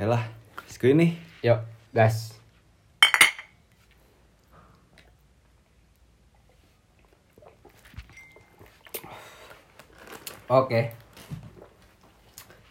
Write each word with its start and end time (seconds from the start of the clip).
Elah, 0.00 0.24
screen 0.64 0.96
nih. 0.96 1.12
Yuk, 1.44 1.60
gas. 1.92 2.32
Oke. 10.48 10.96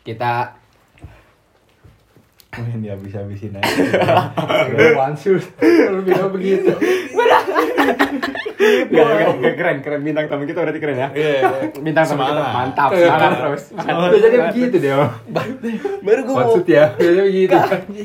Kita 0.01 0.57
Main 2.57 2.81
dihabis-habisin 2.81 3.61
aja. 3.61 3.77
One 5.05 5.13
shoot. 5.13 5.45
Lu 5.61 6.01
bilang 6.01 6.33
begitu. 6.33 6.73
Gak, 8.59 8.91
gak, 8.91 9.33
gak, 9.39 9.55
keren, 9.55 9.77
keren 9.79 10.01
bintang 10.03 10.27
tamu 10.27 10.43
kita 10.43 10.59
berarti 10.59 10.79
keren 10.79 10.97
ya. 10.97 11.07
Iya. 11.09 11.47
Bintang 11.85 12.03
tamu 12.03 12.19
kita 12.19 12.35
Semangat. 12.35 12.51
mantap, 12.51 12.89
Iya. 12.91 13.07
semangat 13.07 13.31
terus. 13.39 13.63
Biasanya 13.71 14.39
begitu 14.45 14.75
deh. 14.77 14.91
Om. 14.93 15.09
Baru 16.03 16.21
gue 16.21 16.35
mau 16.35 16.49
shoot 16.51 16.67
ya. 16.67 16.85
Biasanya 16.91 17.23
begitu. 17.23 17.55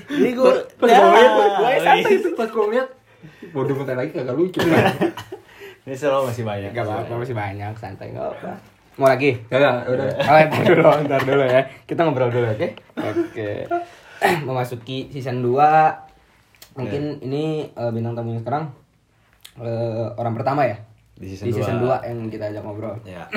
Ini 0.09 0.29
gue 0.31 0.53
Pas 0.79 0.87
gue 0.87 1.09
liat, 1.11 1.33
gue 1.35 1.71
santai 1.81 2.15
itu 2.15 2.29
pas 2.33 2.47
gue 2.47 2.67
liat. 2.71 2.89
Bodoh 3.51 3.75
bentar 3.75 3.95
lagi 3.95 4.11
kagak 4.11 4.33
lucu. 4.33 4.59
Ini 5.85 5.95
selalu 5.95 6.31
masih 6.31 6.45
banyak. 6.45 6.71
Gak 6.71 6.85
apa-apa, 6.87 7.13
masih 7.19 7.35
banyak, 7.35 7.73
santai 7.75 8.07
gak 8.11 8.25
apa. 8.33 8.51
Mau 8.95 9.05
lagi? 9.05 9.37
Kagak, 9.45 9.85
udah. 9.85 10.07
Oh, 10.25 10.39
ntar 10.39 10.63
dulu, 10.65 10.91
ntar 11.05 11.21
dulu 11.21 11.43
ya. 11.45 11.61
Kita 11.83 12.01
ngobrol 12.03 12.31
dulu, 12.31 12.47
oke? 12.49 12.69
Oke. 12.95 13.51
Memasuki 14.41 15.11
season 15.11 15.43
2. 15.43 15.51
Mungkin 16.75 17.03
ini 17.21 17.45
eh, 17.69 17.91
bintang 17.91 18.15
tamunya 18.15 18.39
sekarang 18.39 18.71
eh, 19.57 20.07
orang 20.15 20.35
pertama 20.35 20.65
ya? 20.65 20.77
Di 21.15 21.31
season 21.31 21.47
Di 21.47 21.53
season 21.55 21.77
dua. 21.79 22.03
2 22.03 22.11
yang 22.11 22.19
kita 22.27 22.45
ajak 22.51 22.63
ngobrol. 22.63 22.97
Ya. 23.05 23.27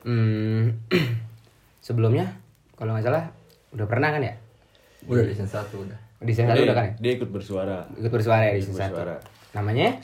Hmm, 0.00 0.80
sebelumnya 1.84 2.40
kalau 2.72 2.96
nggak 2.96 3.04
salah 3.04 3.28
udah 3.70 3.84
pernah 3.84 4.08
kan 4.08 4.24
ya? 4.24 4.32
Udah 5.04 5.28
di 5.28 5.36
season 5.36 5.44
1 5.44 5.76
udah. 5.76 5.98
Di 6.20 6.32
season 6.32 6.48
1 6.48 6.56
Dia, 6.56 6.64
udah 6.64 6.76
kan 6.76 6.84
ya? 6.84 6.92
dia 6.96 7.12
ikut 7.20 7.28
bersuara. 7.28 7.84
Ikut 7.92 8.08
bersuara 8.08 8.48
ya 8.48 8.54
di 8.56 8.64
season 8.64 8.80
1. 8.80 8.88
bersuara. 8.88 9.16
Namanya? 9.52 10.00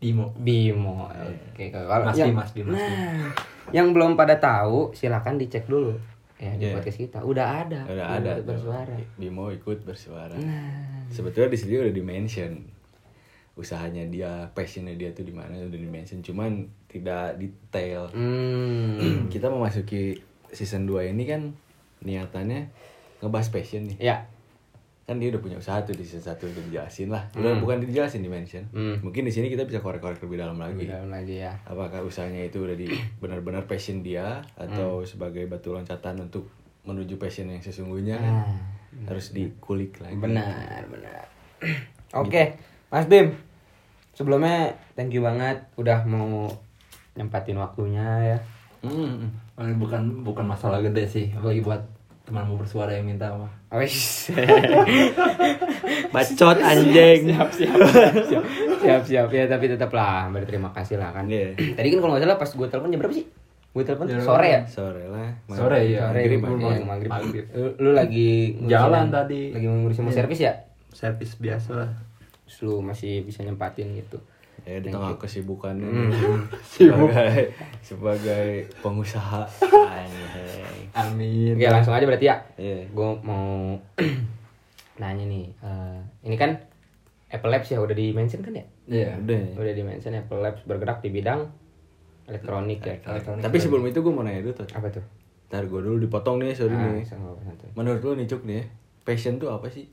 Dimo. 0.00 0.34
Bimo. 0.34 1.06
Oke, 1.54 1.70
kalau 1.70 2.02
Mas 2.02 2.18
yang, 2.18 2.34
Dimas, 2.34 2.50
Dimas, 2.50 2.74
Nah, 2.74 3.30
yang 3.70 3.94
belum 3.94 4.18
pada 4.18 4.40
tahu 4.40 4.90
silakan 4.90 5.38
dicek 5.38 5.70
dulu 5.70 5.94
ya 6.34 6.56
di 6.56 6.66
Iya. 6.66 6.74
podcast 6.74 6.98
kita. 6.98 7.18
Udah 7.22 7.62
ada. 7.62 7.86
Udah 7.86 8.06
Bimo 8.08 8.18
ada 8.18 8.32
bersuara. 8.42 8.94
Bimo 9.14 9.44
ikut 9.52 9.78
bersuara. 9.84 10.34
Nah, 10.34 11.06
Sebetulnya 11.06 11.46
di 11.46 11.58
sini 11.58 11.78
udah 11.78 11.94
di 11.94 12.02
mention 12.02 12.58
usahanya 13.60 14.08
dia, 14.08 14.48
passionnya 14.56 14.96
dia 14.96 15.12
tuh 15.12 15.28
di 15.28 15.30
mana 15.36 15.52
udah 15.60 15.76
di 15.76 15.86
mention, 15.86 16.24
cuman 16.24 16.64
tidak 16.88 17.36
detail. 17.36 18.08
hmm. 18.10 19.28
Kita 19.28 19.52
memasuki 19.52 20.16
season 20.50 20.88
2 20.88 21.12
ini 21.12 21.28
kan 21.28 21.52
niatannya 22.00 22.72
ngebahas 23.20 23.48
passion 23.52 23.84
nih. 23.84 23.98
ya. 24.00 24.16
Kan 25.04 25.18
dia 25.18 25.34
udah 25.34 25.42
punya 25.42 25.58
usaha 25.58 25.82
tuh 25.82 25.92
di 25.92 26.06
season 26.06 26.22
1 26.22 26.38
udah 26.38 26.62
dijelasin 26.70 27.08
lah. 27.10 27.26
Udah 27.34 27.58
bukan 27.58 27.82
dijelasin 27.82 28.22
di 28.22 28.30
mention. 28.30 28.64
Hmm. 28.70 29.02
Mungkin 29.02 29.26
di 29.26 29.32
sini 29.34 29.50
kita 29.50 29.66
bisa 29.66 29.82
korek-korek 29.82 30.22
lebih 30.22 30.38
dalam 30.38 30.54
lagi. 30.56 30.86
Lebih 30.86 30.94
dalam 30.94 31.10
lagi 31.10 31.42
ya. 31.42 31.52
Apakah 31.66 32.00
usahanya 32.06 32.46
itu 32.46 32.62
udah 32.62 32.78
di 32.78 32.86
benar-benar 33.22 33.66
passion 33.66 34.00
dia 34.00 34.40
atau 34.54 35.02
sebagai 35.04 35.44
batu 35.50 35.74
loncatan 35.74 36.30
untuk 36.30 36.46
menuju 36.86 37.18
passion 37.18 37.50
yang 37.50 37.60
sesungguhnya 37.60 38.16
kan? 38.22 38.34
Nah, 38.38 38.58
harus 39.10 39.34
dikulik 39.34 39.98
lagi. 39.98 40.14
benar, 40.18 40.86
benar. 40.86 41.26
Oke, 42.22 42.54
Mas 42.90 43.06
Bim. 43.10 43.34
Sebelumnya 44.20 44.76
thank 44.92 45.16
you 45.16 45.24
banget 45.24 45.64
udah 45.80 46.04
mau 46.04 46.52
nyempatin 47.16 47.56
waktunya 47.56 48.36
ya. 48.36 48.38
Hmm. 48.84 49.32
Ini 49.56 49.80
bukan 49.80 50.20
bukan 50.20 50.44
masalah 50.44 50.84
gede 50.84 51.08
sih, 51.08 51.32
apalagi 51.32 51.64
buat 51.64 51.80
temanmu 52.28 52.60
bersuara 52.60 52.92
yang 52.92 53.08
minta 53.08 53.32
mah. 53.32 53.48
Wis. 53.80 54.28
Bacot 56.12 56.58
anjing. 56.60 57.32
siap, 57.32 57.48
siap, 57.48 57.76
siap, 58.28 58.44
siap, 58.76 59.02
siap. 59.08 59.28
Ya 59.32 59.48
tapi 59.48 59.72
tetap 59.72 59.88
lah 59.96 60.28
berterima 60.28 60.68
kasih 60.76 61.00
lah 61.00 61.16
kan. 61.16 61.24
Iya. 61.24 61.56
Tadi 61.80 61.88
kan 61.88 61.98
kalau 62.04 62.12
nggak 62.12 62.22
salah 62.28 62.36
pas 62.36 62.50
gue 62.52 62.66
telepon 62.68 62.92
jam 62.92 63.00
berapa 63.00 63.16
sih? 63.16 63.24
Gue 63.72 63.82
telepon 63.88 64.04
Jam 64.04 64.20
sore 64.20 64.48
ya. 64.52 64.60
Sore 64.68 65.04
lah. 65.08 65.32
Sore, 65.48 65.80
iya. 65.88 66.12
Sore, 66.12 66.20
Maghrib, 66.20 66.40
maghrib, 66.44 66.60
maghrib. 66.60 66.84
maghrib, 66.84 67.10
Maghrib. 67.10 67.44
Lu, 67.56 67.68
lu 67.80 67.90
lagi 67.96 68.52
Jalan 68.68 69.08
tadi. 69.08 69.56
Lagi 69.56 69.64
ngurusin 69.64 70.02
mau 70.04 70.12
Iya. 70.12 70.18
servis 70.20 70.40
ya? 70.44 70.52
Servis 70.92 71.32
biasa 71.40 71.70
lah. 71.72 72.09
Terus 72.50 72.66
lu 72.66 72.82
masih 72.82 73.22
bisa 73.22 73.40
nyempatin 73.40 73.94
gitu. 73.94 74.18
Ya 74.60 74.76
di 74.76 74.90
tengah 74.90 75.14
kesibukannya 75.16 75.86
Hmm. 75.86 76.42
sebagai 76.74 77.54
sebagai 77.80 78.46
pengusaha. 78.82 79.46
Amin. 80.92 81.54
Oke 81.54 81.66
langsung 81.66 81.94
aja 81.94 82.04
berarti 82.04 82.26
ya. 82.26 82.36
Iya. 82.56 82.90
Gue 82.90 83.08
mau 83.22 83.78
nanya 85.00 85.24
nih. 85.24 85.46
eh, 85.56 85.98
ini 86.22 86.34
kan 86.34 86.58
Apple 87.30 87.48
Labs 87.48 87.70
ya 87.70 87.78
udah 87.78 87.94
di 87.94 88.10
mention 88.10 88.42
kan 88.42 88.52
ya? 88.52 88.66
Iya. 88.84 89.10
Udah. 89.16 89.56
Udah 89.56 89.72
di 89.72 89.80
mention 89.80 90.12
Apple 90.12 90.42
Labs 90.42 90.66
bergerak 90.66 91.00
di 91.00 91.08
bidang 91.08 91.46
elektronik 92.26 92.82
ya. 92.82 92.98
Elektronik. 93.00 93.40
Tapi 93.40 93.56
sebelum 93.56 93.86
itu 93.86 93.98
gue 93.98 94.12
mau 94.12 94.20
nanya 94.20 94.42
dulu 94.42 94.54
tuh. 94.56 94.68
Apa 94.70 94.90
tuh? 94.90 95.04
Ntar 95.48 95.64
gue 95.64 95.80
dulu 95.80 95.96
dipotong 95.98 96.38
nih, 96.38 96.52
sorry 96.52 96.74
Ah, 96.74 96.90
nih. 96.92 97.06
Menurut 97.72 98.00
lu 98.00 98.12
nih 98.14 98.26
Cuk 98.26 98.44
nih, 98.44 98.60
ya, 98.60 98.64
passion 99.02 99.34
tuh 99.36 99.48
apa 99.48 99.66
sih? 99.66 99.88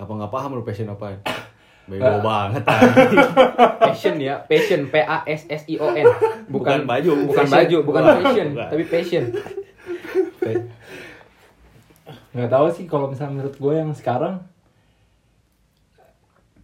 Apa 0.00 0.08
nggak 0.10 0.32
paham 0.32 0.56
lu 0.56 0.64
passion 0.64 0.88
apa? 0.88 1.12
Bego 1.90 2.22
banget 2.22 2.62
anjing. 2.64 3.18
passion 3.84 4.14
ya 4.16 4.38
passion 4.42 4.86
P 4.86 4.94
A 4.96 5.20
S 5.24 5.44
S 5.44 5.66
I 5.66 5.76
O 5.76 5.90
N 5.90 6.06
Bukan 6.46 6.86
baju, 6.86 7.26
bukan 7.26 7.44
fashion. 7.44 7.56
baju 7.58 7.76
bukan 7.82 8.00
Bukan. 8.00 8.14
fashion 8.16 8.48
Bukan. 8.50 8.68
tapi 8.68 8.84
passion 8.86 9.24
nggak 12.30 12.46
tahu 12.48 12.66
sih 12.70 12.86
kalau 12.86 13.10
misalnya 13.10 13.34
menurut 13.36 13.56
gue 13.56 13.74
yang 13.74 13.90
sekarang 13.90 14.38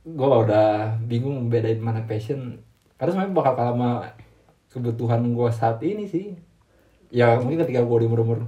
gue 0.06 0.22
udah 0.38 0.94
bingung 1.02 1.50
bedain 1.50 1.82
mana 1.82 2.06
passion 2.06 2.62
karena 2.94 3.10
sebenarnya 3.12 3.34
bakal 3.34 3.52
kalah 3.52 3.74
sama 3.74 3.90
kebutuhan 4.70 5.26
gue 5.26 5.48
saat 5.50 5.82
ini 5.82 6.06
sih 6.06 6.38
ya 7.10 7.34
mungkin 7.34 7.58
ketika 7.58 7.82
gue 7.82 7.98
di 7.98 8.06
umur 8.06 8.22
umur 8.22 8.38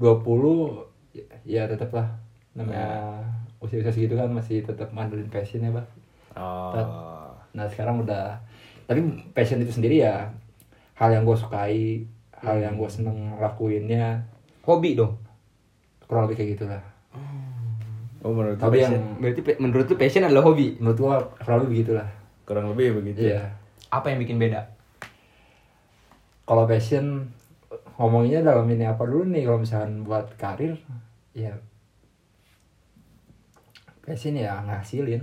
20 0.00 0.88
ya, 1.12 1.24
ya 1.44 1.62
tetap 1.68 1.92
lah 1.92 2.08
namanya 2.54 3.20
usia 3.62 3.78
usia 3.80 3.94
segitu 3.94 4.18
kan 4.18 4.28
masih 4.28 4.66
tetap 4.66 4.90
mandelin 4.90 5.30
passion 5.30 5.62
ya 5.62 5.72
bah 5.72 5.86
Oh. 6.32 7.28
nah 7.52 7.68
sekarang 7.68 8.00
udah 8.00 8.40
tapi 8.88 9.04
passion 9.36 9.60
itu 9.60 9.68
sendiri 9.68 10.00
ya 10.00 10.32
hal 10.96 11.12
yang 11.12 11.28
gue 11.28 11.36
sukai 11.36 12.08
hal 12.42 12.56
yang 12.58 12.74
gue 12.74 12.90
seneng 12.90 13.38
lakuinnya. 13.38 14.18
Hobi 14.66 14.98
dong. 14.98 15.14
Kurang 16.08 16.26
lebih 16.26 16.42
kayak 16.42 16.50
gitulah. 16.58 16.82
Oh 18.22 18.30
menurut 18.30 18.58
tapi 18.58 18.82
passion. 18.82 18.94
Yang 18.94 19.04
berarti 19.18 19.40
menurut 19.58 19.86
lu 19.90 19.96
passion 19.98 20.22
adalah 20.26 20.44
hobi? 20.46 20.78
Menurut 20.78 20.98
gua 20.98 21.16
kurang 21.42 21.58
lebih 21.62 21.70
begitulah. 21.74 22.08
Kurang 22.46 22.66
lebih 22.74 23.02
begitu. 23.02 23.30
iya. 23.30 23.54
Apa 23.90 24.14
yang 24.14 24.22
bikin 24.22 24.38
beda? 24.38 24.70
Kalau 26.46 26.64
passion 26.66 27.30
ngomonginnya 27.98 28.42
dalam 28.46 28.66
ini 28.70 28.86
apa 28.86 29.02
dulu 29.06 29.26
nih? 29.26 29.42
Kalau 29.46 29.58
misalkan 29.62 29.92
buat 30.06 30.26
karir 30.38 30.78
ya 31.34 31.54
passion 34.02 34.34
ya 34.34 34.58
ngasilin 34.62 35.22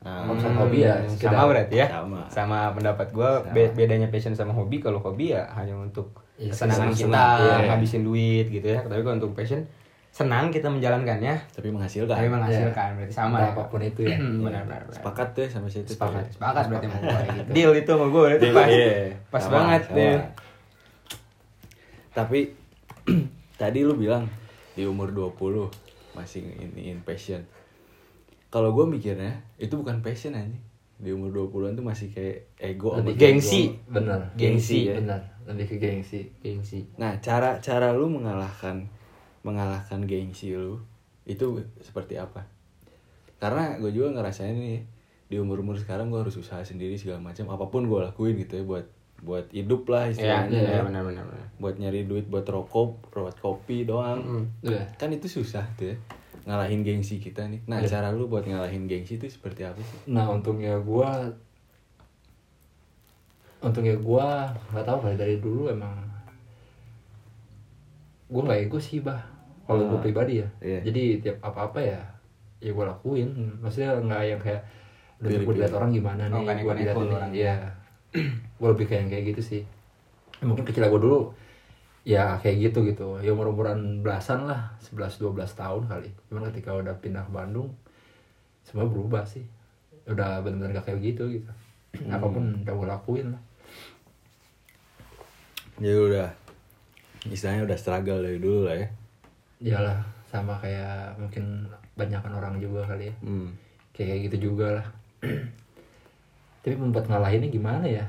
Nah, 0.00 0.24
Kalau 0.24 0.32
misalkan 0.32 0.56
hobi 0.58 0.78
ya 0.80 0.96
Hmm, 0.96 1.12
sekedar- 1.12 1.28
sama 1.30 1.44
berarti 1.46 1.74
ya 1.76 1.86
Sama. 1.86 2.20
sama 2.26 2.58
pendapat 2.72 3.08
gua 3.10 3.30
Sama. 3.38 3.52
be- 3.52 3.74
bedanya 3.74 4.08
passion 4.08 4.32
sama 4.32 4.48
hobi 4.50 4.76
kalau 4.78 4.96
hobi 4.98 5.32
ya 5.32 5.44
hanya 5.52 5.76
untuk 5.76 6.08
Iya, 6.34 6.48
kesenangan 6.48 6.88
kita 6.90 7.24
iya. 7.36 7.56
ngabisin 7.68 8.02
duit 8.02 8.48
gitu 8.48 8.64
ya 8.66 8.80
tapi 8.80 8.96
kalau 8.98 9.16
untuk 9.18 9.32
passion 9.34 9.60
senang 10.10 10.48
kita 10.48 10.66
menjalankannya 10.66 11.36
tapi 11.46 11.68
menghasilkan. 11.68 12.16
tapi 12.16 12.26
menghasilkan 12.26 12.88
berarti 12.96 13.12
sama 13.12 13.36
Entah 13.36 13.44
ya 13.44 13.52
apa 13.52 13.62
pun 13.68 13.80
itu 13.80 14.00
ya 14.02 14.16
Hmm, 14.16 14.40
benar 14.40 14.62
benar 14.64 14.80
benar. 14.82 14.96
Sepakat 14.96 15.28
tuh 15.30 15.46
sama 15.46 15.68
situ. 15.68 15.84
tuh. 15.84 15.92
sepakat 15.92 16.24
sepakat 16.30 16.64
berarti 16.66 16.86
sama 16.86 16.98
gue 16.98 17.20
gitu. 17.20 17.50
deal 17.52 17.72
itu 17.76 17.90
sama 17.90 18.06
gue 18.06 18.22
berarti 18.24 18.40
Deal, 18.42 18.56
pas 18.56 18.66
iya. 18.66 18.92
pas 19.28 19.42
Sama, 19.42 19.52
banget 19.54 19.82
sama. 19.84 19.94
deh 19.94 20.16
Tapi 22.10 22.40
tadi 23.60 23.78
lu 23.82 23.94
bilang 23.94 24.24
di 24.72 24.82
umur 24.82 25.12
20 25.12 25.68
masih 26.12 26.42
iniin 26.58 27.00
passion. 27.00 27.44
Kalau 28.50 28.70
gue 28.70 28.84
mikirnya 28.84 29.30
itu 29.56 29.72
bukan 29.72 29.98
passion 30.00 30.34
aja. 30.34 30.58
Di 30.96 31.10
umur 31.10 31.32
20-an 31.32 31.72
tuh 31.72 31.82
masih 31.82 32.10
kayak 32.10 32.50
ego 32.58 32.92
Lebih 32.92 33.16
gengsi. 33.16 33.72
ke- 33.72 33.88
bener 33.90 34.20
Gengsi, 34.34 34.84
ya. 34.84 34.94
bener 34.94 35.20
lebih 35.42 35.66
ke 35.66 35.76
gengsi 35.78 36.28
gengsi 36.38 36.84
Nah, 36.94 37.16
cara 37.18 37.58
cara 37.58 37.90
lu 37.90 38.06
mengalahkan 38.06 38.86
mengalahkan 39.40 40.04
gengsi 40.04 40.52
lu 40.52 40.78
itu 41.24 41.42
seperti 41.78 42.14
apa? 42.14 42.44
Karena 43.36 43.74
gue 43.76 43.88
juga 43.88 44.12
ngerasain 44.12 44.52
nih 44.52 44.84
di 45.24 45.36
umur 45.36 45.58
umur 45.58 45.74
sekarang 45.74 46.06
gue 46.08 46.20
harus 46.20 46.36
usaha 46.36 46.60
sendiri 46.60 46.94
segala 46.94 47.18
macam 47.22 47.48
apa 47.48 47.64
pun 47.64 47.86
gue 47.86 47.98
lakuin 47.98 48.36
gitu 48.36 48.58
ya 48.58 48.64
buat 48.64 48.86
buat 49.20 49.46
hidup 49.48 49.86
lah 49.86 50.04
ya 50.06 50.12
istilahnya 50.12 50.58
ya 50.58 50.70
ya. 50.70 50.82
benar 50.82 51.02
benar 51.02 51.24
benar 51.24 51.46
buat 51.56 51.74
nyari 51.76 52.04
duit 52.04 52.26
buat 52.26 52.42
rokok 52.42 53.08
buat 53.10 53.36
kopi 53.38 53.84
doang 53.84 54.20
Hmm. 54.20 54.44
Udah. 54.62 54.84
kan 54.94 55.08
itu 55.08 55.26
susah 55.26 55.64
tuh 55.74 55.92
ya 55.92 55.96
ngalahin 56.50 56.82
gengsi 56.82 57.16
kita 57.16 57.46
nih. 57.46 57.62
Nah 57.64 57.78
Iya. 57.78 57.88
cara 57.88 58.10
lu 58.10 58.26
buat 58.26 58.42
ngalahin 58.42 58.84
gengsi 58.84 59.14
itu 59.14 59.30
seperti 59.30 59.62
apa 59.62 59.78
sih? 59.78 60.10
Nah 60.10 60.26
untungnya 60.26 60.74
gua 60.76 61.30
untungnya 63.60 63.94
gua 63.96 64.50
nggak 64.70 64.84
tahu 64.84 64.98
kali 65.00 65.14
dari 65.14 65.36
dulu 65.38 65.68
emang 65.68 65.94
gua 68.26 68.42
nggak 68.46 68.60
ego 68.64 68.78
sih 68.78 68.98
bah. 68.98 69.20
Kalau 69.64 69.86
gue 69.86 69.98
Ah. 69.98 70.02
pribadi 70.02 70.42
ya. 70.42 70.48
Iya. 70.58 70.80
jadi 70.82 71.02
tiap 71.20 71.36
apa 71.40 71.70
apa 71.70 71.78
ya 71.78 72.00
ya 72.58 72.70
gue 72.70 72.84
lakuin. 72.84 73.28
Maksudnya 73.62 73.94
nggak 73.96 74.20
yang 74.26 74.40
kayak 74.40 74.62
udah 75.22 75.30
gue 75.30 75.54
dilihat 75.54 75.74
orang 75.74 75.90
gimana 75.92 76.22
Oh, 76.26 76.34
nih 76.34 76.44
kan 76.44 76.56
gue 76.58 76.74
dilihat 76.74 76.96
ini 76.96 77.14
orang. 77.14 77.30
ya 77.46 77.54
gue 78.58 78.68
lebih 78.68 78.84
kayak 78.84 79.00
yang 79.00 79.10
kayak 79.10 79.24
gitu 79.30 79.42
sih. 79.44 79.62
Mungkin 80.42 80.64
kecil 80.64 80.82
gue 80.84 81.00
dulu 81.00 81.30
ya 82.04 82.40
kayak 82.40 82.70
gitu 82.70 82.84
gitu. 82.88 83.20
Ya 83.20 83.30
umur 83.36 83.52
umuran 83.52 84.00
belasan 84.00 84.48
lah 84.48 84.72
11 84.80 85.20
12 85.20 85.36
tahun 85.52 85.82
kali. 85.86 86.08
Cuman 86.28 86.48
ketika 86.52 86.72
udah 86.76 86.94
pindah 86.98 87.24
ke 87.28 87.32
Bandung 87.32 87.68
semua 88.64 88.88
berubah 88.88 89.24
sih. 89.28 89.44
Udah 90.08 90.40
benar-benar 90.40 90.80
gak 90.80 90.92
kayak 90.92 91.00
gitu 91.04 91.28
gitu. 91.28 91.50
Apa 92.08 92.26
pun 92.30 92.64
udah 92.64 92.72
gue 92.74 92.88
lakuin 92.88 93.26
lah. 93.36 93.42
Jadi 95.80 95.88
Ya 95.88 95.96
udah. 95.96 96.28
Istilahnya 97.28 97.68
udah 97.68 97.76
struggle 97.76 98.24
dari 98.24 98.40
dulu 98.40 98.64
lah 98.68 98.76
ya. 98.80 98.88
iyalah 99.60 100.00
sama 100.24 100.56
kayak 100.56 101.20
mungkin 101.20 101.68
banyakan 101.92 102.32
orang 102.32 102.56
juga 102.56 102.80
kali 102.88 103.12
ya. 103.12 103.14
Hmm. 103.20 103.52
kayak 103.92 104.32
gitu 104.32 104.48
juga 104.52 104.80
lah. 104.80 104.86
Tapi 106.64 106.76
membuat 106.80 107.12
ngalahinnya 107.12 107.52
gimana 107.52 107.84
ya? 107.84 108.08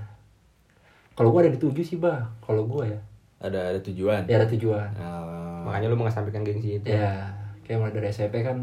Kalau 1.11 1.35
gue 1.35 1.43
ada 1.43 1.51
dituju 1.51 1.83
sih 1.83 1.99
bah 1.99 2.31
kalau 2.39 2.63
gue 2.63 2.87
ya 2.95 2.99
Ada 3.41 3.73
ada 3.73 3.79
tujuan. 3.81 4.21
ya 4.23 4.37
ada 4.37 4.47
tujuan 4.47 4.89
Ah, 4.95 5.65
Makanya 5.65 5.87
lu 5.87 5.97
mengesampingkan 5.97 6.41
gengsi 6.41 6.77
itu. 6.77 6.85
ya 6.87 7.25
kayak 7.61 7.77
mulai 7.77 7.93
dari 7.93 8.07
SMP 8.07 8.41
kan 8.41 8.57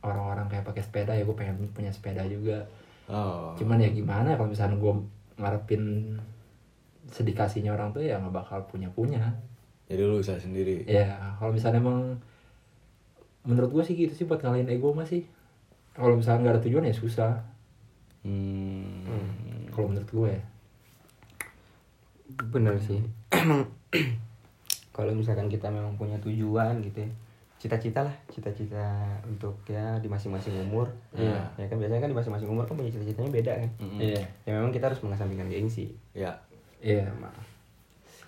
orang-orang 0.00 0.46
kayak 0.46 0.62
pakai 0.64 0.80
sepeda 0.80 1.10
ya 1.10 1.22
gue 1.22 1.32
pengen 1.32 1.56
punya 1.70 1.90
sepeda 1.90 2.22
juga 2.22 2.62
oh. 3.06 3.50
cuman 3.54 3.78
ya 3.78 3.90
gimana 3.90 4.34
kalau 4.34 4.46
misalnya 4.46 4.76
gue 4.76 4.92
ngarepin 5.34 5.82
sedikasinya 7.08 7.72
orang 7.72 7.90
tuh 7.90 8.00
ya 8.00 8.14
nggak 8.16 8.30
bakal 8.32 8.58
punya 8.64 8.86
punya 8.88 9.34
Jadi 9.86 10.00
lu 10.00 10.18
usaha 10.18 10.34
sendiri. 10.36 10.82
ya 10.84 11.10
kalau 11.36 11.50
misalnya 11.50 11.78
emang 11.78 12.18
menurut 13.42 13.70
gue 13.72 13.82
sih 13.82 13.94
gitu 13.96 14.12
sih 14.12 14.24
buat 14.24 14.38
ngalahin 14.38 14.66
ego 14.68 14.90
mah 14.90 15.04
sih 15.04 15.22
kalau 15.92 16.14
misalnya 16.14 16.42
nggak 16.42 16.54
ada 16.54 16.62
tujuan 16.62 16.84
ya 16.84 16.94
susah 16.94 17.32
Hmm. 18.20 19.70
kalau 19.70 19.86
menurut 19.88 20.06
gue 20.08 20.30
ya 20.30 20.42
Bener 22.44 22.74
sih. 22.76 22.98
Emang 23.32 23.75
kalau 24.92 25.12
misalkan 25.12 25.46
kita 25.46 25.68
memang 25.68 25.94
punya 25.94 26.16
tujuan 26.20 26.80
gitu 26.82 27.00
ya. 27.00 27.10
Cita-cita 27.56 28.04
lah, 28.04 28.12
cita-cita 28.28 28.84
untuk 29.24 29.56
ya 29.66 29.96
di 29.96 30.06
masing-masing 30.06 30.52
umur. 30.62 30.92
Iya. 31.10 31.40
Ya 31.56 31.66
kan 31.66 31.76
biasanya 31.76 32.00
kan 32.00 32.10
di 32.10 32.16
masing-masing 32.16 32.48
umur 32.48 32.64
kan 32.64 32.76
punya 32.76 32.90
cita-citanya 32.90 33.30
beda 33.30 33.52
kan. 33.56 33.70
Mm-mm. 33.78 33.98
iya 33.98 34.22
Ya 34.44 34.52
memang 34.54 34.70
kita 34.70 34.86
harus 34.86 35.00
mengesampingkan 35.00 35.48
gengsi. 35.48 35.96
Ya. 36.12 36.36
iya 36.78 37.08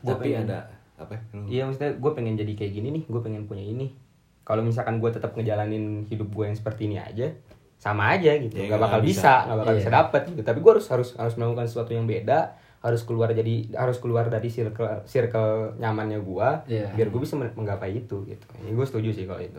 Gua 0.00 0.14
Tapi 0.14 0.32
pengen- 0.32 0.49
ada 0.49 0.58
apa? 0.96 1.14
ya? 1.14 1.20
Iya 1.46 1.62
maksudnya 1.64 1.93
gue 1.94 2.10
pengen 2.12 2.34
jadi 2.34 2.52
kayak 2.55 2.72
gini 2.72 2.88
nih, 2.90 3.02
gue 3.05 3.20
pengen 3.20 3.44
punya 3.44 3.62
ini. 3.62 3.94
Kalau 4.43 4.64
misalkan 4.64 4.96
gue 4.96 5.10
tetap 5.12 5.37
ngejalanin 5.37 6.08
hidup 6.08 6.32
gue 6.32 6.44
yang 6.46 6.56
seperti 6.56 6.88
ini 6.88 6.96
aja, 6.96 7.28
sama 7.76 8.10
aja 8.10 8.32
gitu, 8.34 8.56
nggak 8.56 8.66
nggak 8.66 8.81
bakal 8.81 9.00
bisa. 9.05 9.12
bisa, 9.12 9.32
nggak 9.44 9.58
bakal 9.60 9.70
Iya. 9.70 9.78
bisa 9.78 9.90
dapet 9.93 10.22
gitu. 10.32 10.43
Tapi 10.43 10.58
gue 10.58 10.72
harus 10.72 10.87
harus 10.88 11.08
harus 11.14 11.34
melakukan 11.37 11.66
sesuatu 11.69 11.93
yang 11.93 12.08
beda, 12.08 12.57
harus 12.79 13.03
keluar 13.03 13.31
jadi 13.31 13.55
harus 13.75 13.97
keluar 13.97 14.27
dari 14.27 14.47
circle 14.47 15.03
circle 15.05 15.75
nyamannya 15.77 16.21
gue, 16.21 16.49
Iya. 16.69 16.95
biar 16.95 17.09
gue 17.09 17.21
bisa 17.21 17.35
men- 17.35 17.53
menggapai 17.53 17.91
itu 17.97 18.23
gitu. 18.25 18.47
Ini 18.57 18.71
gue 18.71 18.87
setuju 18.87 19.11
sih 19.11 19.25
kalau 19.25 19.41
itu. 19.41 19.59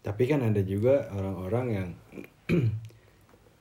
Tapi 0.00 0.22
kan 0.24 0.40
ada 0.40 0.60
juga 0.60 1.04
orang-orang 1.10 1.66
yang 1.68 1.88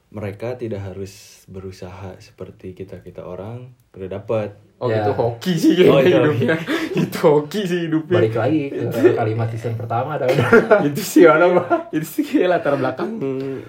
mereka 0.10 0.56
tidak 0.56 0.82
harus 0.82 1.12
berusaha 1.46 2.18
seperti 2.18 2.74
kita-kita 2.74 3.22
orang 3.22 3.70
udah 3.92 4.10
dapat. 4.10 4.50
Oh 4.80 4.88
Ya. 4.88 5.04
itu 5.04 5.12
hoki 5.12 5.54
sih 5.54 5.76
Oh, 5.86 6.00
itu 6.00 6.08
hidupnya. 6.10 6.56
itu 7.04 7.18
hoki 7.20 7.62
sih 7.62 7.80
hidupnya. 7.86 8.16
balik 8.16 8.32
lagi 8.34 8.72
ke 8.72 9.12
kalimat 9.12 9.52
season 9.52 9.76
pertama 9.76 10.16
ada 10.16 10.24
itu 10.88 11.04
sih 11.04 11.28
orang 11.28 11.52
itu 11.92 12.08
sih 12.08 12.48
latar 12.48 12.80
belakang 12.80 13.20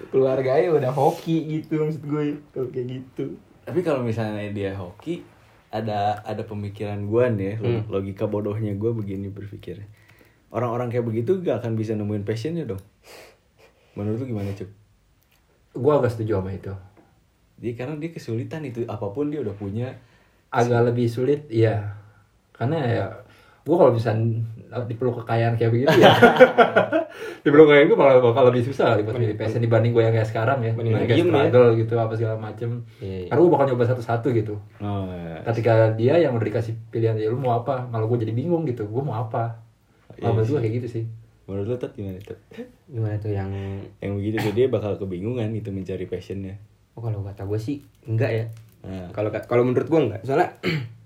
keluarganya 0.09 0.71
udah 0.71 0.93
hoki 0.95 1.51
gitu 1.51 1.83
maksud 1.83 2.01
gue 2.01 2.39
kalau 2.49 2.71
kayak 2.71 2.87
gitu. 2.95 3.35
Tapi 3.70 3.87
kalau 3.87 4.02
misalnya 4.02 4.50
dia 4.50 4.75
hoki, 4.75 5.22
ada 5.70 6.19
ada 6.26 6.43
pemikiran 6.43 7.06
gue 7.06 7.25
nih, 7.31 7.55
Hmm. 7.62 7.87
logika 7.87 8.26
bodohnya 8.26 8.75
gue 8.75 8.90
begini 8.90 9.31
berpikir. 9.31 9.87
Orang-orang 10.50 10.90
kayak 10.90 11.06
begitu 11.06 11.38
gak 11.38 11.62
akan 11.62 11.78
bisa 11.78 11.94
nemuin 11.94 12.26
passionnya 12.26 12.67
dong. 12.67 12.82
Menurut 13.94 14.19
lu 14.19 14.34
gimana 14.34 14.50
cup? 14.52 14.67
gue 15.70 15.93
agak 15.94 16.11
setuju 16.11 16.43
sama 16.43 16.50
itu 16.50 16.75
Jadi 17.62 17.70
karena 17.78 17.94
dia 17.94 18.11
kesulitan 18.11 18.67
itu 18.67 18.82
apa 18.90 19.06
pun 19.14 19.31
dia 19.31 19.38
udah 19.38 19.55
punya. 19.55 19.94
agak 20.50 20.90
lebih 20.90 21.06
sulit 21.06 21.46
iya 21.46 21.94
karena 22.50 22.82
ya 22.82 23.06
gue 23.62 23.76
kalau 23.78 23.94
bisa 23.94 24.11
dipeluk 24.87 25.19
kekayaan 25.20 25.55
kayak 25.55 25.70
begitu 25.70 25.90
ya 25.99 26.14
dipeluk 27.44 27.67
kekayaan 27.67 27.87
gue 27.87 27.99
bakal, 27.99 28.17
bakal 28.22 28.43
lebih 28.46 28.62
susah 28.62 28.94
buat 28.96 29.14
milih 29.14 29.34
passion 29.34 29.58
dibanding 29.58 29.90
gue 29.90 30.00
yang 30.00 30.12
kayak 30.12 30.26
sekarang 30.26 30.58
ya 30.61 30.70
Mending 30.70 30.94
Yang 30.94 31.02
kayak 31.02 31.11
diem 31.11 31.26
ya. 31.26 31.32
struggle 31.43 31.69
gitu 31.75 31.94
apa 31.96 32.12
segala 32.14 32.37
macem 32.37 32.70
Iya, 32.99 33.17
iya. 33.17 33.28
karena 33.28 33.40
gue 33.40 33.50
bakal 33.50 33.67
nyoba 33.67 33.84
satu-satu 33.87 34.28
gitu 34.32 34.55
Oh, 34.78 35.08
ya. 35.08 35.43
ketika 35.44 35.72
dia 35.93 36.14
yang 36.17 36.32
udah 36.32 36.46
dikasih 36.46 36.75
pilihan 36.88 37.14
ya 37.14 37.26
lu 37.26 37.37
mau 37.37 37.56
apa 37.56 37.82
malah 37.84 38.06
gue 38.06 38.19
jadi 38.20 38.32
bingung 38.32 38.62
gitu 38.64 38.84
gue 38.84 39.02
mau 39.02 39.19
apa 39.20 39.58
Kalau 40.12 40.38
sih. 40.40 40.52
gue 40.52 40.61
kayak 40.61 40.75
gitu 40.78 40.88
sih 40.93 41.05
Menurut 41.44 41.66
lu 41.66 41.76
Tat, 41.76 41.90
gimana 41.93 42.14
Tat? 42.20 42.38
Gimana 42.87 43.14
tuh 43.16 43.31
yang 43.31 43.50
Yang 43.99 44.12
begitu 44.14 44.37
tuh 44.40 44.52
dia 44.52 44.66
bakal 44.66 44.94
kebingungan 44.96 45.50
gitu 45.52 45.70
mencari 45.70 46.06
passionnya. 46.06 46.55
oh 46.94 47.02
kalau 47.02 47.20
kata 47.20 47.43
gue 47.43 47.58
sih 47.58 47.82
enggak 48.05 48.31
ya. 48.31 48.44
Nah, 48.81 49.11
Kalau 49.11 49.34
kalau 49.34 49.62
menurut 49.62 49.84
gue 49.84 49.99
enggak. 50.00 50.23
Soalnya 50.23 50.55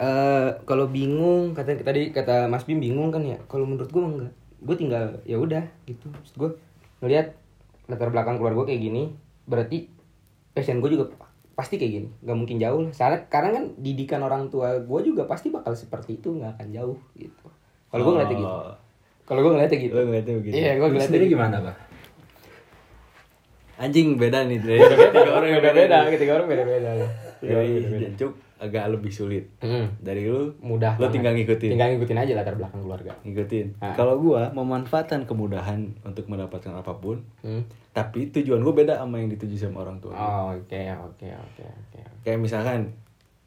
eh 0.00 0.48
kalau 0.66 0.90
bingung 0.90 1.54
kata 1.54 1.78
tadi 1.80 2.10
kata 2.10 2.50
Mas 2.50 2.66
Bim 2.66 2.82
bingung 2.82 3.14
kan 3.14 3.22
ya. 3.22 3.38
Kalau 3.46 3.68
menurut 3.68 3.90
gue 3.90 4.02
enggak. 4.02 4.32
Gue 4.64 4.76
tinggal 4.78 5.20
ya 5.28 5.36
udah 5.36 5.64
gitu. 5.84 6.08
Maksud 6.10 6.34
gue 6.40 6.50
ngelihat 7.04 7.36
latar 7.90 8.08
belakang 8.08 8.40
keluarga 8.40 8.64
gue 8.64 8.66
kayak 8.72 8.82
gini, 8.82 9.02
berarti 9.44 9.92
passion 10.56 10.80
gue 10.80 10.90
juga 10.94 11.12
pasti 11.54 11.76
kayak 11.76 11.92
gini. 11.92 12.08
Gak 12.24 12.36
mungkin 12.38 12.56
jauh 12.56 12.80
lah. 12.88 12.92
Soalnya 12.96 13.28
karena 13.28 13.50
kan 13.60 13.64
didikan 13.76 14.24
orang 14.24 14.48
tua 14.48 14.80
gue 14.80 15.00
juga 15.04 15.28
pasti 15.28 15.52
bakal 15.52 15.76
seperti 15.76 16.16
itu, 16.16 16.32
nggak 16.32 16.58
akan 16.58 16.68
jauh 16.72 16.98
gitu. 17.14 17.46
Kalau 17.92 18.02
gue 18.02 18.12
ngeliatnya 18.18 18.36
gitu. 18.40 18.48
Oh. 18.50 18.74
Kalau 19.24 19.40
gue 19.40 19.52
ngeliatnya 19.56 19.78
gitu. 19.78 19.92
Lu 19.94 20.02
ngeliatnya 20.08 20.34
begitu? 20.40 20.54
Iya, 20.56 20.70
gue 20.76 20.88
ngeliatnya 20.90 21.18
gitu. 21.20 21.32
gimana 21.36 21.56
pak 21.60 21.76
Anjing 23.74 24.14
beda 24.14 24.46
nih 24.46 24.62
dari 24.62 24.78
tiga 25.18 25.32
orang 25.34 25.48
yang 25.50 25.58
beda-beda, 25.58 25.96
ketiga 26.06 26.32
orang 26.38 26.46
beda-beda. 26.46 26.90
Tiga 27.42 27.52
orang 27.58 27.66
Dari 27.66 27.74
beda-beda. 27.74 28.02
Jancuk 28.06 28.32
agak 28.64 28.88
lebih 28.88 29.08
sulit. 29.08 29.52
Hmm. 29.58 29.92
Dari 29.98 30.24
lu 30.24 30.56
mudah 30.58 30.96
Lu 30.96 31.04
banget. 31.04 31.12
tinggal 31.14 31.32
ngikutin. 31.34 31.70
tinggal 31.70 31.88
ngikutin 31.90 32.18
aja 32.18 32.32
latar 32.32 32.54
belakang 32.54 32.80
keluarga 32.80 33.12
ngikutin. 33.20 33.66
Ah. 33.78 33.92
Kalau 33.92 34.16
gua 34.16 34.48
memanfaatkan 34.50 35.24
kemudahan 35.24 35.92
untuk 36.00 36.24
mendapatkan 36.26 36.72
apa 36.72 36.92
pun, 36.94 37.20
hmm. 37.40 37.62
tapi 37.90 38.30
tujuan 38.30 38.58
gua 38.58 38.72
beda 38.74 38.94
sama 38.96 39.18
yang 39.18 39.28
dituju 39.28 39.56
sama 39.60 39.82
orang 39.82 39.98
tua. 39.98 40.10
gua. 40.10 40.24
oh, 40.24 40.44
oke 40.56 40.80
oke 41.04 41.28
oke 41.28 41.64
oke 41.64 42.00
Kayak 42.22 42.40
misalkan 42.40 42.96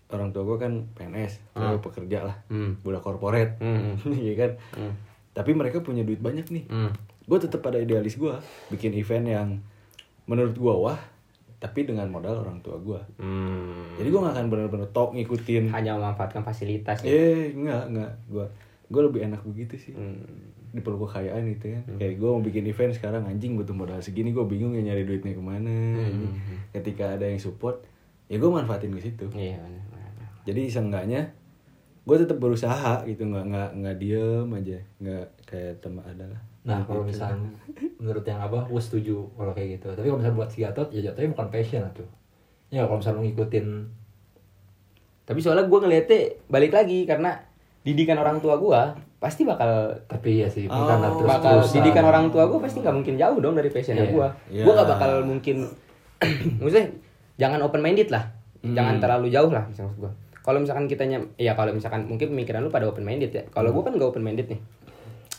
orang 0.07 0.29
tua 0.29 0.43
gua 0.43 0.57
kan 0.57 0.87
PNS, 0.93 1.41
Ah. 1.51 1.73
dia 1.73 1.81
pekerja 1.81 2.19
lah, 2.23 2.37
hmm. 2.47 2.79
budak 2.79 3.01
korporat, 3.01 3.57
Hmm. 3.57 3.97
iya 4.15 4.37
kan. 4.37 4.51
Hmm. 4.71 4.93
Tapi 5.33 5.51
mereka 5.51 5.81
punya 5.81 6.01
duit 6.01 6.17
banyak 6.17 6.47
nih. 6.47 6.65
Hmm. 6.67 6.93
Gue 7.23 7.37
tetap 7.37 7.59
pada 7.59 7.75
idealis 7.75 8.15
gua 8.15 8.39
bikin 8.67 8.93
event 8.93 9.25
yang 9.25 9.49
menurut 10.23 10.55
gua 10.55 10.75
wah, 10.77 10.99
tapi 11.57 11.89
dengan 11.89 12.05
modal 12.13 12.45
orang 12.45 12.61
tua 12.61 12.77
gua. 12.77 13.01
Hmm. 13.17 13.97
Jadi 13.97 14.07
gua 14.13 14.29
gak 14.29 14.35
akan 14.37 14.47
bener-bener 14.53 14.89
tok 14.93 15.17
ngikutin. 15.17 15.73
hanya 15.73 15.97
memanfaatkan 15.97 16.45
fasilitas 16.45 17.01
ya. 17.01 17.09
Eh, 17.09 17.57
enggak, 17.57 17.89
enggak. 17.89 18.11
Gua 18.29 18.45
gua 18.87 19.01
lebih 19.09 19.25
enak 19.25 19.41
begitu 19.41 19.75
sih. 19.77 19.93
Hmm. 19.97 20.21
Di 20.69 20.85
perlu 20.85 21.01
kekayaan 21.09 21.49
gitu 21.57 21.73
kan. 21.73 21.83
Kayak 21.97 22.13
gua 22.21 22.29
mau 22.37 22.43
bikin 22.45 22.63
event 22.69 22.93
sekarang 22.93 23.25
anjing 23.25 23.57
butuh 23.57 23.73
modal 23.73 23.97
segini, 24.05 24.29
gua 24.29 24.45
bingung 24.45 24.77
ya 24.77 24.85
nyari 24.85 25.09
duitnya 25.09 25.33
ke 25.33 25.41
mana. 25.41 25.97
anjing. 25.97 26.33
Ketika 26.77 27.17
ada 27.17 27.25
yang 27.25 27.41
support, 27.41 27.81
ya 28.29 28.37
gua 28.37 28.61
manfaatin 28.61 28.93
ke 28.93 29.01
situ. 29.01 29.25
Iya. 29.33 29.57
Jadi 30.45 30.69
seenggaknya 30.69 31.33
gue 32.07 32.15
tetap 32.23 32.39
berusaha 32.39 33.03
gitu 33.03 33.27
nggak 33.27 33.45
nggak 33.51 33.69
nggak 33.83 33.95
diem 33.99 34.47
aja 34.55 34.79
nggak 35.03 35.25
kayak 35.43 35.75
teman 35.83 36.07
adalah 36.07 36.39
Nah 36.67 36.83
kalau 36.83 37.01
misalnya 37.01 37.47
menurut 37.97 38.21
yang 38.21 38.37
abah, 38.37 38.67
gue 38.67 38.77
setuju 38.77 39.23
kalau 39.33 39.51
kayak 39.51 39.79
gitu. 39.79 39.87
Tapi 39.89 40.05
kalau 40.05 40.19
misalnya 40.19 40.35
buat 40.35 40.49
si 40.51 40.57
Gatot, 40.61 40.87
ya 40.91 41.01
jatuhnya 41.01 41.31
bukan 41.31 41.47
passion 41.47 41.81
tuh. 41.91 42.07
Ya 42.67 42.83
kalau 42.83 42.99
misalnya 42.99 43.17
lu 43.17 43.25
ngikutin, 43.25 43.67
Tapi 45.23 45.39
soalnya 45.39 45.65
gue 45.65 45.75
ngeliatnya 45.77 46.19
balik 46.47 46.71
lagi 46.71 47.03
karena 47.03 47.35
didikan 47.83 48.15
orang 48.15 48.39
tua 48.39 48.55
gue 48.55 48.81
pasti 49.17 49.43
bakal 49.43 49.91
tapi 50.05 50.39
ya 50.39 50.47
sih 50.47 50.67
Oh, 50.67 50.77
bukan 50.77 50.97
terus 51.19 51.27
bakal 51.27 51.55
didikan 51.65 52.05
orang 52.05 52.25
tua 52.27 52.43
gue 52.45 52.59
pasti 52.61 52.79
nggak 52.79 52.95
mungkin 52.95 53.15
jauh 53.15 53.37
dong 53.37 53.55
dari 53.55 53.67
passionnya 53.67 54.05
Iya. 54.05 54.13
gue. 54.13 54.27
Iya. 54.51 54.63
Gue 54.63 54.73
gak 54.73 54.87
bakal 54.89 55.11
mungkin, 55.23 55.57
maksudnya 56.61 56.87
jangan 57.35 57.59
open 57.61 57.81
minded 57.81 58.07
lah, 58.07 58.23
jangan 58.63 58.95
terlalu 58.99 59.27
jauh 59.27 59.51
lah 59.51 59.63
misalnya 59.65 59.89
maksud 59.89 60.03
gue. 60.03 60.11
Kalau 60.43 60.59
misalkan 60.63 60.85
kitanya, 60.87 61.17
ya 61.35 61.51
kalau 61.53 61.71
misalkan 61.71 62.07
mungkin 62.07 62.31
pemikiran 62.31 62.63
lu 62.63 62.71
pada 62.71 62.87
open 62.87 63.03
minded 63.03 63.31
ya. 63.31 63.43
Kalau 63.49 63.75
gue 63.75 63.83
kan 63.83 63.91
gak 63.95 64.07
open 64.07 64.23
minded 64.23 64.47
nih. 64.47 64.59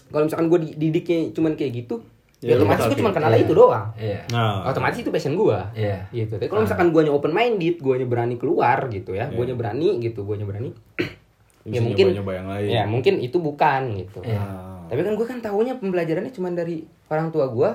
Kalau 0.08 0.24
misalkan 0.24 0.46
gue 0.48 0.58
didiknya 0.74 1.18
cuman 1.32 1.52
kayak 1.54 1.72
gitu, 1.84 2.02
Ya, 2.38 2.54
ya, 2.54 2.62
lu 2.62 2.70
otomatis 2.70 2.86
gue 2.86 2.98
cuma 3.02 3.10
kenal 3.10 3.34
itu 3.34 3.50
doang. 3.50 3.90
Iya. 3.98 4.22
nah 4.30 4.62
Otomatis 4.70 5.02
itu 5.02 5.10
passion 5.10 5.34
gue. 5.34 5.58
Iya. 5.74 6.06
Gitu. 6.14 6.38
Tapi 6.38 6.46
kalau 6.46 6.62
misalkan 6.62 6.94
guanya 6.94 7.10
open 7.10 7.34
minded, 7.34 7.82
guanya 7.82 8.06
berani 8.06 8.38
keluar 8.38 8.86
gitu 8.94 9.10
ya, 9.10 9.26
Iya. 9.26 9.34
guanya 9.34 9.54
berani 9.58 9.98
gitu, 9.98 10.22
guanya 10.22 10.46
berani. 10.46 10.70
bisa 11.66 11.74
ya 11.74 11.80
mungkin 11.82 12.06
yang 12.14 12.48
lain 12.48 12.68
Ya 12.70 12.82
mungkin 12.86 13.14
itu 13.18 13.42
bukan 13.42 13.98
gitu. 13.98 14.22
Iya. 14.22 14.38
Ah. 14.38 14.86
Tapi 14.86 15.02
kan 15.02 15.12
gue 15.18 15.26
kan 15.26 15.38
tahunya 15.42 15.82
pembelajarannya 15.82 16.30
cuma 16.30 16.54
dari 16.54 16.86
orang 17.10 17.34
tua 17.34 17.50
gue. 17.50 17.70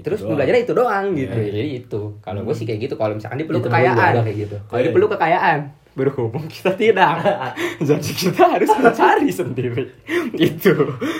Itu 0.00 0.06
Terus 0.08 0.24
doang. 0.24 0.32
pembelajarannya 0.32 0.64
itu 0.64 0.74
doang 0.74 1.04
gitu. 1.12 1.36
Iya. 1.36 1.52
Jadi 1.52 1.68
itu. 1.76 2.00
Kalau 2.24 2.40
gue 2.48 2.54
sih 2.56 2.64
kayak 2.64 2.80
gitu. 2.88 2.94
Kalau 2.96 3.12
misalkan 3.20 3.36
dia 3.36 3.46
perlu 3.46 3.60
kekayaan. 3.60 4.12
kayak 4.24 4.38
gitu. 4.48 4.56
Kalau 4.64 4.80
dia 4.80 4.92
perlu 4.96 5.06
kekayaan. 5.12 5.58
Berhubung 5.98 6.46
kita 6.54 6.72
tidak. 6.72 7.18
Jadi 7.80 8.10
kita 8.14 8.42
harus 8.48 8.70
mencari 8.70 9.28
sendiri. 9.28 9.84
Gitu. 10.30 10.74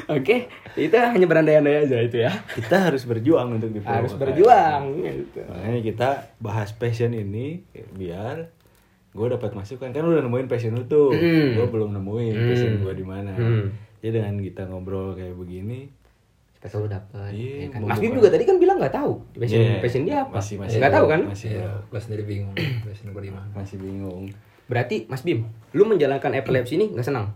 Oke. 0.07 0.47
Itu 0.73 0.95
hanya 0.95 1.27
berandai-andai 1.27 1.83
aja 1.83 1.99
itu 1.99 2.19
ya. 2.21 2.31
kita 2.55 2.87
harus 2.87 3.03
berjuang 3.03 3.53
untuk 3.53 3.69
di 3.69 3.83
Harus 3.83 4.15
berjuang. 4.15 5.03
Gitu. 5.03 5.43
makanya 5.43 5.81
kita 5.83 6.09
bahas 6.39 6.71
passion 6.71 7.11
ini 7.11 7.67
biar 7.91 8.55
gue 9.09 9.27
dapat 9.29 9.51
masukan 9.53 9.91
kan 9.91 10.01
lu 10.01 10.13
udah 10.13 10.23
nemuin 10.23 10.47
passion 10.47 10.73
lu 10.73 10.85
tuh 10.85 11.11
Mm. 11.11 11.57
gue 11.57 11.67
belum 11.67 11.91
nemuin 11.91 12.35
Mm. 12.37 12.47
passion 12.47 12.73
gue 12.79 12.93
di 12.93 13.03
mana 13.03 13.33
Mm. 13.33 13.67
jadi 13.99 14.13
dengan 14.15 14.35
kita 14.39 14.63
ngobrol 14.65 15.13
kayak 15.13 15.35
begini 15.35 15.91
Siapa 16.55 16.71
tahu 16.73 16.85
dapat. 16.87 17.31
Iya, 17.31 17.55
ya 17.57 17.67
kan? 17.73 17.81
Mas 17.85 17.99
Bim 17.99 18.13
juga 18.13 18.29
tadi 18.29 18.43
kan 18.43 18.59
bilang 18.59 18.77
nggak 18.77 18.91
tahu 18.93 19.23
passion 19.33 19.59
Iya, 19.61 19.79
passion 19.79 20.03
dia 20.05 20.17
apa. 20.21 20.35
masih 20.37 20.55
masih 20.57 20.77
nggak 20.77 20.91
tahu 20.93 21.07
kan? 21.09 21.21
masih 21.25 21.49
Iya, 21.49 21.59
belum. 21.65 21.81
gue 21.89 22.01
sendiri 22.01 22.23
bingung 22.25 22.55
passion 22.85 23.07
gue 23.09 23.23
di 23.23 23.33
mana. 23.33 23.49
masih 23.53 23.77
bingung 23.77 24.23
Berarti 24.69 25.09
Mas 25.09 25.21
Bim, 25.21 25.43
lu 25.73 25.85
menjalankan 25.85 26.33
epilepsi 26.35 26.77
ini 26.77 26.93
nggak 26.93 27.05
senang? 27.05 27.33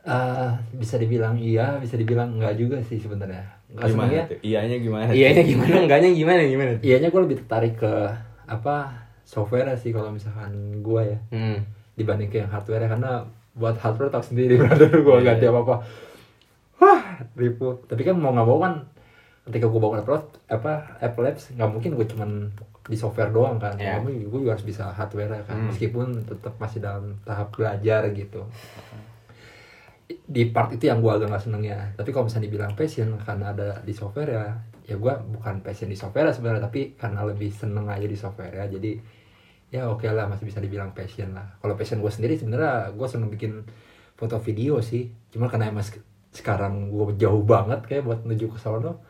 Ah, 0.00 0.56
bisa 0.70 0.96
dibilang 0.96 1.36
iya, 1.36 1.76
bisa 1.76 1.92
dibilang 1.94 2.32
enggak 2.32 2.54
juga 2.54 2.80
sih 2.80 2.96
sebenarnya. 2.96 3.44
Gimana 3.68 3.84
senengnya, 3.84 4.22
tuh 4.24 4.38
iyanya 4.40 4.76
gimana 4.78 5.10
Iya 5.12 5.44
gimana? 5.44 5.74
Enggaknya 5.78 6.10
gimana? 6.10 6.40
Gimana? 6.42 6.72
iyanya 6.80 7.08
gue 7.08 7.20
lebih 7.20 7.36
tertarik 7.38 7.76
ke 7.76 7.92
apa 8.46 8.96
software 9.20 9.76
sih 9.76 9.92
kalau 9.92 10.08
misalkan 10.08 10.52
gue 10.80 11.02
ya 11.06 11.18
Hmm. 11.28 11.60
dibanding 11.92 12.28
ke 12.28 12.40
yang 12.40 12.48
hardware 12.48 12.88
karena 12.88 13.28
buat 13.52 13.76
hardware 13.76 14.08
tak 14.08 14.24
sendiri 14.24 14.56
brother 14.62 14.88
gue 14.88 15.16
Iya. 15.18 15.26
ganti 15.26 15.44
apa 15.44 15.58
apa 15.60 15.74
wah 16.78 17.00
ribut 17.34 17.84
tapi 17.84 18.08
kan 18.08 18.16
mau 18.16 18.32
nggak 18.32 18.46
mau 18.46 18.56
kan 18.58 18.88
ketika 19.44 19.68
gue 19.68 19.76
bangun 19.78 20.00
Apple 20.00 20.16
apa 20.48 20.72
Apple 20.96 21.24
Labs 21.26 21.44
nggak 21.52 21.68
mungkin 21.68 21.90
gue 21.92 22.06
cuman 22.08 22.30
di 22.88 22.96
software 22.96 23.28
doang 23.30 23.60
kan. 23.60 23.76
Iya. 23.76 24.00
Mau 24.00 24.08
gue 24.08 24.38
juga 24.40 24.56
harus 24.56 24.64
bisa 24.64 24.88
hardware 24.88 25.44
kan. 25.44 25.54
Hmm. 25.54 25.68
meskipun 25.68 26.24
tetap 26.24 26.56
masih 26.56 26.80
dalam 26.80 27.14
tahap 27.22 27.52
belajar 27.52 28.08
gitu. 28.10 28.42
Di 30.08 30.48
part 30.48 30.72
itu 30.72 30.88
yang 30.88 31.04
gue 31.04 31.12
agak 31.12 31.28
nggak 31.28 31.44
seneng 31.44 31.62
ya. 31.62 31.92
Tapi 31.92 32.08
kalau 32.10 32.24
misalnya 32.26 32.48
dibilang 32.48 32.72
passion 32.72 33.12
karena 33.20 33.52
ada 33.52 33.68
di 33.84 33.92
software 33.92 34.30
ya 34.32 34.44
ya 34.88 34.96
gue 34.96 35.12
bukan 35.36 35.60
passion 35.60 35.84
di 35.84 35.92
software 35.92 36.32
sebenarnya 36.32 36.64
tapi 36.64 36.96
karena 36.96 37.20
lebih 37.28 37.52
seneng 37.52 37.84
aja 37.86 38.08
di 38.08 38.16
software 38.16 38.56
ya. 38.56 38.64
Jadi 38.66 38.96
ya 39.68 39.84
oke 39.84 40.08
lah 40.08 40.24
masih 40.24 40.48
bisa 40.48 40.64
dibilang 40.64 40.96
passion 40.96 41.36
lah. 41.36 41.44
Kalau 41.60 41.76
passion 41.76 42.00
gue 42.00 42.08
sendiri 42.08 42.40
sebenarnya 42.40 42.96
gue 42.96 43.04
seneng 43.06 43.28
bikin 43.28 43.68
foto 44.16 44.40
video 44.40 44.80
sih. 44.80 45.12
Cuma 45.28 45.52
karena 45.52 45.68
emang 45.68 45.84
sek- 45.84 46.00
sekarang 46.32 46.88
gue 46.88 47.20
jauh 47.20 47.44
banget 47.44 47.84
kayak 47.84 48.04
buat 48.04 48.20
menuju 48.24 48.52
ke 48.52 48.58
sono 48.60 49.00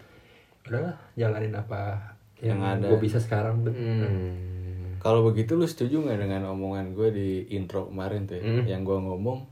udahlah 0.66 0.99
jalanin 1.14 1.54
apa 1.54 1.97
yang, 2.40 2.59
Yang 2.59 2.61
ada. 2.61 2.87
gue 2.87 2.99
bisa 2.99 3.18
sekarang 3.18 3.57
Hmm. 3.64 4.99
kalau 4.99 5.23
begitu 5.23 5.54
lu 5.54 5.64
setuju 5.64 6.00
nggak 6.00 6.18
dengan 6.21 6.42
omongan 6.49 6.90
gue 6.90 7.09
di 7.11 7.28
intro 7.50 7.87
kemarin 7.87 8.25
tuh 8.25 8.37
ya? 8.37 8.42
Hmm. 8.42 8.64
yang 8.64 8.83
gue 8.83 8.95
ngomong 8.97 9.47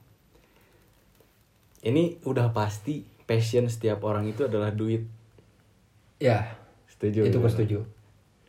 ini 1.83 2.19
udah 2.23 2.51
pasti 2.51 3.03
passion 3.23 3.67
setiap 3.67 4.03
orang 4.03 4.27
itu 4.27 4.43
adalah 4.43 4.71
duit 4.71 5.07
ya 6.19 6.47
setuju 6.89 7.27
itu 7.27 7.37
gue 7.37 7.51
setuju 7.51 7.79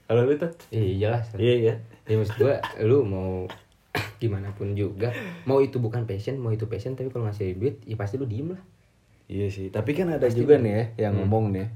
kalau 0.05 0.23
lu 0.23 0.33
tuh 0.33 0.53
Iya 0.69 0.93
jelas. 0.97 1.25
iya 1.35 1.53
iya 1.57 1.75
Ya 2.07 2.15
maksud 2.15 2.39
gua 2.39 2.55
lu 2.79 3.03
mau 3.03 3.43
gimana 4.21 4.53
pun 4.53 4.71
juga 4.71 5.11
mau 5.43 5.59
itu 5.59 5.77
bukan 5.77 6.05
passion 6.05 6.37
mau 6.37 6.49
itu 6.49 6.63
passion 6.65 6.93
tapi 6.93 7.09
kalau 7.09 7.27
ngasih 7.27 7.53
duit 7.53 7.83
ya 7.83 7.93
pasti 7.93 8.15
lu 8.15 8.23
diem 8.23 8.51
lah 8.51 8.63
Iya 9.27 9.51
sih, 9.51 9.67
tapi 9.67 9.91
kan 9.91 10.07
ada 10.07 10.23
juga 10.31 10.55
nih 10.55 10.71
ya 10.71 10.83
yang 11.03 11.13
Hmm. 11.13 11.27
ngomong 11.27 11.51
nih. 11.51 11.67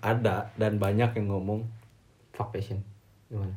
Ada 0.00 0.50
dan 0.56 0.76
banyak 0.76 1.12
yang 1.14 1.26
ngomong 1.30 1.62
fuck 2.32 2.50
passion 2.50 2.80
gimana 3.26 3.54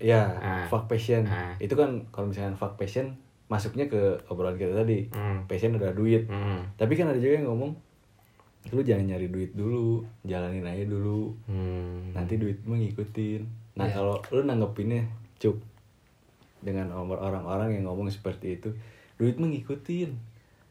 ya 0.00 0.32
Ah. 0.40 0.64
fuck 0.66 0.88
passion. 0.88 1.28
Ah. 1.28 1.52
Itu 1.60 1.76
kan 1.76 2.08
kalau 2.08 2.32
misalnya 2.32 2.56
fuck 2.56 2.80
passion 2.80 3.20
masuknya 3.52 3.84
ke 3.84 4.16
obrolan 4.32 4.56
kita 4.56 4.72
tadi. 4.72 5.04
Hmm. 5.12 5.44
Passion 5.44 5.76
udah 5.76 5.92
duit. 5.92 6.24
Hmm. 6.24 6.64
Tapi 6.80 6.96
kan 6.96 7.12
ada 7.12 7.20
juga 7.20 7.36
yang 7.36 7.52
ngomong 7.52 7.76
lu 8.72 8.80
jangan 8.80 9.04
nyari 9.04 9.28
duit 9.28 9.52
dulu, 9.52 10.00
jalanin 10.24 10.64
aja 10.64 10.88
dulu. 10.88 11.36
Hmm. 11.44 12.16
Nanti 12.16 12.40
duit 12.40 12.64
ngikutin. 12.64 13.44
Nah, 13.76 13.84
Iya. 13.84 14.00
kalau 14.00 14.16
lu 14.32 14.48
nanggepinnya 14.48 15.04
cuk 15.36 15.60
dengan 16.64 16.88
orang-orang 16.96 17.76
yang 17.76 17.84
ngomong 17.84 18.08
seperti 18.08 18.56
itu, 18.56 18.72
duit 19.20 19.36
ngikutin. 19.36 20.16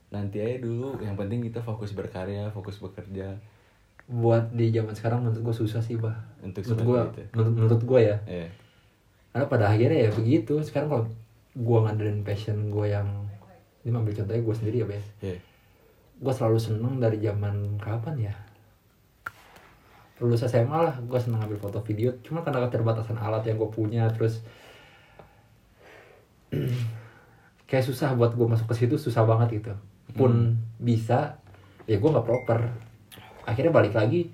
Nanti 0.09 0.41
aja 0.41 0.57
dulu, 0.57 0.97
yang 1.05 1.13
penting 1.13 1.45
kita 1.45 1.61
fokus 1.61 1.93
berkarya, 1.93 2.49
fokus 2.49 2.81
bekerja. 2.81 3.37
Buat 4.07 4.51
di 4.51 4.67
zaman 4.75 4.91
sekarang 4.91 5.23
menurut 5.23 5.39
gue 5.39 5.55
susah 5.55 5.79
sih 5.79 5.95
bah. 5.95 6.15
Untuk 6.43 6.63
menurut 6.67 6.83
gue 6.83 6.99
itu. 6.99 7.23
menurut, 7.33 7.53
menurut 7.55 7.81
gue 7.87 7.99
ya. 8.03 8.17
Eh, 8.27 8.49
karena 9.31 9.45
pada 9.47 9.65
akhirnya 9.71 9.99
ya 10.07 10.11
begitu. 10.11 10.59
Sekarang 10.61 10.87
kalau 10.91 11.03
gue 11.53 11.77
ngandelin 11.87 12.21
passion 12.25 12.67
gue 12.67 12.91
yang 12.91 13.07
ini 13.83 13.91
ambil 13.91 14.15
contohnya 14.15 14.41
gue 14.43 14.55
sendiri 14.55 14.77
ya 14.83 14.87
Bes. 14.87 15.07
Iya. 15.19 15.39
gue 16.23 16.31
selalu 16.31 16.55
seneng 16.55 17.03
dari 17.03 17.19
zaman 17.19 17.75
kapan 17.83 18.31
ya? 18.31 18.33
Lulus 20.23 20.45
SMA 20.47 20.77
lah 20.77 20.95
gue 21.03 21.19
seneng 21.19 21.43
ambil 21.43 21.59
foto 21.59 21.83
video. 21.83 22.15
Cuma 22.23 22.45
karena 22.45 22.63
keterbatasan 22.67 23.19
alat 23.19 23.43
yang 23.43 23.59
gue 23.59 23.67
punya 23.67 24.07
terus 24.11 24.39
kayak 27.67 27.83
susah 27.83 28.15
buat 28.15 28.37
gue 28.37 28.47
masuk 28.47 28.71
ke 28.71 28.75
situ 28.83 28.95
susah 28.95 29.27
banget 29.27 29.59
gitu. 29.59 29.73
Pun 30.15 30.59
bisa 30.79 31.39
ya 31.83 31.99
gue 31.99 32.09
nggak 32.13 32.23
proper 32.23 32.71
akhirnya 33.43 33.71
balik 33.73 33.93
lagi 33.95 34.31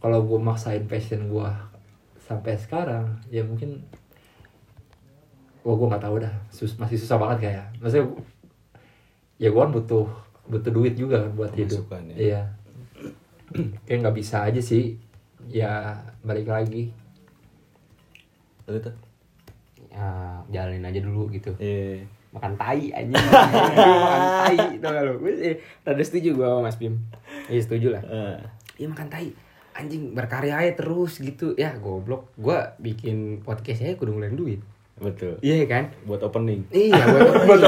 kalau 0.00 0.20
gue 0.24 0.36
maksain 0.40 0.84
passion 0.84 1.28
gue 1.28 1.48
sampai 2.24 2.56
sekarang 2.56 3.20
ya 3.28 3.44
mungkin 3.44 3.84
wah 5.64 5.74
gue 5.76 5.86
nggak 5.88 6.04
tahu 6.04 6.16
dah 6.20 6.34
sus 6.52 6.76
masih 6.76 7.00
susah 7.00 7.16
banget 7.16 7.48
kayak 7.48 7.66
maksudnya 7.80 8.12
ya 9.40 9.48
gue 9.48 9.60
kan 9.60 9.72
butuh 9.72 10.06
butuh 10.44 10.72
duit 10.72 10.94
juga 10.96 11.24
kan 11.24 11.32
buat 11.32 11.52
hidup 11.56 11.88
ya. 11.88 12.16
iya 12.16 12.42
kayak 13.88 13.98
nggak 14.04 14.16
bisa 14.16 14.44
aja 14.44 14.60
sih 14.60 14.96
ya 15.48 15.96
balik 16.24 16.48
lagi 16.48 16.92
tuh? 18.64 18.96
ya 19.92 20.40
jalanin 20.48 20.88
aja 20.88 21.00
dulu 21.04 21.28
gitu 21.32 21.52
Iya. 21.60 22.04
Makan 22.34 22.58
tai 22.58 22.90
aja 22.90 23.06
makan 23.14 24.22
tai 24.42 24.58
tau 24.82 24.90
gak 24.90 25.04
lu? 25.06 25.14
Gue 25.22 25.32
eh, 25.38 25.56
rada 25.86 26.02
setuju 26.02 26.34
gue 26.34 26.46
sama 26.46 26.66
Mas 26.66 26.76
Bim. 26.76 26.98
Iya 27.46 27.60
setuju 27.62 27.86
lah. 27.94 28.02
Eh, 28.02 28.38
iya 28.82 28.86
makan 28.90 29.06
tai. 29.06 29.30
Anjing 29.74 30.14
berkarya 30.14 30.58
aja 30.58 30.74
terus 30.74 31.22
gitu. 31.22 31.54
Ya 31.54 31.78
goblok. 31.78 32.34
Gue 32.34 32.58
bikin 32.82 33.46
podcast 33.46 33.86
aja 33.86 33.94
kudu 33.94 34.18
ngeluarin 34.18 34.34
duit 34.34 34.60
betul. 34.96 35.34
iya 35.40 35.64
kan 35.64 35.90
Buat 36.02 36.22
opening. 36.22 36.64
Iya, 36.70 36.94
buat 37.46 37.60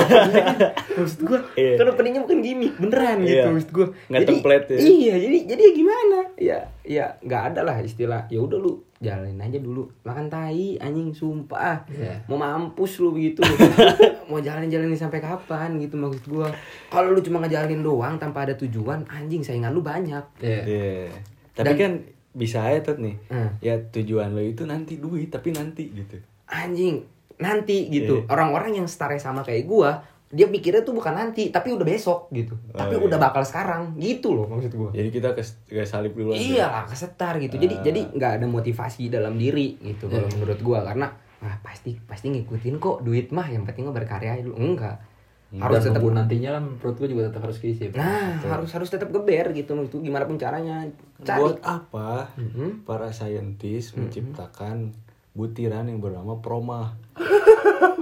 maksud 0.93 1.21
gue, 1.23 1.39
Iya. 1.55 1.75
kan 1.77 1.87
openingnya 1.89 2.23
bukan 2.23 2.39
gimmick, 2.39 2.75
beneran 2.77 3.21
Iya. 3.21 3.27
gitu 3.27 3.47
maksud 3.51 3.71
gue. 3.73 3.87
Nggak 4.07 4.23
template 4.25 4.67
ya. 4.69 4.79
Iya, 4.79 5.15
jadi 5.19 5.39
jadi 5.47 5.61
ya 5.61 5.73
gimana? 5.73 6.19
Ya, 6.37 6.59
ya 6.83 7.05
nggak 7.21 7.43
ada 7.53 7.61
lah 7.63 7.77
istilah. 7.79 8.25
Ya 8.27 8.39
udah 8.39 8.57
lu 8.57 8.73
jalanin 8.97 9.37
aja 9.39 9.59
dulu. 9.59 9.91
Makan 10.03 10.27
tai 10.27 10.79
anjing 10.79 11.13
sumpah. 11.13 11.85
Iya. 11.87 12.25
Mau 12.27 12.37
mampus 12.37 12.99
lu 12.99 13.13
begitu. 13.13 13.43
Mau 14.31 14.39
jalan-jalanin 14.39 14.97
sampai 14.97 15.19
kapan 15.19 15.77
gitu 15.77 15.95
maksud 15.95 16.25
gue. 16.25 16.49
Kalau 16.89 17.11
lu 17.11 17.21
cuma 17.21 17.39
ngejalanin 17.39 17.81
doang 17.81 18.17
tanpa 18.17 18.43
ada 18.43 18.55
tujuan, 18.55 19.05
anjing 19.07 19.43
saingan 19.43 19.71
lu 19.71 19.81
banyak. 19.81 20.25
ya 20.39 20.61
Iya. 20.63 21.11
Tapi 21.53 21.67
Dan- 21.69 21.79
kan 21.79 21.93
bisa 22.33 22.61
aja 22.63 22.85
tuh 22.85 23.01
nih. 23.01 23.17
Hmm. 23.27 23.51
Ya 23.59 23.77
tujuan 23.83 24.31
lo 24.31 24.41
itu 24.41 24.63
nanti 24.63 24.97
duit, 24.97 25.29
tapi 25.29 25.51
nanti 25.51 25.89
gitu. 25.89 26.21
Anjing, 26.47 27.03
nanti 27.37 27.89
gitu. 27.89 28.25
Iya. 28.25 28.29
Orang-orang 28.29 28.77
yang 28.77 28.87
setara 28.87 29.17
sama 29.17 29.41
kayak 29.41 29.65
gua, 29.65 30.01
dia 30.27 30.51
pikirnya 30.51 30.83
tuh 30.83 30.91
bukan 30.91 31.15
nanti, 31.15 31.55
tapi 31.55 31.71
udah 31.71 31.87
besok 31.87 32.27
gitu. 32.33 32.59
Oh, 32.73 32.77
tapi 32.77 32.99
iya. 32.99 33.05
udah 33.05 33.19
bakal 33.21 33.47
sekarang 33.47 33.95
gitu 33.97 34.35
loh 34.35 34.49
maksud 34.49 34.73
gua. 34.75 34.91
Jadi 34.91 35.09
kita 35.09 35.33
ke, 35.33 35.43
ke 35.69 35.85
salib 35.85 36.13
dulu 36.13 36.35
aja. 36.35 36.41
Iya 36.41 36.65
lah 36.67 36.85
kesetar 36.85 37.39
gitu. 37.39 37.57
Jadi 37.57 37.75
Ah. 37.79 37.83
jadi 37.85 38.01
nggak 38.11 38.33
ada 38.43 38.47
motivasi 38.47 39.07
dalam 39.07 39.37
diri 39.37 39.79
gitu 39.79 40.09
kalau 40.09 40.27
menurut 40.35 40.61
gua 40.61 40.83
karena 40.83 41.13
ah 41.37 41.57
pasti 41.61 41.93
pasti 42.01 42.33
ngikutin 42.33 42.81
kok 42.81 43.05
duit 43.05 43.29
mah 43.31 43.47
yang 43.47 43.63
penting 43.63 43.93
berkarya 43.93 44.41
dulu. 44.41 44.57
Enggak. 44.57 44.99
Harus 45.47 45.79
dan 45.79 45.95
tetap 45.95 46.11
nantinya 46.11 46.51
kan 46.59 46.65
perut 46.75 46.99
gue 46.99 47.07
juga 47.07 47.31
tetap 47.31 47.47
harus 47.47 47.63
keisi 47.63 47.87
Nah, 47.95 48.35
harus 48.43 48.67
harus 48.67 48.91
tetap 48.91 49.15
geber 49.15 49.55
gitu 49.55 49.79
itu 49.79 50.03
gimana 50.03 50.27
pun 50.27 50.35
caranya. 50.35 50.83
Cari. 51.23 51.39
Buat 51.39 51.63
apa 51.63 52.35
Mhm. 52.35 52.83
para 52.83 53.15
saintis 53.15 53.95
menciptakan 53.95 54.91
butiran 55.37 55.85
yang 55.85 56.01
bernama 56.01 56.41
promah? 56.41 56.97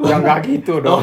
Ya 0.04 0.20
enggak 0.20 0.44
gitu 0.44 0.84
dong. 0.84 1.00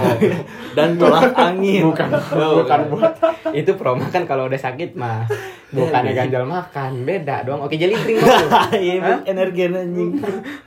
dan 0.78 0.94
tolak 1.00 1.34
angin. 1.34 1.90
Bukan 1.90 2.10
Oh, 2.38 2.62
bukan 2.62 2.80
buat 2.94 3.14
itu 3.52 3.72
proma 3.74 4.06
kan 4.14 4.30
kalau 4.30 4.46
udah 4.46 4.60
sakit 4.60 4.94
mah 4.94 5.26
bukannya 5.72 6.12
ganjal 6.14 6.44
makan 6.46 7.08
beda 7.08 7.48
dong. 7.48 7.64
Oke 7.66 7.80
jadi 7.80 7.96
drink 7.96 8.20
mau? 8.22 8.52
Iya, 8.78 9.24
energi 9.26 9.72
anjing. 9.72 10.22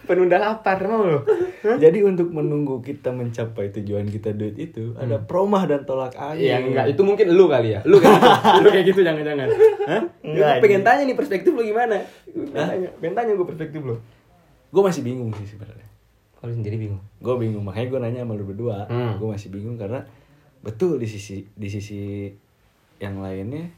penunda 0.08 0.40
lapar 0.40 0.82
mau 0.88 1.04
lo. 1.04 1.20
Jadi 1.62 2.00
untuk 2.02 2.32
menunggu 2.32 2.80
kita 2.80 3.12
mencapai 3.12 3.70
tujuan 3.80 4.08
kita 4.08 4.32
duit 4.34 4.56
itu 4.56 4.96
ada 4.96 5.20
promah 5.20 5.68
dan 5.68 5.84
tolak 5.84 6.16
angin. 6.16 6.48
ya 6.48 6.56
enggak. 6.58 6.90
Itu 6.96 7.04
mungkin 7.06 7.28
lu 7.30 7.46
kali 7.46 7.76
ya. 7.76 7.80
Lu 7.86 8.00
kayak 8.00 8.18
gitu, 8.18 8.60
lu 8.64 8.68
kayak 8.72 8.86
gitu 8.88 9.00
jangan 9.04 9.22
jangan 9.22 9.48
Hah? 9.84 10.02
Enggak, 10.24 10.52
pengen 10.64 10.82
tanya 10.82 11.02
nih 11.06 11.16
perspektif 11.16 11.52
lu 11.52 11.62
gimana? 11.62 12.02
Pengen 12.26 12.50
tanya 12.50 12.88
pengen 12.98 13.14
tanya 13.14 13.32
gue 13.36 13.46
perspektif 13.46 13.80
lu 13.84 13.96
Gue 14.74 14.82
masih 14.82 15.00
bingung 15.00 15.30
sih 15.32 15.46
sebenarnya. 15.46 15.86
kalau 16.34 16.50
sendiri 16.52 16.76
bingung 16.76 17.00
Gue 17.22 17.38
bingung 17.38 17.62
makanya 17.62 17.88
gue 17.88 18.00
nanya 18.02 18.20
sama 18.20 18.34
lu 18.34 18.44
berdua. 18.44 18.84
Hmm. 18.84 19.16
Gue 19.16 19.30
masih 19.30 19.48
bingung 19.48 19.78
karena 19.78 20.02
betul 20.60 20.98
di 20.98 21.06
sisi 21.06 21.46
di 21.50 21.68
sisi 21.68 22.28
yang 22.98 23.20
lainnya 23.20 23.68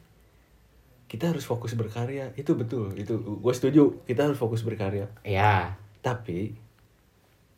kita 1.07 1.31
harus 1.31 1.43
fokus 1.43 1.75
berkarya 1.75 2.35
itu 2.35 2.55
betul 2.55 2.91
itu 2.95 3.15
gue 3.19 3.55
setuju 3.55 4.03
kita 4.03 4.27
harus 4.27 4.35
fokus 4.35 4.63
berkarya 4.63 5.07
ya 5.23 5.75
tapi 5.99 6.55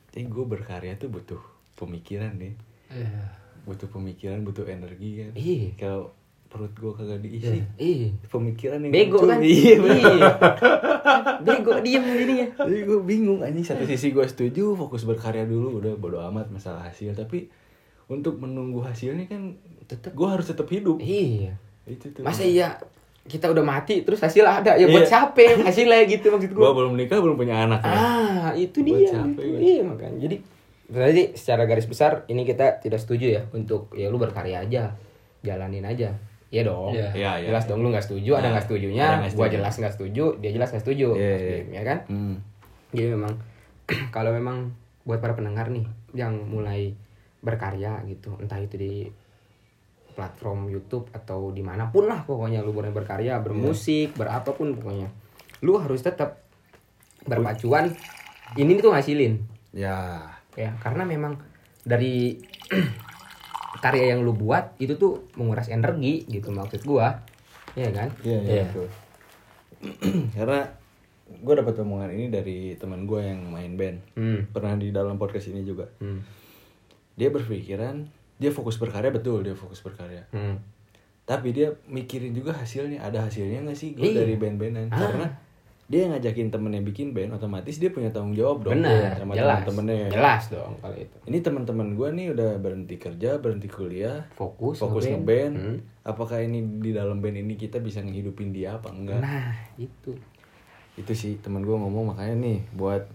tapi 0.09 0.25
gue 0.25 0.45
berkarya 0.45 0.97
tuh 0.97 1.09
butuh 1.09 1.41
pemikiran 1.75 2.37
nih 2.37 2.55
Iya. 2.89 3.21
butuh 3.65 3.89
pemikiran 3.89 4.41
butuh 4.43 4.65
energi 4.65 5.21
kan 5.21 5.33
Iya. 5.33 5.69
kalau 5.77 6.13
perut 6.49 6.73
gue 6.73 6.93
kagak 6.93 7.21
diisi 7.21 7.61
ih 7.77 8.17
pemikiran 8.25 8.81
yang 8.81 8.91
bego 8.91 9.21
muncul. 9.21 9.29
kan 9.29 9.41
iya. 9.45 9.77
Iya. 9.77 10.31
bego 11.41 11.73
diem 11.79 12.05
jadinya 12.05 12.47
Jadi 12.59 12.83
gue 12.83 12.99
bingung 13.01 13.41
anjing 13.41 13.65
satu 13.65 13.85
sisi 13.85 14.11
gue 14.11 14.25
setuju 14.25 14.73
fokus 14.75 15.05
berkarya 15.05 15.45
dulu 15.45 15.79
udah 15.79 15.93
bodo 15.95 16.19
amat 16.25 16.49
masalah 16.49 16.85
hasil 16.85 17.13
tapi 17.13 17.49
untuk 18.07 18.37
menunggu 18.37 18.81
hasilnya 18.81 19.25
kan 19.25 19.61
tetap 19.85 20.13
gue 20.13 20.25
harus 20.25 20.45
tetap 20.45 20.65
hidup 20.67 20.97
iya 20.99 21.53
itu 21.85 22.09
tuh 22.11 22.25
masa 22.25 22.43
iya 22.43 22.81
kita 23.23 23.45
udah 23.47 23.61
mati 23.61 24.01
terus 24.01 24.17
hasil 24.19 24.41
ada 24.41 24.73
ya 24.75 24.89
buat 24.89 25.05
Iya. 25.05 25.11
siapa 25.11 25.45
hasilnya 25.63 26.01
gitu 26.07 26.33
maksud 26.33 26.49
gue 26.49 26.59
gua 26.59 26.73
belum 26.73 26.97
nikah 26.97 27.21
belum 27.21 27.37
punya 27.37 27.61
anak 27.63 27.81
ya. 27.81 27.93
ah 27.93 28.51
itu 28.57 28.81
Buat 28.81 28.89
dia 28.91 29.09
siapa 29.11 29.29
gitu. 29.37 29.41
ya? 29.45 29.59
iya 29.61 29.83
makanya 29.85 30.17
jadi 30.19 30.37
berarti 30.89 31.23
secara 31.35 31.63
garis 31.65 31.85
besar 31.85 32.25
ini 32.25 32.43
kita 32.43 32.81
tidak 32.81 32.97
setuju 32.97 33.27
ya 33.31 33.43
untuk 33.53 33.93
ya 33.93 34.09
lu 34.09 34.17
berkarya 34.17 34.65
aja 34.65 34.97
jalanin 35.39 35.85
aja 35.85 36.17
Iya 36.49 36.63
dong. 36.65 36.97
Iya. 36.97 37.09
Iya, 37.13 37.33
iya. 37.45 37.49
jelas 37.53 37.65
dong 37.69 37.85
lu 37.85 37.93
nggak 37.93 38.07
setuju, 38.09 38.31
ada 38.41 38.49
Nah, 38.49 38.51
nggak 38.57 38.65
setujunya, 38.65 39.05
ada 39.05 39.17
gua 39.21 39.29
setuju. 39.29 39.55
jelas 39.61 39.75
nggak 39.77 39.95
setuju, 39.95 40.25
dia 40.41 40.51
jelas 40.57 40.69
nggak 40.73 40.85
setuju, 40.85 41.09
Iya, 41.13 41.29
iya. 41.37 41.49
Bim, 41.61 41.69
ya 41.77 41.83
kan? 41.85 41.99
Hmm. 42.09 42.35
Jadi 42.97 43.09
memang 43.13 43.33
kalau 44.17 44.31
memang 44.33 44.57
buat 45.05 45.21
para 45.21 45.37
pendengar 45.37 45.69
nih 45.69 45.85
yang 46.17 46.33
mulai 46.49 46.97
berkarya 47.45 48.01
gitu, 48.09 48.33
entah 48.41 48.57
itu 48.59 48.77
di 48.81 48.93
platform 50.13 50.67
YouTube 50.67 51.07
atau 51.15 51.55
di 51.55 51.63
mana 51.63 51.93
pun 51.93 52.11
lah 52.11 52.27
pokoknya 52.27 52.65
lu 52.65 52.73
boleh 52.73 52.91
berkarya, 52.91 53.39
bermusik, 53.39 54.17
berapapun 54.17 54.75
pokoknya, 54.75 55.13
lu 55.63 55.79
harus 55.79 56.01
tetap 56.03 56.43
berpacuan. 57.23 57.93
Ini 58.57 58.81
tuh 58.81 58.91
ngasilin, 58.91 59.37
ya 59.77 60.25
ya 60.57 60.73
karena 60.81 61.05
memang 61.05 61.37
dari 61.85 62.41
karya 63.79 64.13
yang 64.13 64.21
lu 64.21 64.33
buat 64.33 64.75
itu 64.77 64.95
tuh 64.95 65.27
menguras 65.35 65.69
energi 65.69 66.27
gitu 66.27 66.51
maksud 66.51 66.83
gua, 66.83 67.23
ya 67.73 67.89
kan? 67.89 68.09
iya 68.21 68.39
iya 68.39 68.53
Iya. 68.53 68.65
betul. 68.67 68.89
karena 70.35 70.61
gue 71.29 71.55
dapat 71.55 71.75
omongan 71.79 72.11
ini 72.11 72.27
dari 72.29 72.59
teman 72.75 73.05
gue 73.05 73.21
yang 73.21 73.41
main 73.47 73.75
band 73.75 73.99
Hmm. 74.13 74.49
pernah 74.49 74.75
di 74.75 74.89
dalam 74.89 75.15
podcast 75.15 75.49
ini 75.49 75.63
juga 75.63 75.87
Hmm. 75.97 76.25
dia 77.15 77.29
berpikiran 77.29 78.09
dia 78.35 78.51
fokus 78.51 78.75
berkarya 78.77 79.11
betul 79.11 79.43
dia 79.43 79.53
fokus 79.53 79.79
berkarya 79.79 80.25
Hmm. 80.29 80.57
tapi 81.23 81.53
dia 81.53 81.77
mikirin 81.85 82.33
juga 82.33 82.53
hasilnya 82.53 82.99
ada 83.01 83.23
hasilnya 83.23 83.61
nggak 83.61 83.77
sih 83.77 83.93
gue 83.93 84.09
Iya. 84.09 84.25
dari 84.25 84.35
band-bandan 84.35 84.89
Ah. 84.89 84.99
karena 84.99 85.27
dia 85.89 86.05
yang 86.05 86.13
ngajakin 86.13 86.49
temennya 86.49 86.83
bikin 86.83 87.11
band 87.11 87.33
otomatis 87.33 87.75
dia 87.75 87.89
punya 87.89 88.09
tanggung 88.09 88.33
jawab 88.33 88.61
dong 88.61 88.77
Benar, 88.77 89.17
sama 89.17 89.33
jelas. 89.33 89.65
temen-temennya 89.65 90.13
Jelas 90.13 90.43
dong 90.49 90.73
kalau 90.77 90.93
itu. 90.95 91.17
ini 91.25 91.39
teman-teman 91.41 91.89
gue 91.91 92.09
nih 92.13 92.27
udah 92.31 92.51
berhenti 92.57 92.97
kerja 92.97 93.31
berhenti 93.37 93.67
kuliah 93.67 94.29
Fokus, 94.31 94.79
fokus 94.79 95.05
ngeband. 95.05 95.25
ngeband 95.25 95.55
Hmm. 95.57 95.79
apakah 96.05 96.39
ini 96.39 96.61
di 96.79 96.93
dalam 96.93 97.19
band 97.19 97.37
ini 97.39 97.55
kita 97.55 97.79
bisa 97.79 97.99
ngehidupin 97.99 98.51
dia 98.51 98.77
apa 98.77 98.89
enggak 98.91 99.19
Nah, 99.19 99.57
itu. 99.77 100.13
itu 100.95 101.13
sih 101.13 101.39
teman 101.39 101.61
gue 101.61 101.73
ngomong 101.73 102.13
makanya 102.13 102.37
nih 102.39 102.59
buat 102.71 103.09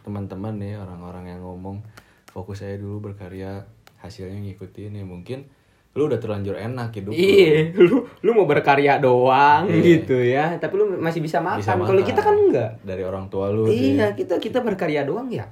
teman-teman 0.00 0.54
nih 0.56 0.74
orang-orang 0.76 1.28
yang 1.28 1.40
ngomong 1.40 1.80
fokus 2.26 2.60
saya 2.60 2.76
dulu 2.76 2.98
berkarya 3.04 3.64
hasilnya 3.98 4.36
ngikutin 4.42 4.90
ya 4.92 5.04
mungkin 5.04 5.48
lu 5.94 6.02
udah 6.04 6.18
terlanjur 6.18 6.54
enak 6.54 6.90
hidup. 6.92 7.10
Iya, 7.10 7.70
lu 7.80 8.02
lu 8.18 8.30
mau 8.32 8.44
berkarya 8.44 8.98
doang 8.98 9.64
Iya. 9.64 9.78
gitu 9.80 10.16
ya, 10.18 10.58
tapi 10.58 10.74
lu 10.74 10.90
masih 10.92 11.18
bisa 11.18 11.38
makan. 11.38 11.58
Bisa 11.58 11.72
Kalau 11.72 11.94
makan. 11.94 12.02
kita 12.04 12.20
kan 12.20 12.34
enggak. 12.36 12.70
dari 12.82 13.02
orang 13.02 13.26
tua 13.28 13.48
lu 13.48 13.64
Iya, 13.64 14.10
deh. 14.10 14.18
kita 14.18 14.34
kita 14.36 14.58
berkarya 14.60 15.02
doang 15.02 15.26
ya. 15.28 15.46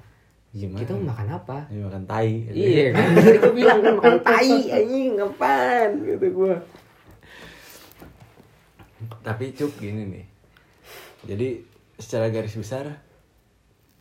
Gimana? 0.51 0.79
Kita 0.79 0.93
mau 0.93 1.09
makan 1.09 1.29
apa? 1.33 1.57
Ya, 1.67 1.81
makan 1.81 2.05
tai 2.05 2.45
Iya 2.47 2.87
kan, 2.93 3.07
tadi 3.17 3.39
gue 3.39 3.53
bilang 3.55 3.79
kan 3.81 3.93
makan 3.97 4.17
tai 4.21 4.51
anjing 4.69 5.11
ngapain 5.15 5.91
gitu 6.05 6.27
gua. 6.31 6.57
tapi 9.21 9.51
cuk 9.51 9.73
gini 9.79 10.03
nih 10.05 10.25
jadi 11.25 11.49
secara 11.97 12.29
garis 12.29 12.55
besar 12.55 13.03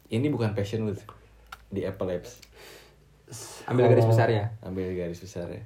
ini 0.08 0.28
bukan 0.28 0.54
passion 0.54 0.84
lu 0.84 0.94
di 1.68 1.82
Apple 1.82 2.06
Labs 2.08 2.38
Ambil 3.64 3.88
garis 3.88 4.06
besarnya. 4.06 4.54
ambil 4.60 4.92
garis 4.92 5.18
besar 5.18 5.48
ya 5.48 5.64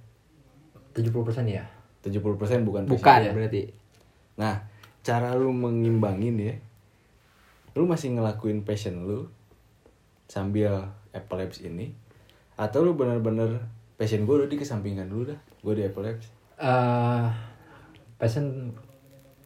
70% 0.95 1.11
ya? 1.45 1.63
70% 2.01 2.63
bukan. 2.63 2.83
Bukan 2.87 3.19
ya. 3.21 3.31
berarti. 3.35 3.69
Nah, 4.39 4.63
cara 5.03 5.35
lu 5.35 5.51
mengimbangin 5.51 6.35
ya, 6.39 6.55
lu 7.75 7.85
masih 7.85 8.15
ngelakuin 8.15 8.63
passion 8.63 9.03
lu 9.03 9.27
sambil 10.25 10.89
Apple 11.13 11.37
Labs 11.37 11.61
ini, 11.61 11.93
atau 12.57 12.81
lu 12.81 12.95
bener-bener 12.97 13.61
passion 13.99 14.23
gue 14.25 14.35
udah 14.35 14.49
dikesampingkan 14.49 15.07
dulu 15.07 15.35
dah, 15.35 15.39
gue 15.61 15.73
di 15.75 15.83
Apple 15.85 16.03
Labs. 16.03 16.27
eh 16.55 17.27
passion 18.15 18.71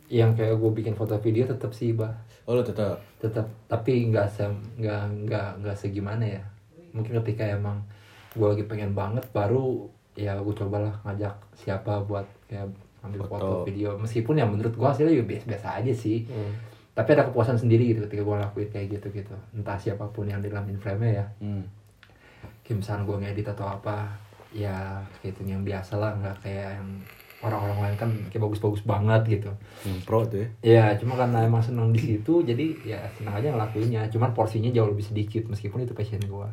yang 0.09 0.37
kayak 0.37 0.57
gue 0.61 0.71
bikin 0.73 0.93
foto 0.93 1.17
video 1.17 1.45
tetap 1.49 1.73
sih 1.73 1.93
bah 1.93 2.13
Oh 2.45 2.53
lu 2.57 2.65
tetap. 2.65 3.01
tetap 3.21 3.45
tapi 3.69 4.09
nggak 4.09 4.25
se 4.29 4.45
nggak 4.77 5.01
nggak 5.25 5.49
nggak 5.61 5.77
segimana 5.77 6.25
ya 6.25 6.41
mungkin 6.93 7.17
ketika 7.21 7.45
emang 7.45 7.81
gue 8.33 8.45
lagi 8.45 8.65
pengen 8.65 8.93
banget 8.97 9.25
baru 9.29 9.85
ya 10.19 10.35
gue 10.35 10.51
cobalah 10.53 10.91
ngajak 11.01 11.31
siapa 11.55 12.03
buat 12.03 12.27
kayak 12.45 12.67
ambil 12.99 13.23
foto, 13.23 13.31
Foto. 13.31 13.63
video 13.63 13.95
meskipun 13.95 14.35
ya 14.35 14.43
menurut 14.43 14.71
gue 14.71 14.83
hasilnya 14.85 15.13
juga 15.13 15.27
biasa-biasa 15.29 15.67
aja 15.79 15.93
sih 15.93 16.27
Hmm. 16.27 16.51
tapi 16.91 17.09
ada 17.09 17.23
kepuasan 17.23 17.55
sendiri 17.55 17.89
gitu 17.89 18.03
ketika 18.03 18.21
gue 18.21 18.35
lakuin 18.37 18.69
kayak 18.69 18.87
gitu 18.91 19.07
gitu 19.13 19.31
entah 19.53 19.75
siapa 19.75 20.03
pun 20.05 20.25
yang 20.25 20.37
di 20.37 20.47
dalam 20.47 20.67
frame 20.75 21.15
ya 21.15 21.25
Hmm. 21.39 21.63
kayak 22.61 22.77
misalnya 22.77 23.03
gue 23.03 23.17
ngedit 23.17 23.47
atau 23.49 23.65
apa 23.65 24.11
ya 24.51 24.99
kayak 25.17 25.31
itu 25.31 25.41
yang 25.47 25.63
biasa 25.63 25.95
lah 25.95 26.11
nggak 26.13 26.35
kayak 26.41 26.75
yang 26.75 26.89
orang-orang 27.39 27.79
lain 27.79 27.95
kan 27.97 28.09
kayak 28.27 28.43
bagus-bagus 28.43 28.83
banget 28.83 29.21
gitu 29.31 29.51
Hmm, 29.79 30.03
pro 30.03 30.25
tuh 30.25 30.43
ya. 30.43 30.47
ya 30.59 30.85
cuma 30.93 31.15
karena 31.15 31.39
emang 31.41 31.61
seneng 31.61 31.89
di 31.89 32.01
situ 32.01 32.43
jadi 32.43 32.65
ya 32.83 32.99
senang 33.13 33.39
aja 33.39 33.47
ngelakuinnya 33.49 34.09
cuman 34.09 34.33
porsinya 34.33 34.67
jauh 34.67 34.91
lebih 34.91 35.05
sedikit 35.05 35.47
meskipun 35.47 35.81
itu 35.81 35.93
passion 35.93 36.19
gue 36.19 36.47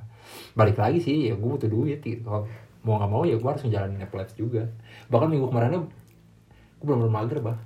balik 0.55 0.79
lagi 0.79 1.01
sih 1.01 1.27
ya 1.27 1.35
gue 1.35 1.49
butuh 1.49 1.67
duit 1.67 1.99
gitu 1.99 2.47
mau 2.87 2.97
nggak 2.97 3.11
mau 3.11 3.23
ya 3.23 3.35
gue 3.35 3.45
harus 3.45 3.63
ngejalanin 3.63 3.99
Apple 3.99 4.17
Labs 4.17 4.35
juga 4.35 4.63
bahkan 5.07 5.27
minggu 5.27 5.51
kemarinnya 5.51 5.83
gue 6.77 6.85
belum 6.85 6.99
belum 7.03 7.13
mager 7.13 7.39
bah 7.43 7.59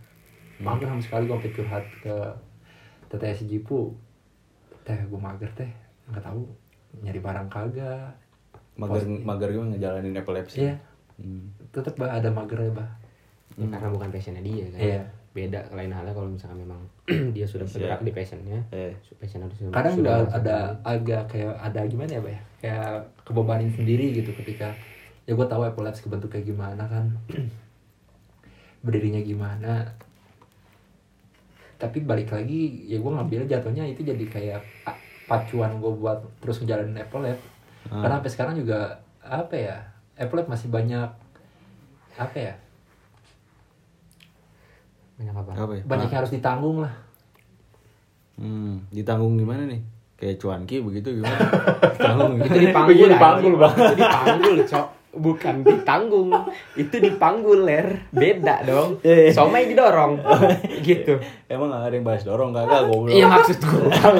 mager 0.59 0.89
sama 0.89 1.03
sekali 1.03 1.23
gue 1.25 1.37
sampai 1.37 1.53
curhat 1.53 1.85
ke 2.01 2.15
teteh 3.07 3.35
si 3.35 3.45
Jipu 3.47 3.93
teh 4.81 4.97
gue 4.97 5.21
mager 5.21 5.53
teh 5.53 5.69
nggak 6.09 6.25
tahu 6.25 6.49
nyari 6.99 7.21
barang 7.21 7.49
kagak 7.49 8.17
Mager 8.75 9.05
Pos- 9.05 9.23
mager 9.23 9.51
gue 9.51 9.65
ngejalanin 9.67 10.17
Apple 10.17 10.33
Labs. 10.33 10.57
Iya. 10.57 10.75
Hmm. 11.15 11.53
tetep 11.69 11.95
bah 11.95 12.11
ada 12.11 12.33
magernya 12.33 12.73
bah 12.73 12.91
Ya, 13.53 13.67
karena 13.67 13.93
bukan 13.93 14.09
passionnya 14.09 14.41
dia 14.41 14.65
kan. 14.69 14.81
Iya. 14.81 15.03
Beda 15.31 15.61
lain 15.71 15.91
halnya 15.91 16.11
kalau 16.11 16.33
misalkan 16.33 16.59
memang 16.59 16.81
dia 17.37 17.45
sudah 17.45 17.67
Iya. 17.67 17.75
bergerak 17.77 18.01
di 18.01 18.11
passionnya. 18.11 18.59
Eh. 18.71 18.95
Passionnya 19.21 19.53
sudah 19.53 19.69
kadang 19.71 19.95
sudah 20.01 20.17
ada 20.33 20.57
agak 20.81 21.29
kayak 21.29 21.53
ada 21.61 21.81
gimana 21.85 22.11
ya, 22.11 22.21
Bah 22.21 22.33
ya? 22.33 22.41
Kayak 22.59 22.91
kebebanin 23.21 23.71
sendiri 23.71 24.07
gitu 24.15 24.31
ketika 24.35 24.73
ya 25.31 25.39
gue 25.39 25.47
tahu 25.47 25.63
Apple 25.63 25.87
Labs 25.87 26.03
kebentuk 26.03 26.35
kayak 26.35 26.51
gimana 26.51 26.91
kan, 26.91 27.15
berdirinya 28.85 29.23
gimana. 29.23 29.95
Tapi 31.79 32.03
balik 32.03 32.35
lagi 32.35 32.91
ya 32.91 32.99
gue 32.99 33.13
ngambil 33.15 33.47
jatuhnya 33.47 33.87
itu 33.87 34.03
jadi 34.03 34.27
kayak 34.27 34.61
ah, 34.91 34.99
pacuan 35.31 35.79
gue 35.79 35.93
buat 35.95 36.19
terus 36.43 36.59
ngejalanin 36.59 36.99
Apple 36.99 37.23
Lab. 37.23 37.39
Ah. 37.95 38.03
Karena 38.03 38.15
sampai 38.19 38.33
sekarang 38.35 38.55
juga 38.59 38.99
apa 39.23 39.55
ya 39.55 39.79
Apple 40.19 40.43
Lab 40.43 40.51
masih 40.51 40.67
banyak 40.67 41.09
apa 42.19 42.37
ya 42.37 42.55
banyak 45.15 45.35
apa? 45.47 45.51
Apa 45.55 45.73
ya? 45.79 45.83
banyak 45.87 46.09
yang 46.11 46.21
harus 46.27 46.35
ditanggung 46.35 46.83
lah. 46.83 46.95
Hmm, 48.35 48.83
ditanggung 48.91 49.39
gimana 49.39 49.71
nih? 49.71 49.81
kayak 50.21 50.37
cuanki 50.37 50.85
begitu 50.85 51.17
gimana 51.17 51.49
tanggung 52.05 52.37
itu 52.37 52.69
dipanggul 52.69 53.09
dipanggul, 53.09 53.53
itu 53.57 53.95
dipanggul 53.97 54.55
cok 54.69 55.00
bukan 55.15 55.67
ditanggung. 55.67 56.31
Itu 56.79 56.97
dipanggul 57.03 57.67
ler. 57.67 58.09
Beda 58.15 58.63
dong. 58.63 59.03
Iya, 59.03 59.29
iya. 59.29 59.33
somai 59.35 59.67
didorong. 59.71 60.23
Gitu. 60.81 61.19
Emang 61.51 61.75
gak 61.75 61.91
ada 61.91 61.95
yang 61.95 62.07
bahas 62.07 62.23
dorong 62.25 62.55
kagak 62.55 62.89
goblok. 62.89 63.13
Iya 63.13 63.27
maksud 63.29 63.59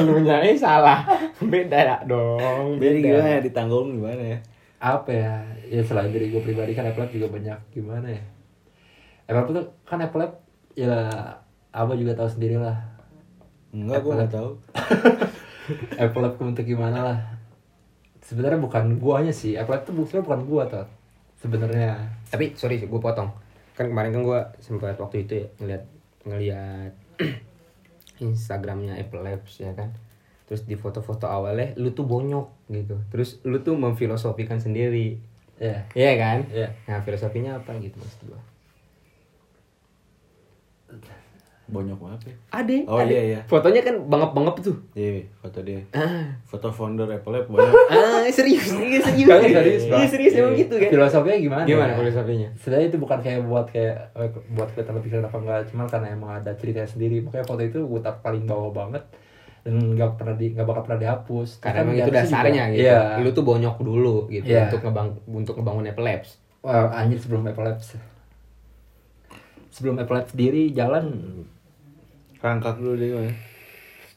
lunya 0.07 0.37
eh 0.45 0.59
salah. 0.59 1.07
Beda 1.41 2.03
dong. 2.05 2.77
Jadi 2.83 2.99
beda. 3.01 3.07
gimana 3.07 3.29
ya 3.39 3.41
ditanggung 3.41 3.87
gimana 3.97 4.23
ya? 4.23 4.39
Apa 4.81 5.11
ya? 5.13 5.35
Ya 5.71 5.83
selain 5.87 6.11
dari 6.11 6.29
gue 6.29 6.43
pribadi 6.43 6.75
kan 6.75 6.85
Apple 6.85 7.07
Lab 7.07 7.13
juga 7.15 7.27
banyak. 7.33 7.59
Gimana 7.73 8.07
ya? 8.11 8.23
Apple 9.31 9.55
tuh 9.55 9.67
kan 9.87 10.03
Apple 10.03 10.21
Lab 10.27 10.33
ya 10.75 11.07
apa 11.71 11.93
juga 11.95 12.19
tahu 12.19 12.27
sendiri 12.27 12.59
lah 12.59 12.83
enggak 13.71 14.03
gua 14.03 14.13
nggak 14.19 14.35
tahu. 14.35 14.51
Apple 16.03 16.23
Lab 16.27 16.35
untuk 16.43 16.67
gimana 16.67 16.99
lah 17.07 17.19
sebenarnya 18.31 18.63
bukan 18.63 19.03
guanya 19.03 19.35
sih 19.35 19.59
Lab 19.59 19.83
tuh 19.83 19.91
sebenarnya 20.07 20.23
bukan 20.23 20.41
gua 20.47 20.63
tuh 20.71 20.87
sebenarnya. 21.43 21.99
Tapi 22.31 22.55
sorry 22.55 22.79
gue 22.79 23.01
potong. 23.01 23.33
Kan 23.75 23.91
kemarin 23.91 24.13
kan 24.13 24.23
gue 24.23 24.41
sempat 24.61 24.95
waktu 25.01 25.27
itu 25.27 25.33
ya 25.41 25.47
ngeliat 25.59 25.83
ngeliat 26.29 26.93
Instagramnya 28.25 29.01
Apple 29.01 29.25
Labs 29.25 29.59
ya 29.59 29.73
kan? 29.73 29.91
Terus 30.47 30.69
di 30.69 30.77
foto-foto 30.77 31.27
awalnya 31.27 31.73
lu 31.81 31.91
tuh 31.97 32.05
bonyok 32.05 32.71
gitu. 32.71 33.01
Terus 33.09 33.41
lu 33.49 33.65
tuh 33.65 33.75
memfilosofikan 33.75 34.61
sendiri. 34.61 35.17
Ya 35.61 35.85
Iya 35.93 36.13
kan? 36.17 36.39
Iya. 36.49 36.73
nah 36.89 37.05
filosofinya 37.05 37.61
apa 37.61 37.77
gitu 37.85 38.01
maksud 38.01 38.33
gue 38.33 38.41
bonyok 41.71 41.99
apa 42.05 42.27
ya? 42.27 42.37
ada 42.53 42.75
Oh, 42.85 42.97
ada. 42.97 43.09
iya, 43.09 43.23
iya. 43.25 43.41
fotonya 43.45 43.81
kan 43.81 43.95
bangep-bangep 44.05 44.55
tuh. 44.61 44.77
Iya 44.93 45.25
foto 45.37 45.59
dia. 45.61 45.81
Ah. 45.91 46.35
Foto 46.43 46.69
founder 46.69 47.07
Apple 47.07 47.31
Lab 47.33 47.47
banyak 47.47 47.71
ah 47.95 48.27
serius 48.29 48.67
iya 48.73 48.99
serius 49.01 49.27
Kagak 49.27 49.51
serius, 49.57 49.83
iya 49.87 50.07
serius 50.07 50.33
emang 50.35 50.53
Iya. 50.53 50.61
gitu 50.61 50.75
kan? 50.77 50.91
Filosofinya 50.91 51.39
gimana 51.41 51.63
gimana 51.65 51.91
ya? 51.91 51.97
filosofinya? 51.97 52.49
Sebenarnya 52.57 52.87
itu 52.87 52.99
bukan 52.99 53.19
kayak 53.21 53.41
buat 53.43 53.67
kayak 53.67 53.95
eh, 54.13 54.31
buat 54.51 54.69
kelihatan 54.71 54.95
lebih 54.97 55.09
keren 55.11 55.25
apa 55.25 55.39
enggak. 55.39 55.61
Cuma 55.67 55.83
karena 55.87 56.09
emang 56.11 56.31
ada 56.35 56.51
ceritanya 56.53 56.87
sendiri. 56.87 57.17
Makanya 57.21 57.45
foto 57.45 57.63
itu 57.63 57.79
gue 57.81 58.01
tak 58.01 58.19
paling 58.21 58.45
bawah 58.45 58.71
banget. 58.71 59.05
Dan 59.61 59.77
nggak 59.93 60.17
pernah 60.17 60.35
di 60.35 60.47
nggak 60.51 60.65
bakal 60.65 60.83
pernah 60.85 61.01
dihapus. 61.01 61.49
Karena 61.59 61.77
Kan 61.77 61.85
emang 61.85 61.95
di 61.95 62.01
itu 62.01 62.13
dasarnya 62.13 62.65
juga- 62.65 62.73
gitu. 62.73 62.83
Iya. 62.83 63.01
Lu 63.19 63.31
tuh 63.31 63.45
bonyok 63.45 63.77
dulu 63.79 64.17
gitu 64.29 64.49
Iya. 64.49 64.67
untuk 64.67 64.81
ngebang 64.83 65.09
untuk 65.27 65.55
ngebangun 65.55 65.85
Apple 65.87 66.03
Labs. 66.03 66.31
Wah, 66.61 66.89
anjir 66.91 67.17
sebelum 67.17 67.43
Apple 67.43 67.63
Labs. 67.63 67.89
Sebelum 69.71 69.97
Apple 69.97 70.13
Labs 70.15 70.31
sendiri 70.31 70.73
jalan 70.73 71.05
rangkak 72.41 72.77
dulu 72.77 72.97
deh 72.97 73.09
gimana 73.09 73.33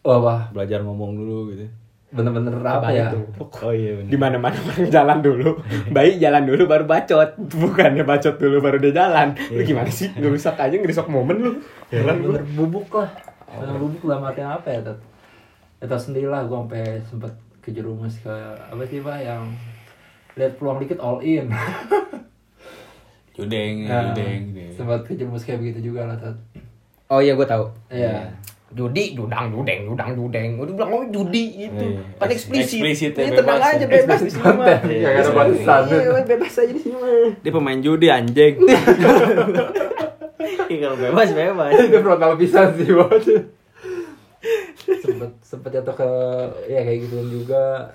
wah 0.03 0.19
wah 0.19 0.41
belajar 0.51 0.79
ngomong 0.81 1.15
dulu 1.15 1.51
gitu. 1.51 1.67
Bener-bener 2.13 2.53
apa 2.61 2.77
Kebayang 2.93 3.09
ya? 3.09 3.13
tuh. 3.17 3.25
oh 3.65 3.73
iya 3.73 3.91
bener. 3.97 4.09
Di 4.13 4.17
mana 4.21 4.37
mana 4.37 4.53
orang 4.53 4.85
jalan 4.85 5.17
dulu. 5.19 5.49
Bayi 5.97 6.21
jalan 6.21 6.45
dulu 6.45 6.69
baru 6.69 6.85
bacot. 6.85 7.29
Bukannya 7.41 8.05
bacot 8.05 8.37
dulu 8.37 8.61
baru 8.61 8.77
dia 8.77 8.93
jalan. 8.93 9.33
Lu 9.49 9.65
gimana 9.65 9.89
sih? 9.89 10.13
Ngerusak 10.13 10.53
aja 10.55 10.77
ngerusak 10.77 11.09
momen 11.09 11.41
lu. 11.41 11.51
Heran 11.89 12.21
gua. 12.21 12.37
bener. 12.37 12.43
Bubuk 12.53 12.85
lah. 12.93 13.09
Bener 13.49 13.75
bubuk 13.81 14.05
dalam 14.05 14.29
artian 14.29 14.45
apa 14.47 14.67
ya 14.69 14.81
tet 14.83 14.99
ya 15.81 15.85
tau 15.89 15.97
sendiri 15.97 16.29
lah. 16.29 16.45
Gue 16.45 16.53
sampai 16.61 16.85
sempet 17.01 17.33
kejerumus 17.65 18.21
ke 18.21 18.29
apa 18.61 18.83
sih 18.85 19.01
pak 19.01 19.17
yang 19.17 19.49
lihat 20.37 20.53
peluang 20.61 20.77
dikit 20.79 21.01
all 21.01 21.17
in. 21.17 21.49
Judeng 23.33 23.89
Nah, 23.89 24.13
judeng 24.13 24.53
gitu. 24.53 24.77
sempat 24.77 25.01
kejerumus 25.01 25.41
kayak 25.41 25.57
begitu 25.57 25.89
juga 25.89 26.05
lah 26.05 26.17
tet 26.21 26.37
oh 27.13 27.21
iya 27.21 27.33
gue 27.37 27.47
tahu. 27.47 27.65
Iya. 27.93 28.33
Judi 28.73 29.13
judang 29.13 29.53
judeng 29.53 29.85
judang 29.85 30.17
judeng 30.17 30.57
udah 30.57 30.73
bilang 30.73 30.91
oh 30.97 31.05
judi 31.13 31.69
gitu. 31.69 31.93
Iya. 31.93 32.01
kan 32.17 32.29
eksplisit. 32.33 32.81
Eksplisit 32.81 33.13
ya, 33.13 33.29
Iya, 33.29 33.31
tenang 33.37 33.61
aja 33.61 33.77
ya. 33.77 33.85
bebas 33.85 34.19
di 34.25 34.31
sini 34.33 34.49
mah. 34.49 34.65
Ya, 34.89 35.09
ada 35.13 35.29
batasan. 35.29 35.81
Iya, 35.93 36.09
bebas 36.25 36.53
aja 36.57 36.71
di 36.73 36.81
sini 36.81 36.95
mah. 36.97 37.29
Dia 37.45 37.51
pemain 37.53 37.77
judi 37.77 38.07
anjing. 38.09 38.55
Iya, 40.73 40.77
kalau 40.89 40.97
bebas 40.97 41.29
bebas. 41.31 41.71
Itu 41.77 41.97
frontal 42.01 42.33
pisan 42.35 42.67
sih 42.81 42.89
bos. 42.89 43.25
Sempet 44.83 45.31
sempet 45.45 45.69
jatuh 45.71 45.95
ke 45.95 46.09
ya 46.67 46.81
kayak 46.81 46.99
gituan 47.07 47.27
juga. 47.29 47.93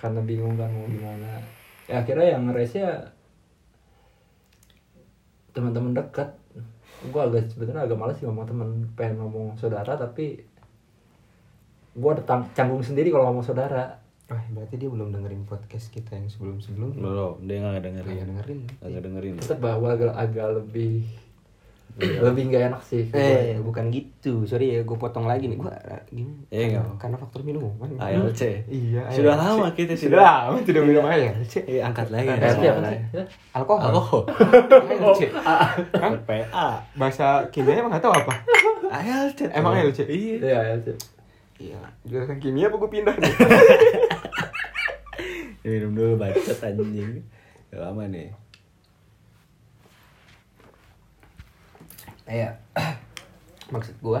Karena 0.00 0.24
bingung 0.24 0.56
kan 0.56 0.72
mau 0.72 0.88
gimana. 0.88 1.38
Ya 1.86 2.00
akhirnya 2.00 2.34
yang 2.34 2.48
ngeresnya 2.48 3.12
teman-teman 5.52 5.92
dekat 5.92 6.32
gue 7.04 7.20
agak 7.20 7.42
sebenarnya 7.48 7.82
agak 7.84 7.96
males 7.96 8.14
sih 8.14 8.24
ngomong 8.24 8.44
temen 8.44 8.68
pengen 8.92 9.18
ngomong 9.18 9.46
saudara 9.54 9.92
tapi 9.92 10.38
gue 11.92 12.10
ada 12.10 12.22
tang- 12.22 12.48
canggung 12.52 12.80
sendiri 12.80 13.08
kalau 13.08 13.28
ngomong 13.28 13.42
saudara 13.42 13.98
Wah, 14.24 14.40
berarti 14.48 14.74
dia 14.76 14.88
belum 14.88 15.12
dengerin 15.12 15.44
podcast 15.44 15.90
kita 15.90 16.14
yang 16.14 16.24
sebelum-sebelum. 16.24 16.94
belum 16.94 17.32
dia 17.42 17.58
nggak 17.60 17.84
dengerin 17.84 18.06
Nggak 18.08 18.28
dengerin. 18.30 18.60
nggak 18.80 19.02
dengerin 19.02 19.34
tetap 19.36 19.58
bahwa 19.60 19.86
agak, 19.90 20.08
agak 20.10 20.48
lebih 20.54 21.04
lebih 21.94 22.48
nggak 22.48 22.62
enak 22.68 22.82
sih 22.82 23.04
Eh, 23.10 23.58
bukan 23.58 23.88
gitu. 23.88 24.42
Sorry 24.42 24.72
ya, 24.72 24.80
gue 24.80 24.96
potong 24.96 25.24
lagi 25.24 25.44
nih. 25.44 25.54
Gue 25.54 25.68
gini. 26.08 26.32
Eh, 26.48 26.72
karena, 26.72 26.80
nggak. 26.82 26.96
karena 26.96 27.16
faktor 27.16 27.40
minuman. 27.42 27.84
ALC 27.94 28.64
Iya. 28.64 29.06
sudah 29.08 29.34
ALC. 29.34 29.42
lama 29.52 29.66
kita 29.70 29.92
Sudah 29.92 30.18
lama 30.46 30.56
tidak 30.58 30.82
minum 30.82 31.04
ALC. 31.04 31.54
eh 31.62 31.78
angkat 31.78 32.08
lagi 32.08 32.28
ALC 32.28 32.64
apa 32.64 32.80
sih? 32.86 33.00
Alkohol. 33.52 33.80
alkohol 33.86 34.22
ALC. 34.24 35.20
Kan 35.92 36.12
PA 36.22 36.68
bahasa 36.94 37.26
kimia 37.48 37.76
emang 37.76 37.92
nggak 37.92 38.02
tahu 38.02 38.14
apa? 38.14 38.34
ALC 38.90 39.38
Emang 39.50 39.72
ALC? 39.74 40.00
iya 40.02 40.36
iya 40.38 40.58
ya 40.66 40.76
sih 40.78 40.96
Iya. 41.62 41.78
Jurusan 42.02 42.36
kimia 42.36 42.66
apa 42.66 42.76
gue 42.76 42.90
pindah 42.90 43.14
nih? 43.14 43.32
minum 45.62 45.92
dulu 45.92 46.12
bacot 46.16 46.58
anjing 46.60 47.22
lama 47.70 48.04
nih 48.04 48.34
Iya. 52.24 52.50
Maksud 53.72 53.96
gue, 53.98 54.20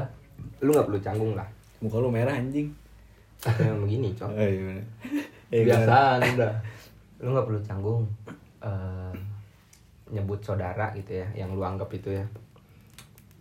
lu 0.60 0.70
nggak 0.70 0.86
perlu 0.86 1.00
canggung 1.00 1.32
lah. 1.32 1.48
muka 1.78 1.98
lu 1.98 2.08
merah 2.08 2.30
anjing 2.32 2.70
Yang 3.58 3.78
begini, 3.80 4.08
cok. 4.14 4.30
oh 4.30 4.38
iya. 4.38 4.78
Eh, 5.50 5.62
biasaan 5.62 6.22
udah 6.38 6.52
lu 7.18 7.28
nggak 7.30 7.46
perlu 7.46 7.60
canggung 7.60 8.02
eh, 8.60 9.12
nyebut 10.08 10.38
saudara 10.40 10.90
gitu 10.92 11.16
ya 11.16 11.26
yang 11.34 11.50
lu 11.50 11.60
anggap 11.60 11.90
itu 11.90 12.10
ya 12.12 12.22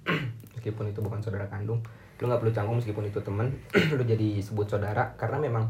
meskipun 0.54 0.88
itu 0.88 1.00
bukan 1.00 1.20
saudara 1.20 1.46
kandung 1.46 1.82
lu 2.18 2.26
nggak 2.26 2.40
perlu 2.40 2.50
canggung 2.52 2.78
meskipun 2.78 3.06
itu 3.06 3.20
temen 3.20 3.54
lu 3.98 4.02
jadi 4.02 4.40
sebut 4.40 4.66
saudara 4.68 5.14
karena 5.16 5.38
memang 5.40 5.66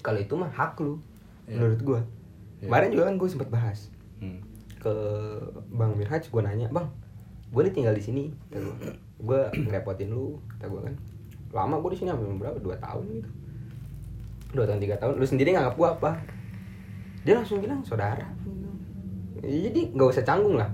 kalau 0.00 0.16
itu 0.16 0.32
mah 0.32 0.48
hak 0.48 0.76
lu 0.78 0.96
menurut 1.46 1.80
gua 1.82 2.00
kemarin 2.58 2.88
juga 2.90 3.04
kan 3.06 3.16
gue 3.16 3.28
sempat 3.28 3.48
bahas 3.48 3.88
Hmm. 4.16 4.36
ke 4.76 4.92
bang 5.70 5.92
Mirhaj 5.94 6.28
gue 6.28 6.40
nanya 6.40 6.68
bang 6.68 6.84
gue 7.50 7.60
nih 7.66 7.74
tinggal 7.74 7.94
di 7.94 8.02
sini 8.02 8.22
gue 9.20 9.40
ngerepotin 9.66 10.08
lu 10.08 10.38
kata 10.56 10.70
gue 10.70 10.80
kan. 10.86 10.94
Lama 11.50 11.82
gue 11.82 11.90
di 11.92 11.98
sini 11.98 12.08
hampir 12.14 12.30
berapa? 12.30 12.56
Dua 12.62 12.78
tahun 12.78 13.04
gitu. 13.10 13.30
Dua 14.54 14.64
tahun 14.70 14.78
tiga 14.78 14.96
tahun. 15.02 15.18
Lu 15.18 15.26
sendiri 15.26 15.52
nganggap 15.52 15.74
gue 15.74 15.88
apa? 15.98 16.10
Dia 17.26 17.34
langsung 17.36 17.58
bilang 17.58 17.82
saudara. 17.82 18.22
Ya, 19.42 19.68
jadi 19.70 19.90
nggak 19.92 20.08
usah 20.14 20.24
canggung 20.24 20.56
lah. 20.56 20.70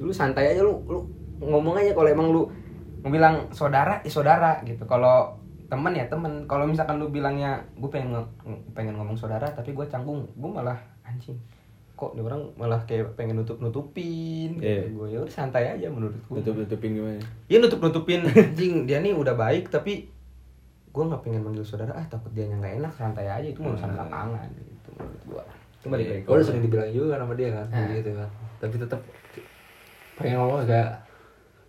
Lu 0.00 0.10
santai 0.10 0.56
aja 0.56 0.64
lu 0.64 0.80
lu 0.88 1.04
ngomong 1.44 1.76
aja 1.76 1.92
kalau 1.92 2.08
emang 2.08 2.32
lu 2.32 2.48
bilang 3.04 3.52
saudara 3.52 4.00
ya 4.00 4.10
saudara 4.10 4.64
gitu. 4.64 4.88
Kalau 4.88 5.36
temen 5.68 5.92
ya 5.92 6.08
temen. 6.08 6.48
Kalau 6.48 6.64
misalkan 6.64 6.96
lu 6.96 7.12
bilangnya 7.12 7.60
gue 7.76 7.90
pengen 7.92 8.16
nge- 8.16 8.62
pengen 8.72 8.96
ngomong 8.96 9.14
saudara 9.14 9.44
tapi 9.52 9.76
gue 9.76 9.86
canggung. 9.92 10.24
Gue 10.34 10.50
malah 10.50 10.80
anjing 11.04 11.36
kok. 12.04 12.12
Nih 12.12 12.22
orang 12.22 12.52
malah 12.54 12.80
kayak 12.82 13.14
pengen 13.14 13.36
nutup 13.36 13.56
nutupin 13.58 14.58
Iya. 14.58 14.86
gue 14.86 15.06
ya 15.08 15.18
udah 15.18 15.32
santai 15.32 15.64
aja 15.70 15.86
menurut 15.86 16.12
gue 16.14 16.36
tutup 16.38 16.60
tutupin 16.62 16.94
gimana? 16.94 17.20
Ya 17.46 17.56
nutup 17.56 17.80
nutupin 17.80 18.20
anjing 18.26 18.84
dia 18.84 18.98
nih 18.98 19.12
udah 19.12 19.32
baik 19.32 19.68
tapi 19.68 20.12
gue 20.86 21.02
nggak 21.02 21.22
pengen 21.22 21.40
manggil 21.40 21.62
saudara. 21.62 21.90
Ah 21.92 22.04
takut 22.04 22.28
dia 22.30 22.44
nggak 22.44 22.78
enak 22.78 22.92
santai 22.92 23.24
aja. 23.24 23.44
Itu 23.44 23.60
urusan 23.60 23.86
Hmm. 23.86 23.96
belakangan 23.96 24.46
gitu 24.52 24.88
menurut 24.92 25.22
gue 25.24 25.42
itu 25.74 25.86
balik 25.86 26.06
lagi. 26.06 26.16
ke 26.16 26.24
gue 26.24 26.34
udah 26.34 26.46
sering 26.46 26.62
dibilang 26.62 26.90
juga 26.90 27.06
kan 27.10 27.18
sama 27.20 27.34
dia 27.34 27.48
kan 27.50 27.66
Nah. 27.66 27.88
gitu 27.90 28.10
kan. 28.14 28.28
Tapi 28.58 28.74
tetap 28.78 29.00
pengen 30.14 30.36
ngomong 30.38 30.60
agak 30.62 30.88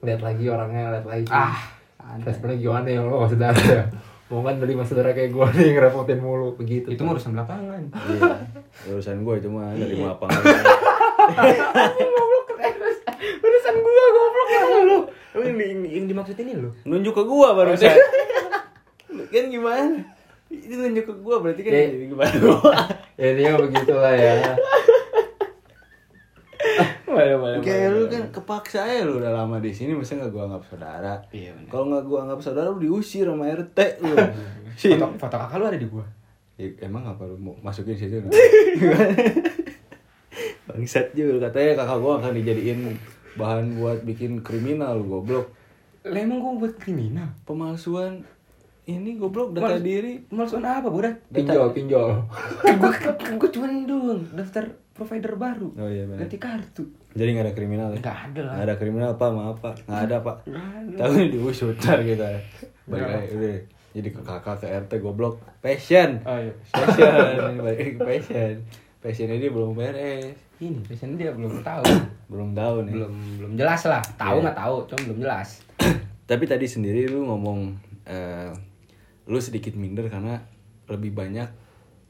lihat 0.01 0.21
lagi 0.21 0.45
orangnya 0.45 0.83
lihat 0.91 1.05
lagi. 1.05 1.27
Ah 1.27 1.57
responnya 2.21 2.55
gimana 2.55 2.87
ya 2.87 3.01
lo 3.01 3.25
saudara? 3.25 3.57
Mau 4.25 4.41
kan 4.41 4.57
dari 4.57 4.73
mas 4.73 4.85
saudara 4.85 5.09
kayak 5.11 5.29
gue 5.31 5.45
nih 5.55 5.69
ngerepotin 5.73 6.17
mulu. 6.17 6.53
Begitu 6.53 6.87
itu 6.87 7.01
urusan 7.01 7.33
belakangan. 7.33 7.81
Iya 7.91 8.54
urusan 8.85 9.23
gue 9.23 9.33
itu 9.39 9.49
mah 9.49 9.71
dari 9.73 9.95
lapangan 9.97 10.41
urusan 13.41 13.75
gua 13.75 14.05
goblok. 14.11 14.47
Ya 14.47 14.61
lu. 14.85 14.97
Lu 15.35 15.41
yang, 15.43 15.57
yang, 15.59 15.81
yang 15.83 16.05
dimaksud 16.07 16.37
ini 16.37 16.53
lu? 16.55 16.69
Nunjuk 16.85 17.13
ke 17.13 17.23
gua 17.25 17.57
barusan. 17.57 17.95
Kan 19.31 19.45
gimana? 19.49 19.99
Itu 20.47 20.75
nunjuk 20.75 21.05
ke 21.07 21.13
gua 21.19 21.41
berarti 21.41 21.61
kan 21.65 21.71
Ya. 21.73 21.87
gimana? 21.89 22.35
Ya 23.15 23.25
intinya 23.31 23.53
begitu 23.63 23.93
lah 23.95 24.13
ya. 24.13 24.33
Mana 27.05 27.39
boleh, 27.39 27.63
Kayak 27.63 27.89
lu 27.95 28.01
kan 28.11 28.23
kepaksa 28.27 28.83
aja 28.83 29.07
lu 29.07 29.23
udah 29.23 29.31
lama 29.31 29.63
di 29.63 29.71
sini 29.71 29.95
masa 29.95 30.19
nggak 30.19 30.31
gua 30.35 30.51
anggap 30.51 30.63
saudara. 30.67 31.13
Iya. 31.31 31.55
Kalau 31.71 31.87
nggak 31.87 32.03
gua 32.05 32.19
anggap 32.27 32.39
saudara 32.43 32.67
lu 32.75 32.79
diusir 32.83 33.23
sama 33.29 33.47
RT 33.47 33.79
lu. 34.03 34.15
foto, 34.75 35.05
foto 35.15 35.35
kakak 35.39 35.57
lu 35.61 35.65
ada 35.71 35.79
di 35.79 35.87
gua 35.87 36.03
Ya, 36.55 36.71
emang 36.87 37.03
apa 37.03 37.27
lu 37.27 37.35
mau 37.35 37.51
masukin 37.59 37.99
situ? 37.99 38.15
Bangsat 40.65 41.11
juga 41.11 41.47
katanya 41.47 41.83
kakak 41.83 41.97
gua 41.99 42.13
akan 42.19 42.31
dijadiin 42.31 42.79
bahan 43.35 43.75
buat 43.75 43.99
bikin 44.07 44.39
kriminal 44.39 45.03
goblok. 45.03 45.51
lah 46.05 46.21
emang 46.21 46.39
gua 46.39 46.53
buat 46.55 46.73
kriminal 46.79 47.27
Pemalsuan 47.43 48.23
ini 48.85 49.17
goblok 49.19 49.51
data 49.51 49.75
Mals- 49.75 49.83
diri. 49.83 50.13
Pemalsuan 50.31 50.63
apa, 50.63 50.87
Bodat? 50.87 51.17
Pinjol, 51.27 51.73
pinjol. 51.73 52.23
Gua, 52.61 52.91
gua 53.35 53.49
cuma 53.49 53.67
doang, 53.83 54.21
daftar 54.31 54.69
provider 54.95 55.35
baru. 55.35 55.69
Oh 55.75 55.89
iya, 55.91 56.07
benar. 56.07 56.23
Ganti 56.23 56.37
kartu. 56.39 56.83
Jadi 57.11 57.29
nggak 57.35 57.45
ada 57.51 57.55
kriminal 57.57 57.87
ya? 57.91 57.99
Nggak 57.99 58.17
ada 58.31 58.41
lah. 58.47 58.53
Nggak 58.55 58.67
ada 58.71 58.75
kriminal 58.79 59.09
apa 59.17 59.27
maaf 59.33 59.57
pak? 59.59 59.75
Nggak 59.91 60.01
ada 60.07 60.17
pak. 60.23 60.37
Nggak 60.47 60.67
ada. 60.71 60.95
Tahu 61.03 61.11
nih 61.19 61.27
diusut 61.35 61.75
ntar 61.83 61.99
kita. 61.99 62.27
Lagi 62.87 63.35
udah. 63.35 63.74
Jadi 63.95 64.11
ke 64.11 64.19
kakak 64.19 64.59
ke 64.59 64.67
RT 64.67 64.99
goblok. 64.99 65.39
Passion. 65.63 66.19
Oh 66.27 66.35
iya. 66.35 66.51
Passion. 66.75 67.55
Balik 67.63 67.95
passion. 67.95 68.55
Passion 68.99 69.31
ini 69.31 69.47
belum 69.47 69.71
beres. 69.71 70.35
Ini 70.59 70.83
passion 70.83 71.15
dia 71.15 71.31
belum 71.31 71.63
tahu. 71.63 71.83
Belum 72.27 72.51
tahu 72.51 72.83
nih. 72.83 72.93
belum 72.99 73.13
belum 73.39 73.51
jelas 73.55 73.87
lah. 73.87 74.03
Tahu 74.19 74.43
Iya. 74.43 74.43
nggak 74.51 74.57
tahu, 74.59 74.75
cuma 74.91 74.99
belum 75.07 75.19
jelas. 75.23 75.49
Tapi 76.29 76.43
tadi 76.43 76.67
sendiri 76.67 77.07
lu 77.07 77.23
ngomong 77.23 77.71
eh, 78.03 78.51
lu 79.31 79.39
sedikit 79.39 79.71
minder 79.79 80.11
karena 80.11 80.43
lebih 80.91 81.15
banyak 81.15 81.47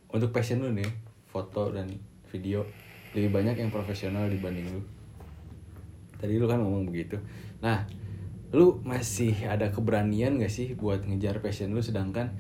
untuk 0.10 0.34
passion 0.34 0.66
lu 0.66 0.74
nih 0.74 0.90
foto 1.30 1.70
dan 1.70 1.86
video 2.32 2.66
lebih 3.14 3.30
banyak 3.32 3.56
yang 3.62 3.70
profesional 3.70 4.26
dibanding 4.26 4.68
lu. 4.74 4.82
Tadi 6.18 6.34
lu 6.36 6.50
kan 6.50 6.60
ngomong 6.60 6.90
begitu. 6.90 7.20
Nah, 7.62 7.86
lu 8.56 8.80
masih 8.88 9.36
ada 9.52 9.68
keberanian 9.68 10.40
gak 10.40 10.48
sih 10.48 10.80
buat 10.80 11.04
ngejar 11.04 11.44
passion 11.44 11.76
lu 11.76 11.84
sedangkan 11.84 12.32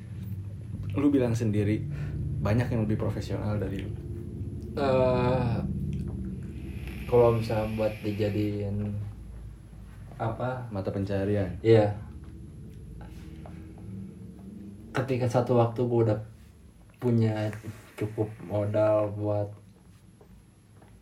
lu 0.95 1.11
bilang 1.11 1.35
sendiri 1.35 1.83
banyak 2.39 2.71
yang 2.71 2.87
lebih 2.87 2.95
profesional 2.95 3.59
dari 3.59 3.83
lu. 3.83 3.91
eh 4.79 5.59
kalau 7.05 7.35
misalnya 7.35 7.67
buat 7.75 7.93
dijadiin 8.01 8.95
apa 10.15 10.71
Mata 10.71 10.95
pencarian. 10.95 11.51
Iya. 11.59 11.91
Ketika 14.95 15.27
satu 15.27 15.59
waktu 15.59 15.83
gue 15.83 15.99
udah 16.07 16.19
punya 17.03 17.51
cukup 17.99 18.31
modal 18.47 19.11
buat 19.11 19.51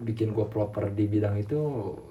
bikin 0.01 0.34
gue 0.34 0.45
proper 0.49 0.89
di 0.89 1.06
bidang 1.06 1.38
itu, 1.38 1.60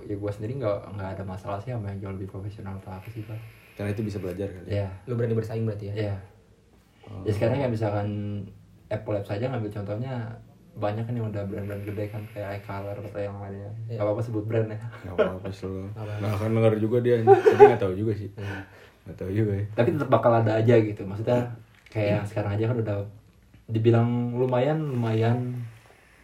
ya 0.06 0.14
gue 0.14 0.30
sendiri 0.32 0.62
nggak 0.62 0.78
nggak 0.94 1.08
ada 1.18 1.24
masalah 1.26 1.58
sih 1.58 1.74
sama 1.74 1.90
yang 1.90 1.98
jauh 2.08 2.14
lebih 2.14 2.30
profesional 2.30 2.78
atau 2.78 2.94
apa 2.94 3.08
sih 3.10 3.22
pak? 3.26 3.36
Karena 3.74 3.90
itu 3.90 4.02
bisa 4.04 4.20
belajar 4.22 4.46
kali. 4.52 4.68
Iya, 4.68 4.88
Lu 5.08 5.16
berani 5.16 5.34
bersaing 5.34 5.64
berarti 5.66 5.90
ya? 5.90 5.94
iya. 5.96 6.16
Ya 7.26 7.32
sekarang 7.34 7.58
ya 7.58 7.68
misalkan 7.68 8.08
Apple 8.86 9.18
Lab 9.18 9.26
saja 9.26 9.50
ngambil 9.50 9.72
contohnya 9.74 10.14
banyak 10.72 11.04
kan 11.04 11.12
yang 11.12 11.28
udah 11.28 11.44
brand-brand 11.44 11.84
gede 11.84 12.04
kan 12.08 12.22
kayak 12.32 12.62
iColor 12.62 12.96
atau 12.96 13.20
yang 13.20 13.36
lainnya. 13.42 13.68
Iya. 13.90 13.98
Gak 14.00 14.04
apa-apa 14.06 14.22
sebut 14.24 14.44
brand 14.46 14.68
ya. 14.70 14.78
Gak 15.04 15.14
apa-apa 15.18 15.48
selalu. 15.52 15.90
Gak 15.98 16.32
akan 16.38 16.50
denger 16.56 16.74
juga 16.80 16.96
dia. 17.04 17.16
Tapi 17.26 17.62
gak 17.76 17.82
tahu 17.82 17.92
juga 17.92 18.12
sih. 18.16 18.30
Gak 19.02 19.16
tahu 19.18 19.30
juga 19.34 19.52
ya. 19.58 19.64
tapi 19.74 19.88
tetap 19.98 20.08
bakal 20.08 20.30
ada 20.30 20.62
aja 20.62 20.78
gitu 20.78 21.02
maksudnya 21.02 21.42
kayak 21.90 22.08
yang 22.22 22.24
sekarang 22.24 22.54
aja 22.54 22.64
kan 22.70 22.76
udah 22.86 22.96
dibilang 23.66 24.08
lumayan 24.38 24.78
lumayan 24.78 25.58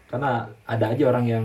karena 0.09 0.31
ada 0.64 0.85
aja 0.88 1.05
orang 1.07 1.25
yang 1.25 1.44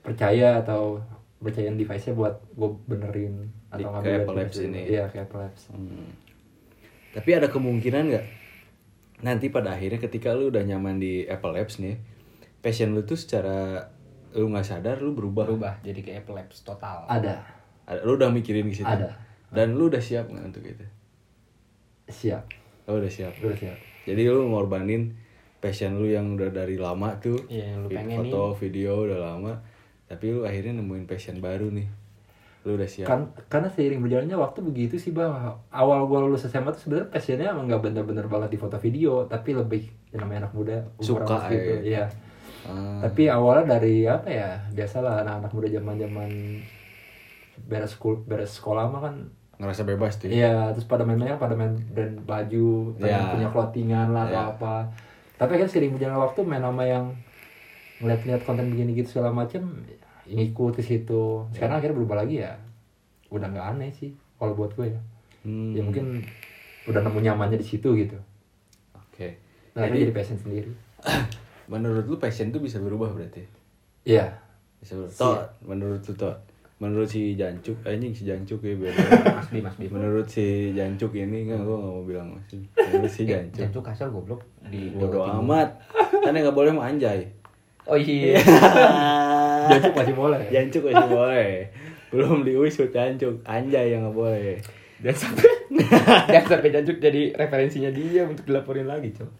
percaya 0.00 0.58
atau 0.58 0.98
percayain 1.38 1.74
device-nya 1.74 2.12
buat 2.12 2.34
gue 2.48 2.70
benerin 2.86 3.34
Di- 3.68 3.78
atau 3.78 3.88
kayak 3.88 3.94
ngambil 3.96 4.14
Apple 4.20 4.36
Labs 4.36 4.50
device 4.52 4.68
ini. 4.68 4.80
iya 4.88 5.04
kayak 5.06 5.24
Apple 5.26 5.40
Labs 5.40 5.62
Hmm. 5.68 6.10
Tapi 7.12 7.30
ada 7.30 7.46
kemungkinan 7.46 8.02
nggak 8.08 8.26
nanti 9.20 9.46
pada 9.48 9.72
akhirnya 9.72 10.00
ketika 10.00 10.32
lu 10.32 10.48
udah 10.48 10.60
nyaman 10.60 10.96
di 10.96 11.22
Apple 11.24 11.52
Labs 11.52 11.76
nih, 11.78 12.00
passion 12.58 12.90
lu 12.90 13.02
tuh 13.02 13.14
secara 13.14 13.84
lu 14.32 14.48
nggak 14.48 14.64
sadar 14.64 14.96
lu 14.98 15.12
berubah. 15.12 15.44
Berubah 15.44 15.74
jadi 15.80 16.00
kayak 16.00 16.18
Apple 16.22 16.36
Labs 16.36 16.62
total. 16.62 17.04
ada 17.06 17.44
Ada- 17.84 18.02
Lu 18.02 18.14
udah 18.14 18.30
mikirin 18.30 18.66
ke 18.66 18.76
situ. 18.76 18.88
Ada. 18.88 19.12
Dan 19.48 19.74
lu 19.74 19.86
udah 19.86 20.00
siap 20.00 20.26
nggak 20.26 20.46
untuk 20.46 20.64
itu? 20.64 20.86
siap 22.08 22.44
Oh 22.84 22.94
udah 22.94 23.08
siap. 23.08 23.32
udah 23.38 23.54
siap 23.54 23.78
Jadi 24.02 24.22
lu 24.24 24.48
ngorbanin 24.48 25.14
passion 25.62 25.94
lu 25.94 26.04
yang 26.04 26.34
udah 26.34 26.50
dari 26.50 26.74
lama 26.74 27.14
tuh. 27.16 27.38
Iya, 27.46 27.72
yang 27.72 27.78
lu 27.80 27.88
pengen 27.88 28.18
foto, 28.20 28.58
video 28.58 29.06
udah 29.06 29.18
lama. 29.22 29.52
Tapi 30.04 30.24
lu 30.28 30.42
akhirnya 30.42 30.74
nemuin 30.76 31.06
passion 31.06 31.38
baru 31.38 31.70
nih. 31.70 31.86
Lu 32.62 32.74
udah 32.74 32.86
siap. 32.86 33.06
kan 33.06 33.20
karena 33.48 33.66
seiring 33.68 33.98
berjalannya 33.98 34.34
waktu 34.36 34.58
begitu 34.60 34.94
sih 34.94 35.10
bang 35.10 35.34
awal 35.68 36.06
gue 36.06 36.18
lulus 36.20 36.46
SMA 36.46 36.70
tuh 36.70 36.78
sebenarnya 36.80 37.08
passionnya 37.08 37.50
emang 37.50 37.66
nggak 37.66 37.82
bener-bener 37.82 38.26
banget 38.26 38.54
di 38.54 38.58
foto 38.58 38.78
video 38.78 39.26
tapi 39.26 39.50
lebih 39.50 39.82
yang 40.10 40.22
namanya 40.22 40.46
anak 40.46 40.54
muda 40.54 40.76
Suka, 40.98 41.26
segitu 41.42 41.82
ya. 41.82 41.82
iya 41.82 42.04
Ah, 42.62 43.02
tapi 43.02 43.26
awalnya 43.26 43.74
dari 43.74 44.06
apa 44.06 44.30
ya 44.30 44.54
biasalah 44.70 45.26
anak-anak 45.26 45.50
muda 45.50 45.68
zaman 45.68 45.98
zaman 45.98 46.30
beres 47.60 47.92
sekolah 47.92 48.18
beres 48.22 48.52
sekolah 48.54 48.84
mah 48.86 49.00
kan 49.02 49.14
ngerasa 49.58 49.82
bebas 49.82 50.12
tuh. 50.16 50.26
iya 50.26 50.70
terus 50.70 50.86
pada 50.86 51.02
main-mainnya 51.02 51.36
pada 51.36 51.54
main 51.54 51.74
brand 51.90 52.14
baju 52.22 52.94
Iya. 52.96 53.30
punya 53.30 53.48
clothingan 53.50 54.08
lah 54.10 54.24
atau 54.24 54.34
Iya. 54.34 54.50
apa 54.54 54.74
tapi 55.42 55.58
kan 55.58 55.66
sering 55.66 55.90
berjalan 55.90 56.18
waktu 56.20 56.40
main 56.40 56.62
sama 56.62 56.84
yang 56.84 57.10
ngeliat-ngeliat 57.98 58.42
konten 58.42 58.66
begini 58.68 58.94
gitu 58.94 59.18
segala 59.18 59.34
macem 59.34 59.82
ngikut 60.24 60.74
ke 60.74 60.82
situ 60.82 61.42
sekarang 61.50 61.76
akhirnya 61.76 61.96
berubah 61.96 62.16
lagi 62.18 62.40
ya 62.40 62.54
udah 63.28 63.48
nggak 63.48 63.66
aneh 63.68 63.90
sih 63.90 64.10
kalau 64.36 64.54
buat 64.54 64.70
gue 64.72 64.86
ya 64.88 65.00
Hmm. 65.42 65.74
ya 65.74 65.82
mungkin 65.82 66.22
udah 66.84 67.02
nemu 67.02 67.18
nyamannya 67.20 67.58
di 67.58 67.66
situ 67.66 67.90
gitu 67.96 68.14
Oke. 68.94 69.42
nah 69.74 69.82
Jadi- 69.84 70.06
jadi, 70.06 70.14
passion 70.14 70.38
sendiri 70.38 70.70
Menurut 71.66 72.04
lu 72.04 72.14
passion 72.16 72.48
tuh 72.48 72.58
bisa 72.58 72.78
berubah 72.78 73.10
berarti? 73.10 73.42
iya 74.04 74.38
Bisa 74.78 74.94
berubah. 74.94 75.10
Toh, 75.12 75.34
menurut 75.62 75.98
lu 76.00 76.14
toh. 76.14 76.30
Menurut 76.82 77.06
si 77.06 77.38
Jancuk, 77.38 77.78
eh, 77.86 77.94
anjing 77.94 78.10
si 78.10 78.26
Jancuk 78.26 78.58
ya 78.58 78.74
beda. 78.74 78.90
Mas 79.38 79.46
Bi, 79.54 79.62
Mas 79.62 79.78
Bi. 79.78 79.86
menurut 79.86 80.26
si 80.26 80.74
Jancuk 80.74 81.14
ini 81.14 81.46
kan 81.46 81.62
gua 81.62 81.78
gak 81.78 81.92
mau 81.94 82.02
bilang 82.02 82.34
masih. 82.34 82.58
Menurut 82.74 83.06
si 83.06 83.22
Jancuk. 83.22 83.54
Jancuk 83.62 83.82
kasar 83.86 84.10
goblok 84.10 84.42
di 84.66 84.90
Timur. 84.90 85.30
amat. 85.38 85.78
Kan 85.94 86.34
yang 86.34 86.50
gak 86.50 86.58
boleh 86.58 86.74
mau 86.74 86.82
anjay. 86.82 87.22
Oh 87.86 87.94
iya. 87.94 88.34
Jancuk 89.70 89.94
masih 89.94 90.14
boleh 90.18 90.42
Jancuk 90.50 90.82
masih 90.90 91.06
boleh. 91.06 91.50
Belum 92.10 92.42
diusut 92.42 92.90
Jancuk, 92.90 93.38
anjay 93.46 93.94
yang 93.94 94.10
gak 94.10 94.18
boleh. 94.18 94.58
Dan 94.98 95.14
sampai 95.14 95.50
dan 96.34 96.42
sampai 96.42 96.70
Jancuk 96.74 96.98
jadi 96.98 97.30
referensinya 97.38 97.94
dia 97.94 98.26
untuk 98.26 98.42
dilaporin 98.42 98.90
lagi, 98.90 99.14
Cok. 99.14 99.30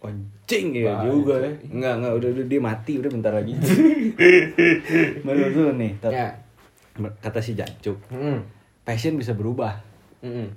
Anjing 0.00 0.84
ya 0.84 1.00
juga 1.04 1.40
ya. 1.40 1.52
Enggak, 1.64 1.94
enggak 1.96 2.12
udah, 2.12 2.28
udah 2.36 2.44
dia 2.44 2.60
mati 2.60 2.92
udah 3.00 3.08
bentar 3.12 3.32
lagi. 3.32 3.52
menurut 5.26 5.52
lu 5.56 5.72
nih, 5.76 5.92
Ya. 6.08 6.28
Kata 6.94 7.40
si 7.40 7.54
Jancuk, 7.54 7.98
Hmm. 8.08 8.42
passion 8.82 9.14
bisa 9.14 9.32
berubah. 9.32 9.78
Mm-mm. 10.20 10.52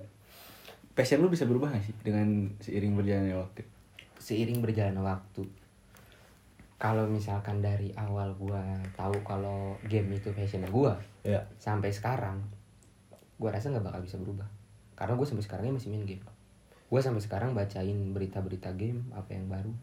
Passion 0.94 1.20
lu 1.20 1.28
bisa 1.28 1.44
berubah 1.44 1.72
gak 1.72 1.84
sih 1.84 1.96
dengan 2.00 2.54
seiring 2.60 2.94
berjalannya 2.94 3.34
waktu? 3.34 3.62
Seiring 4.18 4.62
berjalannya 4.62 5.02
waktu. 5.02 5.44
Kalau 6.78 7.08
misalkan 7.08 7.60
dari 7.60 7.96
awal 7.96 8.36
gua 8.36 8.62
tahu 8.94 9.16
kalau 9.24 9.74
game 9.84 10.14
itu 10.14 10.30
passion 10.32 10.62
gua 10.68 11.00
Ya. 11.24 11.48
sampai 11.56 11.90
sekarang 11.90 12.44
gua 13.36 13.50
rasa 13.50 13.72
nggak 13.72 13.82
bakal 13.84 14.02
bisa 14.02 14.20
berubah. 14.20 14.46
Karena 14.94 15.18
gue 15.18 15.26
sampai 15.26 15.42
sekarangnya 15.42 15.74
masih 15.74 15.90
main 15.90 16.06
game. 16.06 16.22
Gue 16.86 17.02
sampai 17.02 17.18
sekarang 17.18 17.58
bacain 17.58 18.14
berita-berita 18.14 18.70
game 18.74 19.10
apa 19.12 19.34
yang 19.34 19.50
baru. 19.50 19.74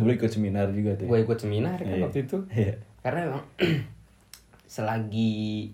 lu 0.00 0.10
ikut 0.10 0.26
seminar 0.26 0.72
juga 0.72 0.96
tuh. 0.96 1.04
ya? 1.04 1.10
Gue 1.12 1.18
ikut 1.22 1.38
seminar 1.38 1.76
kan 1.76 1.92
Iya. 1.92 2.02
waktu 2.02 2.24
itu. 2.24 2.38
Iya. 2.48 2.74
karena 2.98 3.18
memang 3.28 3.44
selagi 4.68 5.72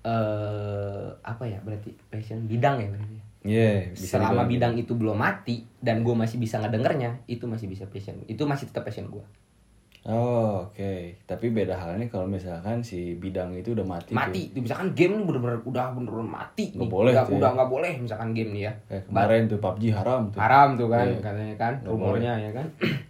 eh 0.00 1.06
apa 1.20 1.44
ya 1.44 1.58
berarti 1.60 1.90
passion 2.06 2.44
bidang 2.44 2.78
ya 2.78 2.88
berarti 2.88 3.14
ya. 3.14 3.24
Iya, 3.40 3.70
bisa 3.88 4.18
selama 4.18 4.44
dibilang 4.44 4.50
bidang 4.50 4.72
gitu. 4.74 4.82
itu 4.84 4.92
belum 4.98 5.16
mati 5.16 5.56
dan 5.78 6.02
gue 6.02 6.10
masih 6.12 6.36
bisa 6.36 6.58
ngedengernya 6.58 7.22
itu 7.26 7.44
masih 7.44 7.66
bisa 7.66 7.86
passion 7.86 8.18
itu 8.24 8.42
masih 8.42 8.66
tetap 8.66 8.84
passion 8.84 9.06
gue 9.06 9.24
Oh, 10.06 10.64
oke. 10.64 10.94
Tapi 11.20 11.46
beda 11.50 11.74
halnya 11.74 12.06
kalau 12.06 12.24
misalkan 12.24 12.80
si 12.80 13.12
bidang 13.14 13.52
itu 13.52 13.74
udah 13.74 13.84
mati. 13.84 14.14
mati 14.14 14.48
itu 14.48 14.62
misalkan 14.62 14.94
game 14.94 15.12
nih 15.12 15.26
bener-bener 15.26 15.58
udah 15.60 15.90
bener-bener 15.90 16.24
mati 16.24 16.70
Nggak 16.70 16.80
nih. 16.80 16.88
boleh 16.88 17.12
udah 17.12 17.24
tuh 17.24 17.28
ya. 17.28 17.36
udah 17.36 17.50
nggak 17.52 17.68
boleh 17.68 17.92
misalkan 17.98 18.28
game 18.30 18.50
nih 18.50 18.62
ya 18.62 18.72
Tuh. 18.72 18.86
Kayak 18.88 19.02
kemarin 19.04 19.42
tuh 19.44 19.58
PUBG 19.58 19.82
haram 19.92 20.22
tuh. 20.30 20.38
haram 20.40 20.68
tuh 20.74 20.88
kan 20.88 21.04
Iya. 21.04 21.18
katanya 21.20 21.56
kan 21.56 21.74
rumornya 21.84 22.32
ya 22.38 22.50
kan 22.54 22.66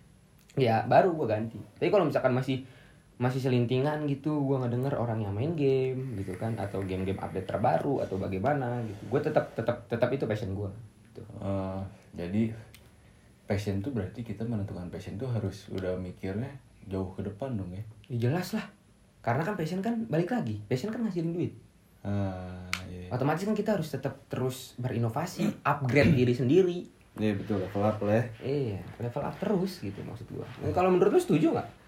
ya 0.66 0.76
baru 0.82 1.08
gue 1.14 1.26
ganti 1.28 1.58
tapi 1.72 1.88
kalau 1.88 2.04
misalkan 2.04 2.32
masih 2.32 2.56
masih 3.18 3.42
selintingan 3.42 4.06
gitu 4.06 4.46
gue 4.46 4.56
nggak 4.62 4.78
denger 4.78 4.94
orang 4.94 5.18
yang 5.26 5.34
main 5.34 5.58
game 5.58 6.14
gitu 6.14 6.38
kan 6.38 6.54
atau 6.54 6.78
game-game 6.86 7.18
update 7.18 7.50
terbaru 7.50 7.98
atau 7.98 8.14
bagaimana 8.14 8.78
gitu. 8.86 9.02
Gue 9.10 9.20
tetap 9.20 9.50
tetap 9.58 9.90
tetap 9.90 10.06
itu 10.14 10.22
passion 10.30 10.54
gue 10.54 10.70
gitu. 11.10 11.22
Eh, 11.42 11.82
jadi 12.14 12.54
passion 13.50 13.82
tuh 13.82 13.90
berarti 13.90 14.22
kita 14.22 14.46
menentukan 14.46 14.86
passion 14.86 15.18
tuh 15.18 15.26
harus 15.34 15.66
udah 15.74 15.98
mikirnya 15.98 16.48
jauh 16.86 17.10
ke 17.18 17.26
depan 17.26 17.58
dong 17.58 17.74
ya. 17.74 17.82
ya 18.06 18.30
jelas 18.30 18.54
lah. 18.54 18.70
Karena 19.18 19.42
kan 19.42 19.58
passion 19.58 19.82
kan 19.82 20.06
balik 20.06 20.30
lagi 20.30 20.62
passion 20.70 20.94
kan 20.94 21.02
ngasilin 21.02 21.34
duit. 21.34 21.52
Ah 22.06 22.70
iya. 22.86 23.10
Otomatis 23.10 23.42
kan 23.42 23.58
kita 23.58 23.74
harus 23.74 23.90
tetap 23.90 24.14
terus 24.30 24.78
berinovasi 24.78 25.66
upgrade 25.66 26.14
diri 26.14 26.38
sendiri. 26.38 26.78
Iya 27.18 27.34
betul 27.34 27.58
level 27.66 27.82
up 27.82 27.98
lah 28.06 28.14
ya. 28.14 28.24
Iya 28.46 28.78
level 29.02 29.26
up 29.26 29.34
terus 29.42 29.82
gitu 29.82 29.98
maksud 30.06 30.30
gua. 30.30 30.46
Nah, 30.62 30.70
kalau 30.70 30.94
menurut 30.94 31.10
lu 31.10 31.18
setuju 31.18 31.50
nggak 31.50 31.87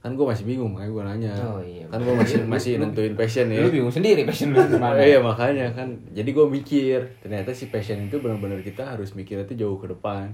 kan 0.00 0.16
gue 0.16 0.24
masih 0.24 0.48
bingung 0.48 0.72
makanya 0.72 0.92
gue 0.96 1.04
nanya. 1.04 1.32
Oh, 1.44 1.60
iya. 1.60 1.84
kan 1.92 2.00
gue 2.00 2.14
masih 2.16 2.40
masih 2.48 2.80
nentuin 2.80 3.12
passion 3.12 3.52
ya. 3.52 3.60
lu 3.60 3.68
bingung 3.68 3.92
sendiri 3.92 4.24
passion 4.24 4.56
lu 4.56 4.56
Oh, 4.56 4.64
gimana 4.64 4.96
iya 4.96 5.20
makanya 5.20 5.68
kan. 5.76 5.92
Jadi 6.16 6.32
gue 6.32 6.46
mikir 6.48 7.20
ternyata 7.20 7.52
si 7.52 7.68
passion 7.68 8.08
itu 8.08 8.16
benar-benar 8.16 8.64
kita 8.64 8.96
harus 8.96 9.12
mikir 9.12 9.44
itu 9.44 9.60
jauh 9.60 9.76
ke 9.76 9.92
depan. 9.92 10.32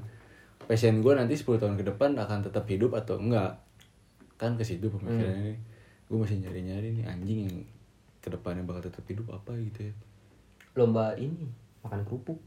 Passion 0.71 1.03
gue 1.03 1.13
nanti 1.19 1.35
10 1.35 1.59
tahun 1.59 1.75
ke 1.83 1.85
depan 1.95 2.15
akan 2.15 2.47
tetap 2.47 2.63
hidup 2.71 2.95
atau 2.95 3.19
enggak? 3.19 3.59
Kan 4.39 4.55
ke 4.55 4.63
situ 4.63 4.87
pemikirannya 4.87 5.59
nih. 5.59 5.59
Gue 6.07 6.19
masih 6.23 6.39
nyari-nyari 6.47 7.03
nih 7.03 7.05
anjing 7.11 7.51
yang 7.51 7.57
ke 8.23 8.31
depannya 8.31 8.63
bakal 8.63 8.87
tetap 8.87 9.03
hidup 9.11 9.35
apa 9.35 9.51
gitu 9.59 9.91
ya. 9.91 9.95
Lomba 10.79 11.19
ini 11.19 11.51
makan 11.83 12.07
kerupuk. 12.07 12.39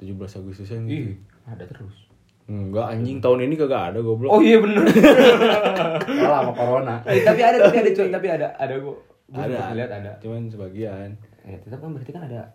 17 0.00 0.16
Agustusan 0.16 0.88
gitu. 0.88 1.20
Ada 1.44 1.68
terus 1.68 2.07
enggak 2.48 2.86
anjing 2.96 3.20
tahun 3.20 3.44
ini 3.44 3.54
kagak 3.60 3.92
ada 3.92 4.00
goblok. 4.00 4.32
Oh 4.32 4.40
iya 4.40 4.56
bener. 4.56 4.80
Kalah 6.24 6.40
sama 6.42 6.52
corona. 6.56 6.94
Eh, 7.04 7.20
tapi 7.20 7.44
ada 7.44 7.60
tapi 7.60 7.76
ada 7.84 7.90
cuy 7.92 8.08
tapi 8.08 8.26
ada 8.32 8.48
ada 8.56 8.74
gua. 8.80 8.96
Gua 9.28 9.44
ada 9.44 9.76
lihat 9.76 9.90
ada. 9.92 10.12
cuman 10.24 10.48
sebagian. 10.48 11.12
Eh, 11.44 11.60
tetap 11.60 11.84
kan 11.84 11.92
berarti 11.92 12.10
kan 12.10 12.24
ada 12.24 12.48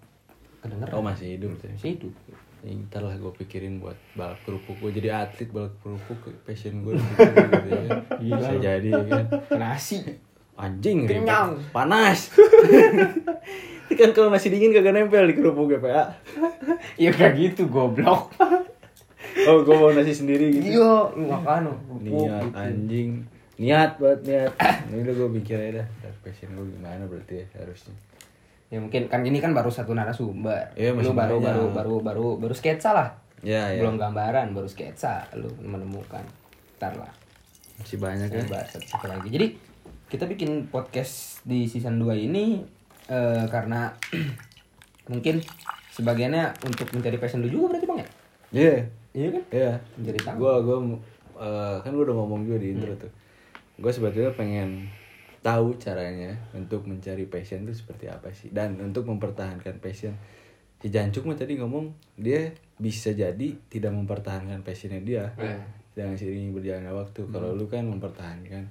kedengeran. 0.65 0.93
Oh 0.97 1.03
masih 1.05 1.37
hidup 1.37 1.53
tuh 1.61 1.69
masih 1.69 1.89
hidup. 1.93 2.13
Ya, 2.63 2.71
ntar 2.87 3.03
lah 3.03 3.11
gue 3.19 3.27
pikirin 3.43 3.83
buat 3.83 3.99
balap 4.15 4.39
kerupuk 4.47 4.79
gue 4.79 4.95
jadi 4.95 5.27
atlet 5.27 5.51
balap 5.51 5.75
kerupuk 5.83 6.31
passion 6.47 6.79
gue 6.87 6.95
gitu 7.03 7.75
ya. 7.75 7.99
bisa 8.17 8.53
jadi 8.57 8.87
ya 8.87 9.03
kan. 9.03 9.25
Nasi 9.59 9.99
anjing. 10.55 11.05
Kenyang. 11.05 11.59
panas. 11.75 12.31
Kan 13.93 14.09
kalau 14.09 14.33
nasi 14.33 14.49
dingin 14.49 14.73
kagak 14.73 14.95
nempel 14.97 15.29
di 15.29 15.37
kerupuk 15.37 15.69
ya 15.69 15.77
pak 15.77 16.17
iya 16.97 17.13
kayak 17.13 17.37
gitu 17.37 17.69
goblok 17.69 18.33
oh 19.49 19.57
gue 19.65 19.75
mau 19.75 19.89
nasi 19.91 20.13
sendiri 20.13 20.49
gitu. 20.53 20.79
Iya 20.79 20.93
makan 21.13 21.61
kerupuk 21.69 21.99
niat 22.03 22.43
gitu. 22.43 22.57
anjing. 22.57 23.09
Niat 23.57 23.91
buat 24.01 24.19
niat. 24.25 24.51
Ini 24.89 24.97
udah 25.05 25.13
gue 25.13 25.29
pikir 25.41 25.57
aja 25.59 25.83
dah 25.83 26.13
passion 26.23 26.49
gue 26.55 26.65
gimana 26.73 27.03
berarti 27.05 27.43
ya 27.43 27.45
harusnya. 27.59 27.95
Ya 28.73 28.81
mungkin 28.81 29.05
kan 29.11 29.21
ini 29.21 29.37
kan 29.37 29.53
baru 29.53 29.69
satu 29.69 29.93
narasumber. 29.93 30.73
Iya, 30.73 30.97
masih 30.97 31.13
lu 31.13 31.19
baru 31.19 31.37
baru. 31.37 31.63
baru 31.69 31.95
baru 32.01 32.27
baru 32.41 32.55
sketsa 32.55 32.95
lah. 32.95 33.09
Ya 33.45 33.69
ya. 33.69 33.83
Belum 33.85 33.99
gambaran 33.99 34.55
baru 34.55 34.65
sketsa 34.65 35.29
lu 35.37 35.51
menemukan. 35.61 36.25
Ntar 36.81 36.97
lah. 36.97 37.13
Masih 37.77 38.01
banyak 38.01 38.31
ya. 38.31 38.43
Bahas 38.49 38.73
satu 38.73 39.05
lagi. 39.05 39.29
Jadi 39.29 39.47
kita 40.09 40.25
bikin 40.25 40.71
podcast 40.71 41.45
di 41.45 41.69
season 41.69 42.01
2 42.01 42.29
ini 42.29 42.65
eh, 43.09 43.45
karena 43.51 43.93
mungkin 45.11 45.43
sebagiannya 45.93 46.65
untuk 46.65 46.89
mencari 46.97 47.21
passion 47.21 47.45
lu 47.45 47.49
juga 47.51 47.75
berarti 47.75 47.85
bang 47.85 47.99
ya? 48.01 48.09
Iya. 48.53 48.75
Iya 49.13 49.27
kan? 49.29 49.43
iya. 49.53 49.73
Mencari 49.97 50.19
tahu. 50.21 50.37
gue 50.41 50.53
gue 50.65 50.77
eh, 51.41 51.75
kan 51.81 51.91
gue 51.93 52.03
udah 52.05 52.17
ngomong 52.17 52.39
juga 52.45 52.57
di 52.61 52.67
intro 52.73 52.93
tuh. 52.97 53.11
Gue 53.77 53.91
sebetulnya 53.91 54.33
pengen 54.33 54.89
tahu 55.43 55.75
caranya 55.75 56.33
untuk 56.55 56.87
mencari 56.87 57.27
passion 57.27 57.67
itu 57.67 57.73
seperti 57.75 58.07
apa 58.07 58.31
sih. 58.31 58.49
Dan 58.49 58.79
untuk 58.79 59.09
mempertahankan 59.09 59.81
passion. 59.83 60.15
Si 60.79 60.91
Jancuk 60.91 61.23
mah 61.27 61.37
tadi 61.37 61.55
ngomong 61.59 61.95
dia 62.19 62.53
bisa 62.77 63.15
jadi 63.15 63.55
tidak 63.69 63.91
mempertahankan 63.93 64.61
passionnya 64.61 65.01
dia. 65.01 65.33
Eh. 65.41 65.81
dengan 65.93 66.17
seiring 66.17 66.57
berjalannya 66.57 66.89
waktu. 66.89 67.21
Kalau 67.29 67.53
lu 67.53 67.69
kan 67.69 67.85
mempertahankan. 67.85 68.65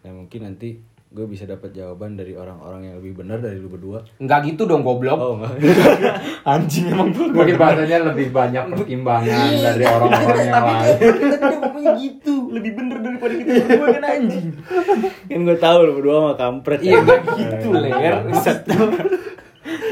Dan 0.00 0.12
mungkin 0.16 0.40
nanti 0.48 0.80
gue 1.12 1.26
bisa 1.26 1.44
dapat 1.44 1.70
jawaban 1.70 2.14
dari 2.14 2.32
orang-orang 2.32 2.82
yang 2.82 2.96
lebih 2.96 3.12
benar 3.14 3.36
dari 3.36 3.56
lu 3.56 3.68
berdua 3.68 4.00
Enggak 4.16 4.48
gitu 4.48 4.64
dong 4.64 4.80
goblok. 4.80 5.14
oh 5.14 5.36
enggak 5.36 5.60
Anjing 6.50 6.88
emang 6.88 7.12
tuh. 7.12 7.28
Mungkin 7.28 7.54
bahasanya 7.54 8.00
lebih 8.06 8.28
banyak 8.28 8.64
pertimbangan 8.66 9.28
dari 9.52 9.84
orang-orang 9.84 10.40
yang 10.40 10.54
Tapi 10.54 10.72
lain. 10.72 10.96
kan 11.28 11.40
dia 11.42 11.58
ngomongnya 11.58 11.92
gitu, 11.96 12.34
lebih 12.48 12.72
bener 12.74 12.96
daripada 12.98 13.32
kita 13.34 13.52
berdua 13.62 13.86
kan 13.90 14.04
anjing. 14.06 14.46
kan 15.28 15.40
gue 15.42 15.58
tahu 15.58 15.78
lu 15.80 15.92
berdua 15.94 16.16
mah 16.22 16.34
kampret 16.34 16.80
Iya 16.80 16.92
kan? 16.92 17.02
enggak 17.02 17.20
gitu 17.36 17.68
ler. 17.70 18.14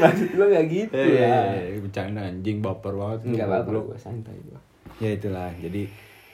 Maksud 0.00 0.28
lu 0.34 0.44
enggak 0.48 0.64
gitu 0.66 0.92
Eh, 0.92 1.06
iya, 1.06 1.20
ya. 1.20 1.36
iya, 1.52 1.62
iya, 1.68 1.78
bercanda 1.78 2.20
anjing 2.22 2.58
baper 2.58 2.92
banget 2.92 3.18
apa-apa 3.38 3.60
goblok. 3.62 3.84
gua 3.86 3.98
santai 3.98 4.36
gua. 4.42 4.58
ya 4.98 5.10
itulah 5.10 5.48
jadi 5.54 5.82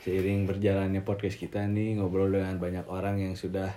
seiring 0.00 0.46
berjalannya 0.46 1.02
podcast 1.02 1.36
kita 1.36 1.66
nih 1.66 1.98
ngobrol 1.98 2.30
dengan 2.30 2.54
banyak 2.56 2.86
orang 2.86 3.18
yang 3.20 3.34
sudah 3.34 3.70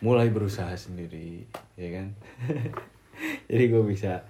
mulai 0.00 0.28
berusaha 0.28 0.72
sendiri 0.74 1.44
ya 1.76 1.88
kan? 1.92 2.06
Jadi 3.50 3.64
gue 3.68 3.82
bisa 3.84 4.24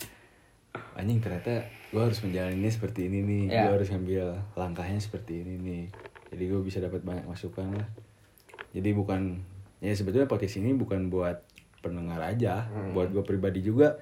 anjing 0.95 1.23
ternyata 1.23 1.63
gue 1.91 1.99
harus 2.03 2.19
menjalaninya 2.23 2.71
seperti 2.71 3.07
ini 3.11 3.23
nih 3.23 3.43
Ya. 3.49 3.63
gue 3.67 3.83
harus 3.83 3.91
ngambil 3.91 4.25
langkahnya 4.55 4.99
seperti 4.99 5.43
ini 5.43 5.55
nih. 5.59 5.85
Jadi 6.31 6.45
gue 6.47 6.61
bisa 6.63 6.79
dapat 6.79 7.03
banyak 7.03 7.27
masukan 7.27 7.71
lah. 7.75 7.89
Jadi 8.71 8.91
bukan 8.95 9.43
ya 9.81 9.95
sebetulnya 9.95 10.27
podcast 10.27 10.59
ini 10.59 10.75
bukan 10.75 11.09
buat 11.09 11.43
pendengar 11.81 12.21
aja 12.21 12.69
buat 12.93 13.11
gue 13.11 13.23
pribadi 13.23 13.63
juga. 13.63 13.99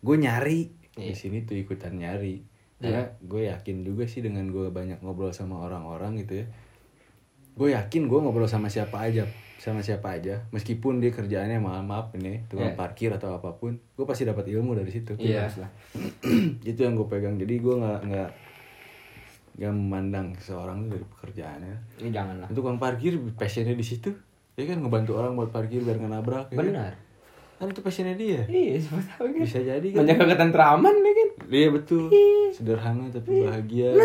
Gue 0.00 0.16
nyari 0.16 0.70
di 0.96 1.12
sini 1.12 1.42
tuh 1.42 1.54
ikutan 1.54 1.94
nyari. 1.94 2.42
Karena 2.76 3.08
gue 3.18 3.48
yakin 3.48 3.82
juga 3.82 4.04
sih 4.04 4.20
dengan 4.20 4.46
gue 4.50 4.68
banyak 4.68 5.00
ngobrol 5.00 5.32
sama 5.32 5.62
orang-orang 5.62 6.20
gitu 6.20 6.44
ya. 6.44 6.46
Gue 7.56 7.72
yakin 7.72 8.04
gue 8.04 8.18
ngobrol 8.18 8.46
sama 8.46 8.68
siapa 8.68 9.00
aja 9.00 9.24
sama 9.56 9.80
siapa 9.80 10.12
aja 10.12 10.44
meskipun 10.48 10.98
dia 10.98 11.08
kerjaannya 11.10 11.56
maaf 11.58 11.82
maaf 11.82 12.06
ini 12.14 12.44
tukang 12.46 12.70
Iya. 12.70 12.76
parkir 12.76 13.10
atau 13.10 13.32
apa 13.32 13.52
pun 13.52 13.72
gue 13.72 14.04
pasti 14.04 14.22
dapat 14.22 14.44
ilmu 14.46 14.72
dari 14.72 14.88
situ 14.88 15.16
Iya. 15.16 15.48
lah 15.56 15.70
itu 16.62 16.76
yang 16.78 16.92
gue 16.92 17.06
pegang 17.06 17.34
jadi 17.34 17.56
gue 17.56 17.74
nggak 17.74 18.00
nggak 18.04 18.30
nggak 19.56 19.72
memandang 19.72 20.26
seseorang 20.36 20.84
tuh 20.84 20.90
dari 20.92 21.06
pekerjaannya 21.06 21.74
Ini 21.98 22.10
jangan 22.10 22.36
lah. 22.38 22.46
itu 22.46 22.54
tukang 22.54 22.76
parkir 22.76 23.16
passionnya 23.32 23.72
di 23.72 23.80
situ 23.82 24.12
ya 24.52 24.64
kan 24.64 24.78
ngebantu 24.78 25.16
orang 25.16 25.32
buat 25.34 25.48
parkir 25.48 25.80
biar 25.80 25.96
nggak 25.96 26.12
nabrak 26.12 26.46
ya 26.46 26.54
kan? 26.54 26.60
Benar. 26.62 26.92
kan 27.56 27.66
itu 27.66 27.80
passionnya 27.80 28.12
dia 28.14 28.44
Iya, 28.44 28.76
siapa 28.78 29.00
tahu 29.06 29.26
kan. 29.30 29.40
bisa 29.40 29.58
jadi 29.58 29.86
kan 29.86 29.98
Menjaga 29.98 30.24
ketentraman 30.30 30.94
ya 30.94 31.12
kan. 31.14 31.28
Iya 31.46 31.68
betul. 31.70 32.04
Sederhana 32.50 33.08
tapi 33.08 33.40
bahagia. 33.40 33.96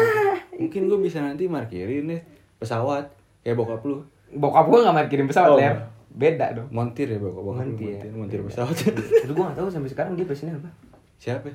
Mungkin 0.54 0.82
gue 0.86 1.00
bisa 1.02 1.20
nanti 1.20 1.44
markirin 1.46 2.08
deh 2.08 2.22
pesawat 2.58 3.12
kayak 3.42 3.58
bokap 3.58 3.82
lu. 3.82 4.08
Bokap 4.32 4.66
gua 4.68 4.80
gak 4.84 4.96
markirin 4.96 5.28
pesawat, 5.28 5.52
Oh, 5.52 5.58
Ler. 5.60 5.76
Beda 6.12 6.52
dong. 6.52 6.68
Montir 6.72 7.08
ya 7.08 7.16
bokap 7.18 7.40
bokap 7.40 7.64
lu 7.64 7.72
Montir. 7.72 7.96
montir, 7.96 8.12
montir 8.12 8.40
pesawat. 8.44 8.76
Itu 9.24 9.32
gua 9.32 9.52
gak 9.52 9.58
tahu 9.60 9.68
sampai 9.68 9.90
sekarang 9.90 10.14
dia 10.16 10.28
passionnya 10.28 10.56
apa. 10.56 10.70
Siapa? 11.18 11.48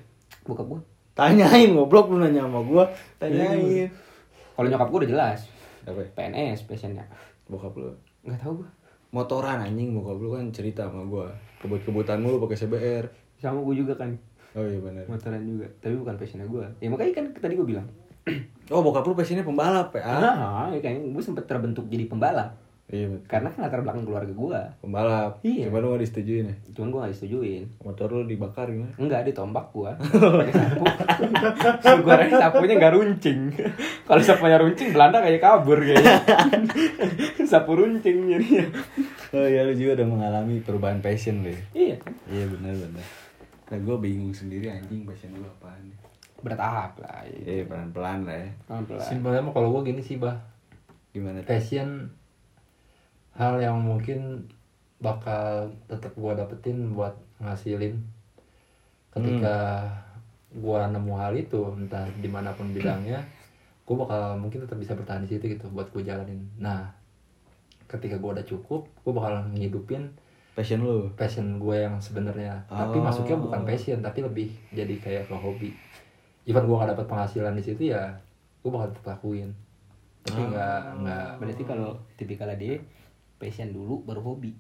Bokap 0.44 0.66
gua. 0.66 0.80
Tanyain 1.12 1.72
goblok 1.72 2.12
lu 2.12 2.20
nanya 2.20 2.44
sama 2.44 2.60
gua. 2.60 2.84
Tanyain. 3.16 3.88
Kalau 4.52 4.68
nyokap 4.68 4.88
gua 4.88 4.98
udah 5.04 5.10
jelas. 5.10 5.38
Apa? 5.84 6.00
PNS 6.12 6.64
passionnya. 6.64 7.04
Bokap 7.46 7.72
lu. 7.74 7.92
Gak 8.24 8.40
tahu 8.40 8.64
gua. 8.64 8.68
Motoran 9.12 9.60
anjing 9.60 9.92
bokap 9.92 10.16
lu 10.16 10.32
kan 10.32 10.44
cerita 10.50 10.88
sama 10.88 11.04
gua. 11.04 11.28
Kebut-kebutan 11.60 12.20
mulu 12.20 12.40
pakai 12.42 12.56
CBR. 12.58 13.04
Sama 13.36 13.60
gua 13.60 13.72
juga 13.72 13.92
kan. 13.94 14.12
Oh 14.52 14.64
iya 14.64 14.80
benar. 14.80 15.04
Motoran 15.04 15.44
juga. 15.44 15.68
Tapi 15.80 15.96
bukan 15.96 16.16
passionnya 16.16 16.48
gua. 16.48 16.64
Ya 16.80 16.88
makanya 16.88 17.12
kan 17.14 17.24
tadi 17.34 17.56
gua 17.56 17.68
bilang. 17.68 17.88
Oh 18.66 18.80
bokap 18.80 19.04
lu 19.04 19.12
passionnya 19.12 19.44
pembalap 19.44 19.92
ya? 19.92 20.02
Ah, 20.02 20.66
ya 20.68 20.80
kan 20.80 20.96
gua 21.12 21.20
sempet 21.20 21.44
terbentuk 21.44 21.84
jadi 21.86 22.08
pembalap. 22.08 22.56
Iya 22.86 23.10
betul. 23.10 23.26
Karena 23.26 23.48
kan 23.50 23.58
latar 23.66 23.82
belakang 23.82 24.06
keluarga 24.06 24.30
gua. 24.30 24.60
Pembalap. 24.78 25.42
Iya. 25.42 25.66
Cuma 25.66 25.82
lu 25.82 25.98
gak 25.98 26.06
disetujuin 26.06 26.46
ya? 26.46 26.54
Cuman 26.70 26.88
gua 26.94 27.00
gak 27.02 27.12
disetujuin. 27.18 27.62
Motor 27.82 28.08
lu 28.14 28.22
dibakar 28.30 28.70
gimana? 28.70 28.94
Enggak, 28.94 29.26
ditombak 29.26 29.66
gua. 29.74 29.98
Pakai 29.98 30.54
sapu. 30.54 30.84
gua 32.06 32.14
rasa 32.22 32.36
sapunya 32.46 32.74
enggak 32.78 32.94
runcing. 32.94 33.40
Kalau 34.08 34.22
sapunya 34.22 34.58
runcing 34.62 34.94
Belanda 34.94 35.18
kayak 35.18 35.42
kabur 35.42 35.78
kayaknya. 35.82 36.14
Sapu 37.50 37.74
runcing 37.74 38.30
jadinya. 38.30 38.66
Oh 39.34 39.46
iya 39.46 39.66
lu 39.66 39.74
juga 39.74 40.02
udah 40.02 40.06
mengalami 40.06 40.62
perubahan 40.62 41.02
passion 41.02 41.42
lu 41.42 41.50
ya? 41.50 41.60
Iya. 41.74 41.96
Iya 42.30 42.44
benar 42.54 42.74
benar. 42.74 43.06
Nah 43.66 43.78
gue 43.82 43.96
bingung 43.98 44.30
sendiri 44.30 44.70
anjing 44.70 45.02
passion 45.02 45.34
gue 45.34 45.50
apaan 45.58 45.82
nih. 45.90 45.98
Bertahap 46.38 47.02
lah. 47.02 47.26
Iya 47.26 47.66
pelan 47.66 47.90
pelan 47.90 48.30
lah 48.30 48.38
ya. 48.38 48.50
Pelan-pelan. 48.70 49.02
Simpelnya 49.02 49.42
mah 49.42 49.50
kalau 49.50 49.74
gue 49.74 49.90
gini 49.90 50.02
sih, 50.02 50.22
Bah. 50.22 50.38
Gimana? 51.10 51.42
tuh? 51.42 51.50
Passion 51.50 52.14
hal 53.36 53.60
yang 53.60 53.78
mungkin 53.80 54.48
bakal 54.98 55.68
tetap 55.86 56.12
gue 56.16 56.32
dapetin 56.32 56.96
buat 56.96 57.12
ngasilin. 57.40 58.00
Ketika 59.12 59.84
gua 60.56 60.88
nemu 60.88 61.12
hal 61.16 61.36
itu 61.36 61.60
entah 61.76 62.04
di 62.16 62.28
mana 62.28 62.52
pun 62.56 62.72
bidangnya 62.72 63.20
gue 63.86 63.94
bakal 63.94 64.34
mungkin 64.34 64.66
tetap 64.66 64.82
bisa 64.82 64.98
bertahan 64.98 65.22
di 65.22 65.30
situ 65.30 65.46
gitu 65.46 65.70
buat 65.70 65.86
gue 65.94 66.02
jalanin. 66.02 66.42
Nah 66.58 66.90
ketika 67.86 68.18
gue 68.18 68.30
udah 68.34 68.46
cukup 68.46 68.82
gue 69.06 69.12
bakal 69.14 69.46
ngidupin 69.54 70.10
Passion 70.56 70.80
lu? 70.82 71.12
passion 71.14 71.60
gue 71.60 71.76
yang 71.84 72.00
sebenarnya. 72.00 72.64
Tapi 72.66 72.96
Oh. 72.98 73.04
masuknya 73.04 73.36
bukan 73.36 73.62
passion 73.68 74.00
tapi 74.02 74.24
lebih 74.24 74.48
jadi 74.74 74.96
kayak 74.98 75.24
ke 75.30 75.34
hobi. 75.36 75.70
Even 76.48 76.64
gue 76.66 76.74
gak 76.74 76.96
dapat 76.96 77.06
penghasilan 77.06 77.54
di 77.54 77.62
situ 77.62 77.92
ya 77.94 78.10
gue 78.64 78.70
bakal 78.72 78.90
tetap 78.90 79.14
lakuin. 79.14 79.52
Tapi 80.26 80.42
nggak 80.50 80.80
nggak. 81.04 81.28
Berarti 81.38 81.62
kalau 81.62 81.94
tipikalnya 82.18 82.58
dia 82.58 82.74
passion 83.36 83.70
dulu 83.70 84.02
baru 84.02 84.20
hobi. 84.24 84.52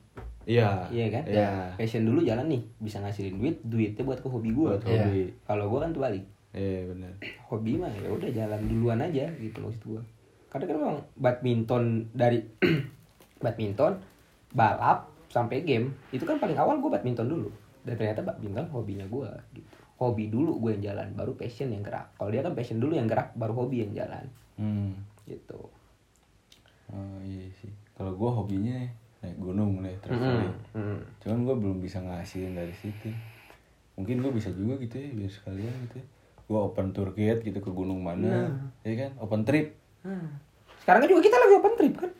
Iya. 0.46 0.86
Iya 0.94 1.06
kan? 1.10 1.24
Iya. 1.26 1.50
Passion 1.74 2.06
dulu 2.06 2.22
jalan 2.22 2.46
nih, 2.46 2.62
bisa 2.78 3.02
ngasilin 3.02 3.36
duit, 3.36 3.56
duitnya 3.66 4.06
buat 4.06 4.22
ke 4.22 4.28
hobi 4.30 4.54
gue. 4.54 4.70
Buat 4.78 4.86
hobi. 4.86 5.22
Kalau 5.42 5.64
gue 5.68 5.80
kan 5.82 5.90
terbalik. 5.90 6.24
Iya 6.56 6.80
benar. 6.88 7.12
Hobi 7.50 7.72
mah 7.76 7.92
ya 7.92 8.08
udah 8.08 8.30
jalan 8.32 8.60
duluan 8.64 9.00
aja 9.02 9.26
gitu 9.36 9.58
maksud 9.60 9.82
gue. 9.84 10.02
Karena 10.48 10.64
kan 10.64 10.76
memang 10.78 10.98
badminton 11.18 11.84
dari 12.14 12.40
badminton, 13.44 13.92
balap 14.54 15.10
sampai 15.28 15.66
game 15.66 15.92
itu 16.14 16.22
kan 16.24 16.38
paling 16.38 16.56
awal 16.56 16.78
gue 16.80 16.88
badminton 16.88 17.28
dulu. 17.28 17.50
Dan 17.82 17.98
ternyata 17.98 18.22
badminton 18.22 18.70
hobinya 18.70 19.04
gue 19.04 19.28
gitu. 19.52 19.68
Hobi 19.96 20.28
dulu 20.28 20.60
gue 20.60 20.76
yang 20.76 20.94
jalan, 20.94 21.08
baru 21.12 21.32
passion 21.34 21.72
yang 21.72 21.80
gerak. 21.80 22.12
Kalau 22.16 22.28
dia 22.28 22.44
kan 22.44 22.52
passion 22.52 22.76
dulu 22.76 22.94
yang 22.94 23.08
gerak, 23.08 23.32
baru 23.34 23.52
hobi 23.56 23.82
yang 23.84 23.92
jalan 23.92 24.24
Hmm. 24.56 24.96
gitu. 25.28 25.60
Oh 26.88 27.18
iya 27.20 27.44
sih. 27.60 27.68
Kalau 27.96 28.12
gue 28.12 28.30
hobinya 28.30 28.78
naik 29.24 29.38
gunung 29.40 29.80
nih 29.80 29.96
traveling. 30.04 30.52
Hmm. 30.76 31.00
Cuman 31.24 31.38
gue 31.48 31.56
belum 31.56 31.78
bisa 31.80 31.98
ngasilin 32.04 32.52
dari 32.52 32.76
situ. 32.76 33.08
Mungkin 33.96 34.20
gue 34.20 34.32
bisa 34.36 34.52
juga 34.52 34.76
gitu 34.76 35.00
ya 35.00 35.08
biar 35.16 35.32
sekalian 35.32 35.74
gitu. 35.88 36.04
Gue 36.46 36.58
open 36.60 36.92
tour 36.92 37.16
guide 37.16 37.40
gitu 37.40 37.58
ke 37.58 37.70
gunung 37.72 38.04
mana, 38.04 38.52
ya 38.84 38.94
kan? 38.94 39.10
Open 39.18 39.42
trip. 39.48 39.74
Hmm. 40.04 40.36
Sekarang 40.84 41.02
kan 41.02 41.08
juga 41.08 41.22
kita 41.24 41.36
lagi 41.40 41.54
open 41.56 41.74
trip 41.74 41.94
kan? 41.96 42.10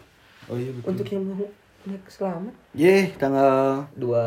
Oh 0.48 0.56
iya 0.56 0.70
betul. 0.72 0.88
Untuk 0.90 1.06
yang 1.12 1.24
mau 1.28 1.46
naik 1.86 2.04
selamat. 2.10 2.54
Ye, 2.74 3.14
tanggal 3.14 3.86
Dua 3.94 4.24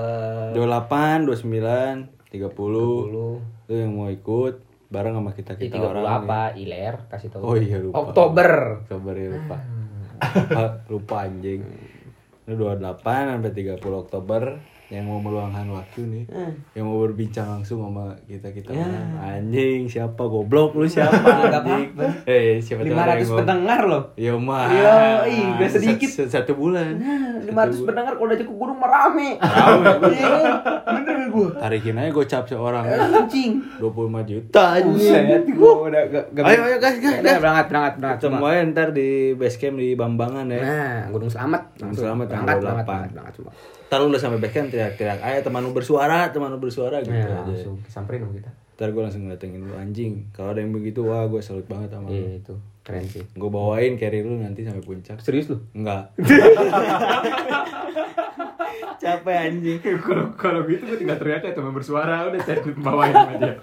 28, 0.56 1.28
29, 1.28 2.32
30. 2.32 2.56
30 2.56 3.41
Lu 3.70 3.74
yang 3.74 3.91
mau 3.97 4.08
ikut 4.08 4.56
bareng 4.89 5.14
sama 5.14 5.32
kita 5.38 5.54
kita 5.58 5.78
30 5.78 5.91
orang. 5.91 6.06
apa? 6.06 6.41
Iler 6.58 6.95
kasih 7.10 7.30
tahu. 7.30 7.41
Oh 7.45 7.56
iya 7.58 7.78
lupa. 7.82 8.06
Oktober. 8.06 8.50
Oktober 8.86 9.14
ya 9.14 9.30
lupa. 9.34 9.58
lupa, 9.58 9.78
lupa 10.91 11.26
anjing. 11.28 11.63
Ini 12.49 12.53
28 12.57 13.05
sampai 13.05 13.51
30 13.53 14.03
Oktober 14.03 14.41
yang 14.89 15.05
mau 15.05 15.17
meluangkan 15.17 15.69
waktu 15.69 16.01
nih. 16.03 16.23
Yang 16.73 16.83
mau 16.83 16.97
berbincang 16.99 17.47
langsung 17.47 17.77
sama 17.79 18.09
kita-kita 18.23 18.69
Ya. 18.71 18.81
orang. 18.81 19.37
Anjing, 19.37 19.85
siapa 19.85 20.17
goblok 20.19 20.73
lu 20.73 20.85
siapa 20.85 21.13
anjing? 21.45 21.93
Eh, 22.25 22.57
siapa 22.57 22.81
tahu 22.81 22.89
ada 22.91 23.13
500 23.13 23.13
yang 23.15 23.29
mau- 23.29 23.39
pendengar 23.39 23.81
loh. 23.85 24.03
Ya 24.15 24.33
mah. 24.35 24.65
Iya, 24.67 24.97
ih, 25.27 25.69
sedikit. 25.69 26.09
Sat- 26.09 26.29
Satu 26.31 26.53
bulan. 26.53 26.97
Nah, 26.97 27.37
Satu 27.37 27.47
500 27.47 27.53
bulan. 27.75 27.85
pendengar 27.85 28.13
kalau 28.15 28.27
udah 28.27 28.37
ke 28.39 28.45
gunung 28.49 28.77
mah 28.77 28.89
rame. 28.89 29.29
Iya 30.09 30.27
kan? 30.27 30.53
Bener 30.97 31.17
gua. 31.29 31.49
Tarikin 31.59 31.95
aja 31.95 32.09
gocap 32.09 32.43
seorang. 32.45 32.83
Anjing. 32.89 33.51
25 33.77 33.93
juta 34.25 34.65
Buset, 34.81 35.21
anjing. 35.21 35.53
gua 35.53 35.73
udah 35.85 36.01
gak, 36.07 36.25
Ayo, 36.39 36.59
ayo, 36.65 36.75
Udah, 36.75 36.79
gas. 36.81 36.95
berangkat, 37.37 37.67
berangkat, 37.67 37.93
berangkat. 37.95 38.17
semua. 38.19 38.37
Semuanya 38.41 38.61
ntar 38.67 38.87
di 38.89 39.09
base 39.33 39.55
camp 39.55 39.77
di 39.77 39.93
Bambangan 39.93 40.49
ya. 40.49 40.59
Nah, 40.59 40.97
Gunung 41.09 41.29
Selamat. 41.29 41.61
Gunung 41.77 41.93
Selamat, 41.93 42.25
tanggal 42.27 42.57
8. 42.57 42.65
berangkat, 42.81 43.11
berangkat 43.13 43.35
semua. 43.37 43.53
Ntar 43.89 43.97
lu 43.99 44.07
udah 44.07 44.21
sampai 44.21 44.37
base 44.37 44.53
camp 44.53 44.69
teriak-teriak 44.69 45.17
Ayo 45.19 45.41
teman 45.41 45.59
lu 45.59 45.73
bersuara, 45.73 46.29
teman 46.29 46.53
lu 46.53 46.61
bersuara 46.61 47.01
gitu 47.01 47.09
Nah, 47.09 47.25
aja 47.25 47.41
langsung 47.41 47.81
samperin 47.85 48.21
sama 48.21 48.37
kita. 48.37 48.49
Ntar 48.77 48.87
gue 48.93 49.01
langsung 49.01 49.21
ngedatengin 49.25 49.65
lu 49.65 49.73
anjing 49.73 50.29
Kalau 50.29 50.53
ada 50.53 50.61
yang 50.61 50.69
begitu, 50.69 51.01
wah 51.03 51.25
gue 51.25 51.41
salut 51.41 51.65
banget 51.65 51.89
sama 51.89 52.07
lu 52.07 52.15
Iya, 52.15 52.37
itu. 52.37 52.53
Keren 52.79 53.05
sih. 53.05 53.25
Gue 53.33 53.49
bawain 53.49 53.97
carry 53.97 54.21
lu 54.21 54.37
nanti 54.37 54.61
sampai 54.61 54.79
puncak 54.79 55.17
Serius 55.19 55.49
lu? 55.49 55.57
Enggak 55.73 56.13
Capek 58.99 59.37
anjing 59.49 59.79
kalau 60.05 60.29
kalau 60.35 60.61
gitu 60.63 60.85
gue 60.85 60.97
tinggal 60.97 61.17
teriak 61.17 61.41
ya 61.41 61.51
teman 61.51 61.71
bersuara 61.71 62.29
udah 62.29 62.39
cari 62.39 62.61
bawain 62.77 63.15
aja 63.15 63.57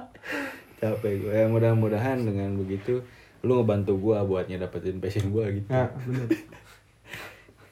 Capek 0.82 1.12
gue 1.20 1.32
Ya 1.32 1.46
mudah-mudahan 1.46 2.18
dengan 2.20 2.56
begitu 2.56 3.04
Lu 3.40 3.60
ngebantu 3.60 3.94
gue 4.00 4.18
buat 4.18 4.48
ngedapetin 4.48 4.98
passion 4.98 5.30
gue 5.30 5.62
gitu 5.62 5.68
Nah, 5.68 5.86
bener. 6.00 6.26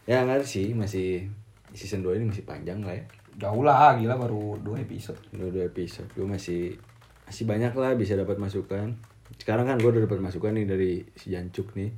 Ya 0.03 0.23
nggak 0.23 0.43
sih, 0.43 0.75
masih 0.75 1.31
Season 1.73 2.05
2 2.05 2.21
ini 2.21 2.25
masih 2.29 2.45
panjang 2.45 2.85
lah 2.85 2.95
ya. 2.97 3.05
Jauh 3.33 3.65
lah, 3.65 3.97
gila 3.97 4.21
baru 4.21 4.61
2 4.61 4.85
episode. 4.85 5.19
Udah 5.33 5.49
dua 5.49 5.65
episode. 5.73 6.09
Gue 6.13 6.29
masih 6.29 6.77
masih 7.25 7.49
banyak 7.49 7.73
lah 7.73 7.97
bisa 7.97 8.13
dapat 8.13 8.37
masukan. 8.37 8.93
Sekarang 9.41 9.65
kan 9.65 9.81
gue 9.81 9.89
udah 9.89 10.05
dapat 10.05 10.21
masukan 10.21 10.53
nih 10.53 10.67
dari 10.69 10.93
si 11.17 11.33
Jancuk 11.33 11.73
nih 11.73 11.91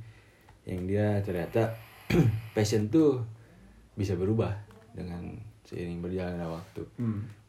yang 0.65 0.87
dia 0.87 1.19
ternyata 1.21 1.75
passion 2.55 2.87
tuh 2.87 3.21
bisa 3.99 4.15
berubah 4.15 4.55
dengan 4.95 5.43
seiring 5.67 5.99
berjalannya 5.99 6.47
waktu. 6.47 6.83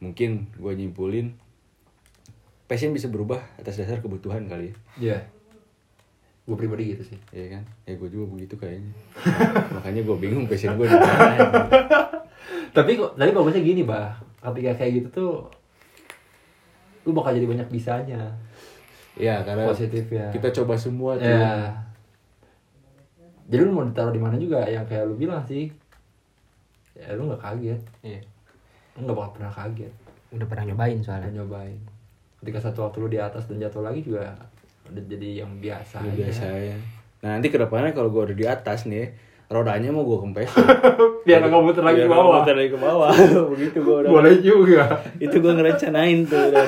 Mungkin 0.03 0.51
gue 0.59 0.73
nyimpulin 0.75 1.31
passion 2.67 2.91
bisa 2.91 3.07
berubah 3.07 3.39
atas 3.55 3.79
dasar 3.79 4.03
kebutuhan 4.03 4.51
kali 4.51 4.71
ya. 4.71 4.75
Iya. 4.99 5.19
Gue 6.43 6.55
pribadi 6.59 6.91
gitu 6.91 7.03
sih. 7.07 7.19
Ya 7.31 7.59
kan? 7.59 7.63
Ya 7.87 7.95
gue 7.95 8.09
juga 8.11 8.35
begitu 8.35 8.59
kayaknya. 8.59 8.91
Makanya 9.79 10.01
gue 10.03 10.15
bingung 10.19 10.45
passion 10.51 10.75
gue 10.75 10.87
di 10.87 10.95
mana 10.95 11.39
tapi 12.77 12.93
kok 12.93 13.17
tadi 13.17 13.33
bagusnya 13.33 13.65
gini 13.65 13.81
bah. 13.81 14.13
Ketika 14.37 14.77
kayak 14.77 14.91
gitu 15.01 15.07
tuh 15.09 15.33
lu 17.09 17.17
bakal 17.17 17.33
jadi 17.33 17.49
banyak 17.49 17.67
bisanya. 17.73 18.37
Ya 19.17 19.41
karena 19.41 19.65
Positif 19.65 20.05
ya. 20.13 20.29
kita 20.29 20.53
coba 20.53 20.77
semua 20.77 21.17
tuh. 21.17 21.25
Ya 21.25 21.73
jadi 23.47 23.63
lu 23.63 23.71
mau 23.71 23.87
ditaruh 23.87 24.11
di 24.11 24.19
mana 24.19 24.35
juga? 24.35 24.67
Yang 24.67 24.85
kayak 24.91 25.03
lu 25.07 25.15
bilang 25.15 25.41
sih. 25.47 25.71
Ya 26.93 27.15
lu 27.15 27.31
nggak 27.31 27.41
kaget. 27.41 27.81
Iya. 28.03 28.21
lu 28.99 29.07
nggak 29.07 29.17
bakal 29.17 29.31
pernah 29.39 29.51
kaget. 29.55 29.93
Udah 30.35 30.47
pernah 30.51 30.63
nyobain 30.67 30.99
soalnya. 30.99 31.31
nyobain. 31.31 31.79
Ketika 32.43 32.59
satu 32.69 32.85
waktu 32.85 32.97
lu 33.01 33.07
di 33.09 33.19
atas 33.19 33.47
dan 33.47 33.57
jatuh 33.57 33.81
lagi 33.81 34.03
juga 34.03 34.35
udah 34.87 35.03
jadi 35.03 35.43
yang 35.43 35.51
biasa 35.59 35.99
Udah 35.99 36.15
biasa 36.15 36.43
ya. 36.47 36.77
Nah 37.23 37.29
nanti 37.39 37.47
ke 37.49 37.57
depannya 37.57 37.91
kalau 37.95 38.11
gue 38.11 38.23
udah 38.31 38.37
di 38.37 38.45
atas 38.45 38.85
nih, 38.87 39.09
rodanya 39.47 39.89
mau 39.95 40.03
gue 40.03 40.17
kempes. 40.27 40.51
biar 41.27 41.43
nggak 41.43 41.63
muter 41.63 41.83
lagi 41.83 42.03
ke 42.03 42.11
bawah 42.11 42.43
Muter 42.43 42.55
lagi 42.55 42.71
ke 42.71 42.79
bawah. 42.79 43.11
Begitu 43.55 43.77
gue 43.83 43.95
udah. 44.03 44.11
boleh 44.11 44.35
juga 44.43 44.85
Itu 45.19 45.39
gue 45.39 45.53
ngerencanain 45.55 46.27
tuh. 46.27 46.51
Udah. 46.51 46.67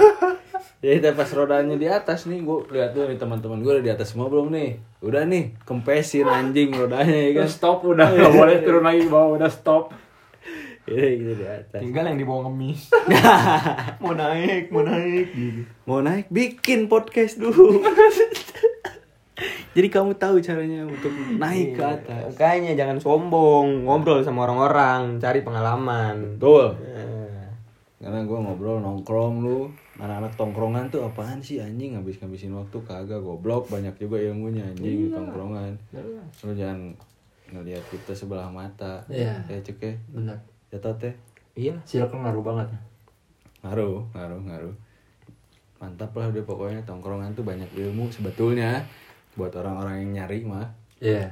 Jadi 0.80 1.12
pas 1.12 1.28
rodanya 1.36 1.76
di 1.76 1.92
atas 1.92 2.24
nih, 2.24 2.40
gue 2.40 2.72
lihat 2.72 2.96
tuh 2.96 3.04
nih 3.04 3.20
teman-teman 3.20 3.60
gue 3.60 3.72
udah 3.80 3.84
di 3.84 3.92
atas 3.92 4.16
semua 4.16 4.32
belum 4.32 4.48
nih. 4.56 4.80
Udah 5.04 5.28
nih, 5.28 5.60
kempesin 5.68 6.24
anjing 6.24 6.72
rodanya 6.72 7.12
ya 7.12 7.44
kan. 7.44 7.48
Stop 7.52 7.84
udah 7.84 8.08
nggak 8.08 8.32
boleh 8.32 8.56
turun 8.64 8.88
lagi 8.88 9.04
ke 9.04 9.12
bawah 9.12 9.36
udah 9.36 9.52
stop 9.52 9.92
Iya 10.90 11.08
gitu 11.22 11.34
di 11.38 11.46
atas. 11.46 11.80
Tinggal 11.84 12.04
yang 12.10 12.18
dibawa 12.18 12.50
ngemis. 12.50 12.90
mau 14.02 14.16
naik, 14.16 14.74
mau 14.74 14.82
naik 14.82 15.28
gitu. 15.36 15.62
Mau 15.86 16.00
naik 16.02 16.26
bikin 16.34 16.90
podcast 16.90 17.38
dulu. 17.38 17.84
Jadi 19.76 19.88
kamu 19.88 20.12
tahu 20.18 20.42
caranya 20.42 20.84
untuk 20.86 21.14
naik 21.38 21.78
ke 21.78 21.84
atas. 21.84 22.34
Makanya 22.36 22.74
jangan 22.76 22.98
sombong, 22.98 23.86
ngobrol 23.86 24.22
sama 24.26 24.50
orang-orang, 24.50 25.22
cari 25.22 25.40
pengalaman. 25.46 26.38
Betul. 26.38 26.76
Eh, 26.84 27.48
Karena 28.00 28.24
gue 28.24 28.38
ngobrol 28.40 28.80
nongkrong 28.80 29.36
lu 29.44 29.68
Anak-anak 30.00 30.32
tongkrongan 30.40 30.88
tuh 30.88 31.04
apaan 31.04 31.44
sih 31.44 31.60
anjing? 31.60 32.00
Ngabis-ngabisin 32.00 32.56
waktu 32.56 32.80
kagak 32.88 33.20
goblok. 33.20 33.68
Banyak 33.68 34.00
juga 34.00 34.16
ilmunya 34.16 34.64
anjing 34.64 34.96
di 34.96 35.08
tongkrongan. 35.12 35.76
Lu 36.48 36.56
jangan 36.56 36.96
ngelihat 37.52 37.84
kita 37.92 38.16
sebelah 38.16 38.48
mata. 38.48 39.04
Iya. 39.12 39.44
Ya 39.52 39.60
cek 39.60 39.76
ya. 39.84 39.92
Benar. 40.16 40.40
Jatuh 40.72 40.96
teh 40.96 41.14
Iya. 41.60 41.76
circle 41.84 42.24
ngaruh 42.24 42.40
banget. 42.40 42.68
Ngaruh, 43.60 44.08
ngaruh, 44.16 44.40
ngaruh. 44.48 44.76
Mantap 45.84 46.16
lah 46.16 46.32
udah 46.32 46.44
pokoknya 46.48 46.80
tongkrongan 46.88 47.36
tuh 47.36 47.44
banyak 47.44 47.68
ilmu 47.76 48.08
sebetulnya 48.08 48.88
Buat 49.40 49.56
orang-orang 49.56 50.04
yang 50.04 50.12
nyari 50.20 50.44
mah. 50.44 50.68
Iya. 51.00 51.32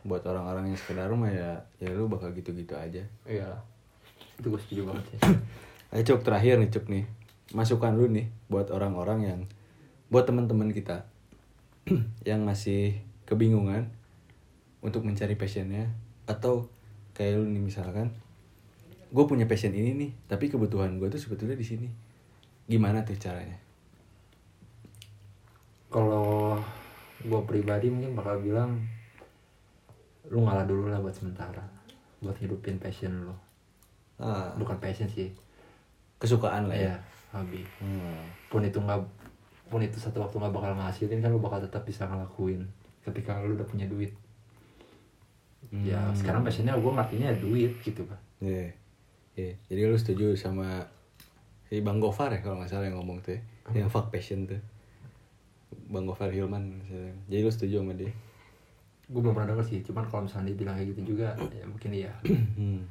Buat 0.00 0.24
orang-orang 0.24 0.72
yang 0.72 0.78
sekedar 0.80 1.12
mah 1.12 1.28
ya 1.28 1.60
Ya 1.76 1.92
lu 1.92 2.08
bakal 2.08 2.32
gitu-gitu 2.32 2.72
aja. 2.72 3.04
Iya. 3.28 3.60
itu 4.34 4.48
gue 4.50 4.60
setuju 4.64 4.88
banget 4.88 5.04
sih. 5.12 5.20
Ayo 5.92 6.02
Cuk 6.08 6.24
terakhir 6.24 6.56
nih 6.56 6.72
Cuk 6.72 6.88
nih. 6.88 7.04
Masukan 7.52 7.92
lu 8.00 8.08
nih 8.08 8.32
buat 8.48 8.72
orang-orang 8.72 9.18
yang 9.28 9.40
Buat 10.08 10.24
teman-teman 10.24 10.72
kita 10.72 11.04
Yang 12.28 12.40
masih 12.40 12.82
kebingungan 13.28 13.92
Untuk 14.80 15.04
mencari 15.04 15.36
passionnya. 15.36 15.92
Atau 16.24 16.72
kayak 17.12 17.44
lu 17.44 17.52
nih 17.52 17.60
misalkan 17.60 18.16
Gue 19.12 19.28
punya 19.28 19.44
passion 19.44 19.76
ini 19.76 19.92
nih 19.92 20.10
Tapi 20.26 20.48
kebutuhan 20.48 20.96
gue 20.96 21.12
tuh 21.12 21.20
sebetulnya 21.20 21.54
di 21.54 21.66
sini. 21.68 21.88
Gimana 22.64 23.04
tuh 23.04 23.14
caranya? 23.20 23.60
kalau 25.94 26.58
gue 27.24 27.40
pribadi 27.44 27.88
mungkin 27.88 28.12
bakal 28.12 28.38
bilang 28.38 28.84
lu 30.26 30.40
ngalah 30.40 30.64
dulu 30.64 30.88
lah 30.88 31.00
buat 31.00 31.12
sementara 31.12 31.60
buat 32.20 32.36
hidupin 32.36 32.76
passion 32.76 33.24
lo 33.24 33.36
Ah, 34.14 34.54
bukan 34.54 34.78
passion 34.78 35.10
sih 35.10 35.34
kesukaan 36.16 36.68
lah 36.68 36.76
ya 36.76 36.86
ya 36.88 36.96
hobi 37.34 37.66
Hmm. 37.82 38.22
pun 38.46 38.62
itu 38.62 38.78
nggak 38.78 39.00
pun 39.66 39.82
itu 39.82 39.98
satu 39.98 40.22
waktu 40.22 40.38
nggak 40.38 40.54
bakal 40.54 40.70
ngasilin 40.72 41.18
kan 41.18 41.28
lu 41.28 41.42
bakal 41.42 41.58
tetap 41.58 41.82
bisa 41.82 42.06
ngelakuin 42.06 42.62
ketika 43.02 43.42
lu 43.42 43.58
udah 43.58 43.66
punya 43.66 43.84
duit 43.84 44.14
ya 45.74 45.98
Hmm. 45.98 46.14
sekarang 46.14 46.40
passionnya 46.40 46.72
gue 46.72 46.92
ngertinya 46.92 47.30
duit 47.34 47.72
gitu 47.80 48.04
pak 48.04 48.20
Iya. 48.38 48.68
Iya. 49.34 49.54
Jadi 49.66 49.80
lu 49.82 49.96
setuju 49.96 50.36
sama 50.36 50.84
si 51.64 51.80
Bang 51.80 51.98
Gofar 51.98 52.28
ya 52.28 52.38
kalau 52.38 52.60
nggak 52.60 52.68
salah 52.68 52.86
yang 52.86 53.00
ngomong 53.00 53.18
tuh 53.18 53.34
ya. 53.34 53.40
Yang 53.72 53.90
fuck 53.90 54.12
passion 54.12 54.44
tuh. 54.44 54.60
Bang 55.88 56.04
Gofar 56.04 56.30
Hilman 56.30 56.80
misalnya. 56.80 57.14
Jadi 57.26 57.40
lu 57.40 57.50
setuju 57.50 57.76
sama 57.80 57.94
dia? 57.94 58.12
gue 59.04 59.20
belum 59.20 59.36
pernah 59.36 59.52
denger 59.52 59.68
sih 59.68 59.80
cuman 59.84 60.08
kalau 60.08 60.24
misalnya 60.24 60.48
dia 60.48 60.64
bilang 60.64 60.80
kayak 60.80 60.96
gitu 60.96 61.12
juga 61.12 61.36
ya 61.52 61.64
mungkin 61.68 61.90
iya 61.92 62.08
Hmm. 62.56 62.88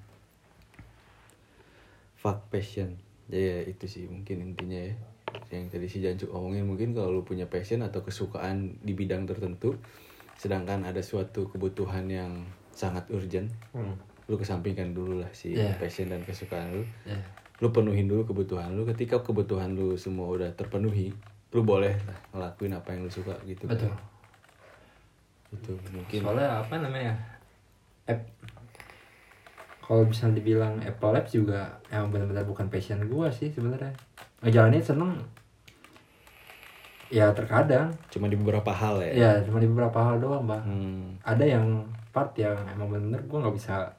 fuck 2.13 2.45
passion 2.53 2.93
ya 3.27 3.65
itu 3.65 3.85
sih 3.89 4.05
mungkin 4.05 4.53
intinya 4.53 4.77
ya 4.77 4.93
yang 5.49 5.65
tadi 5.73 5.89
si 5.89 6.05
Jancuk 6.05 6.29
omongin 6.29 6.69
mungkin 6.69 6.93
kalau 6.93 7.09
lu 7.09 7.21
punya 7.25 7.49
passion 7.49 7.81
atau 7.81 8.05
kesukaan 8.05 8.77
di 8.85 8.93
bidang 8.93 9.25
tertentu 9.25 9.73
sedangkan 10.37 10.85
ada 10.85 11.01
suatu 11.01 11.49
kebutuhan 11.49 12.05
yang 12.05 12.45
sangat 12.69 13.09
urgent 13.09 13.49
Hmm. 13.73 13.97
lu 14.29 14.37
kesampingkan 14.37 14.93
dulu 14.93 15.17
lah 15.19 15.33
si 15.33 15.57
Iya. 15.57 15.75
passion 15.81 16.13
dan 16.13 16.21
kesukaan 16.21 16.77
lu 16.77 16.85
Ya. 17.03 17.17
lu 17.57 17.73
penuhin 17.73 18.05
dulu 18.05 18.29
kebutuhan 18.29 18.77
lu 18.77 18.85
ketika 18.85 19.25
kebutuhan 19.25 19.73
lu 19.73 19.97
semua 19.97 20.29
udah 20.29 20.53
terpenuhi 20.53 21.09
lu 21.53 21.61
boleh 21.61 21.93
lah 22.09 22.19
ngelakuin 22.33 22.73
apa 22.73 22.87
yang 22.91 23.05
lu 23.05 23.11
suka 23.13 23.37
gitu 23.45 23.69
kan. 23.69 23.77
Betul. 23.77 23.93
itu 25.53 25.73
mungkin 25.93 26.19
Soalnya 26.25 26.65
apa 26.65 26.81
namanya? 26.81 27.13
App 28.09 28.25
kalau 29.83 30.09
bisa 30.09 30.25
dibilang 30.33 30.81
Apple 30.81 31.13
Labs 31.13 31.29
juga 31.29 31.77
emang 31.93 32.09
benar-benar 32.09 32.49
bukan 32.49 32.73
passion 32.73 33.05
gua 33.05 33.29
sih 33.29 33.53
sebenarnya. 33.53 33.93
Ngejalanin 34.41 34.81
seneng. 34.81 35.13
Ya 37.13 37.29
terkadang. 37.37 37.93
cuma 38.09 38.25
di 38.25 38.33
beberapa 38.33 38.73
hal 38.73 38.97
ya 39.05 39.11
Ya 39.13 39.31
cuma 39.45 39.61
di 39.61 39.69
beberapa 39.69 40.01
hal 40.01 40.17
doang 40.17 40.49
bang. 40.49 40.63
Hmm. 40.65 41.05
Ada 41.21 41.45
yang 41.45 41.85
part 42.09 42.33
yang 42.33 42.57
emang 42.65 42.89
bener 42.89 43.21
gua 43.29 43.45
nggak 43.45 43.55
bisa 43.61 43.93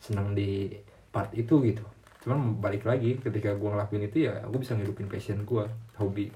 seneng 0.00 0.32
di 0.32 0.72
part 1.12 1.28
itu 1.36 1.60
gitu. 1.60 1.84
Cuman 2.24 2.56
balik 2.56 2.88
lagi 2.88 3.20
ketika 3.20 3.52
gua 3.52 3.76
ngelakuin 3.76 4.08
itu 4.08 4.32
ya 4.32 4.40
gua 4.48 4.64
bisa 4.64 4.72
ngidupin 4.72 5.12
passion 5.12 5.44
gua, 5.44 5.68
hobi 6.00 6.32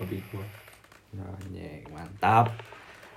hobi 0.00 0.18
gua. 0.32 0.46
Anjing, 1.18 1.84
mantap. 1.90 2.54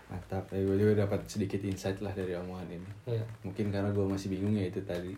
Mantap. 0.10 0.50
Eh, 0.54 0.66
gue 0.66 0.78
juga 0.78 1.06
dapat 1.06 1.26
sedikit 1.30 1.62
insight 1.62 2.02
lah 2.02 2.14
dari 2.14 2.34
omongan 2.34 2.70
ini. 2.70 2.90
Iya. 3.10 3.26
mungkin 3.46 3.70
karena 3.70 3.90
gue 3.94 4.06
masih 4.06 4.34
bingung 4.34 4.58
ya 4.58 4.66
itu 4.66 4.82
tadi. 4.82 5.14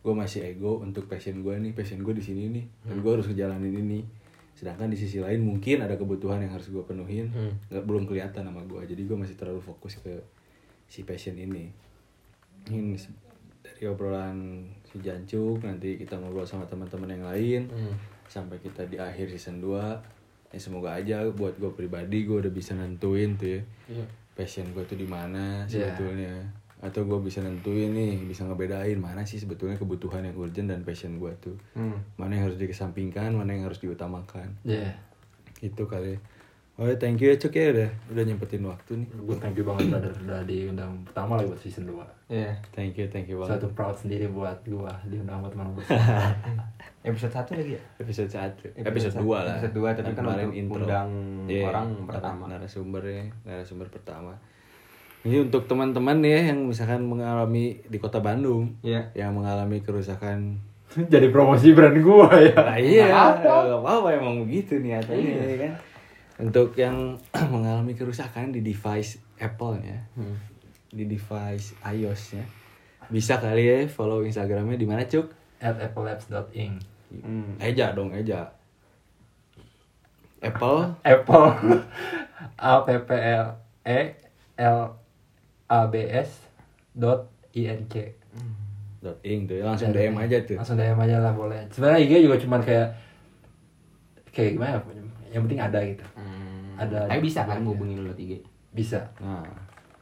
Gue 0.00 0.14
masih 0.16 0.44
ego 0.44 0.80
untuk 0.80 1.08
passion 1.08 1.40
gue 1.40 1.54
nih. 1.56 1.72
Passion 1.72 2.00
gue 2.04 2.12
di 2.12 2.24
sini 2.24 2.48
nih. 2.52 2.64
Dan 2.84 3.00
gue 3.00 3.12
harus 3.12 3.28
ngejalanin 3.28 3.72
ini. 3.72 4.00
Sedangkan 4.52 4.92
di 4.92 4.96
sisi 5.00 5.20
lain 5.20 5.40
mungkin 5.40 5.80
ada 5.80 5.96
kebutuhan 5.96 6.44
yang 6.44 6.52
harus 6.52 6.68
gue 6.68 6.84
penuhin. 6.84 7.32
Hmm. 7.32 7.52
nggak 7.72 7.84
belum 7.88 8.04
kelihatan 8.04 8.44
sama 8.44 8.60
gue 8.68 8.82
jadi 8.84 9.02
gue 9.08 9.16
masih 9.16 9.36
terlalu 9.40 9.64
fokus 9.64 9.96
ke 10.00 10.20
si 10.88 11.08
passion 11.08 11.36
ini. 11.40 11.72
Ini 12.68 12.92
dari 13.64 13.88
obrolan 13.88 14.68
si 14.84 15.00
Jancuk 15.00 15.64
nanti 15.64 15.96
kita 15.96 16.20
ngobrol 16.20 16.44
sama 16.44 16.68
teman-teman 16.68 17.08
yang 17.08 17.24
lain. 17.24 17.62
Hmm. 17.72 17.96
sampai 18.30 18.62
kita 18.62 18.86
di 18.86 18.94
akhir 18.94 19.26
season 19.26 19.58
2 19.58 20.19
ya 20.50 20.58
semoga 20.58 20.92
aja 20.92 21.22
buat 21.28 21.54
gue 21.56 21.70
pribadi 21.70 22.22
gue 22.22 22.40
udah 22.40 22.50
bisa 22.50 22.74
nentuin 22.74 23.34
tuh 23.34 23.48
ya 23.48 23.60
Iya. 23.88 24.04
passion 24.32 24.66
gue 24.70 24.82
tuh 24.82 24.94
di 24.94 25.06
mana 25.06 25.62
Iya. 25.64 25.94
sebetulnya 25.94 26.34
atau 26.80 27.04
gue 27.04 27.20
bisa 27.20 27.38
nentuin 27.38 27.92
nih 27.92 28.24
bisa 28.24 28.42
ngebedain 28.42 28.96
mana 28.96 29.20
sih 29.22 29.36
sebetulnya 29.36 29.76
kebutuhan 29.76 30.24
yang 30.24 30.34
urgent 30.34 30.66
dan 30.66 30.80
passion 30.80 31.16
gue 31.16 31.30
tuh 31.38 31.56
Hmm. 31.72 32.00
mana 32.16 32.34
yang 32.34 32.44
harus 32.46 32.56
dikesampingkan 32.56 33.30
mana 33.30 33.52
yang 33.52 33.64
harus 33.64 33.78
diutamakan 33.78 34.56
Ya. 34.62 34.96
itu 35.60 35.84
kali 35.84 36.16
oh 36.80 36.86
ya, 36.86 36.96
thank 36.96 37.20
you 37.20 37.28
ya 37.28 37.36
cuk 37.36 37.52
ya 37.52 37.66
udah 37.70 37.90
udah 38.08 38.24
nyempetin 38.24 38.64
waktu 38.64 38.92
nih 38.96 39.08
Gue 39.12 39.36
thank 39.36 39.52
you 39.52 39.62
banget 39.62 39.92
brother 39.92 40.08
udah 40.16 40.40
diundang 40.42 40.92
pertama 41.04 41.36
lagi 41.36 41.48
buat 41.48 41.60
season 41.60 41.84
2 41.86 42.32
Iya. 42.32 42.56
thank 42.70 42.96
you 42.96 43.04
thank 43.06 43.26
you 43.26 43.36
banget 43.36 43.58
Satu 43.58 43.68
proud 43.70 43.92
sendiri 43.92 44.26
buat 44.26 44.56
gua 44.64 44.88
diundang 45.04 45.38
sama 45.38 45.48
teman 45.48 45.66
gue 45.70 45.84
Episode 47.02 47.32
satu 47.32 47.50
lagi 47.54 47.74
ya? 47.74 47.82
episode 47.98 48.28
satu 48.28 48.64
Episode 48.70 48.86
episode 48.86 49.12
satu. 49.12 49.22
dua 49.22 49.38
lah 49.42 49.56
Episode 49.56 49.74
dua, 49.74 49.88
tapi 49.92 50.10
kan 50.10 50.16
kemarin 50.18 50.44
untuk 50.46 50.56
intro 50.56 50.82
undang 50.82 51.08
Iya, 51.46 51.64
orang 51.66 51.86
pertama. 52.04 52.42
narasumbernya 52.46 53.24
narasumber 53.42 53.88
pertama 53.88 54.32
ini 55.20 55.36
untuk 55.38 55.68
teman-teman 55.68 56.16
ya 56.22 56.48
yang 56.48 56.64
misalkan 56.64 57.04
mengalami 57.04 57.76
di 57.84 57.98
kota 57.98 58.18
Bandung 58.18 58.72
Iya. 58.80 59.12
yang 59.12 59.36
mengalami 59.36 59.80
kerusakan 59.80 60.56
Jadi 61.12 61.28
promosi 61.28 61.70
brand 61.70 61.92
gua 62.00 62.32
ya 62.32 62.56
Nah, 62.56 62.74
iya, 62.74 63.04
Nggak 63.36 63.68
apa-apa. 63.76 64.08
emang 64.10 64.42
begitu 64.42 64.80
niatannya 64.80 65.36
ya 65.36 65.56
kan. 65.60 65.72
Untuk 66.40 66.72
yang 66.74 67.20
mengalami 67.52 67.92
kerusakan 67.92 68.50
di 68.50 68.60
device 68.60 69.20
Apple 69.36 69.80
ya, 69.80 69.98
Hmm. 70.12 70.36
di 70.88 71.04
device 71.06 71.76
iOS 71.84 72.34
ya, 72.34 72.44
bisa 73.06 73.36
kali 73.36 73.62
ya 73.62 73.84
follow 73.86 74.20
Instagramnya 74.20 74.74
di 74.74 74.84
mana 74.84 75.04
cuk? 75.04 75.28
At 75.58 75.76
applelabs.ing 75.78 76.80
Hmm. 77.10 77.58
Eja 77.58 77.90
dong, 77.90 78.10
Eja. 78.10 78.54
Apple 80.40 80.96
Apple 81.02 81.48
A 82.56 82.80
P 82.80 82.88
P 82.98 83.10
L 83.12 83.46
E 83.82 84.00
L 84.56 84.80
A 85.66 85.80
B 85.84 85.94
S 86.06 86.48
dot 86.90 87.28
I 87.52 87.68
N 87.68 87.84
C 87.86 88.16
dot 88.98 89.20
ing 89.22 89.44
tuh 89.44 89.56
ya, 89.56 89.64
langsung 89.64 89.90
DM 89.90 90.12
aja 90.14 90.36
tuh. 90.40 90.56
langsung 90.56 90.76
DM 90.76 90.96
aja 90.96 91.16
lah 91.18 91.32
boleh 91.32 91.60
sebenarnya 91.68 92.00
IG 92.00 92.12
juga 92.22 92.36
cuman 92.36 92.60
kayak 92.60 92.88
kayak 94.30 94.50
gimana 94.54 94.76
ya, 94.76 94.80
yang 95.30 95.42
penting 95.42 95.60
ada 95.60 95.78
gitu 95.80 96.04
Hmm. 96.12 96.76
Ada- 96.76 97.06
Tapi 97.06 97.20
bisa 97.20 97.44
kan 97.44 97.60
hubungin 97.62 98.00
lu 98.00 98.12
tiga. 98.12 98.36
bisa 98.70 99.00
Nah, 99.18 99.44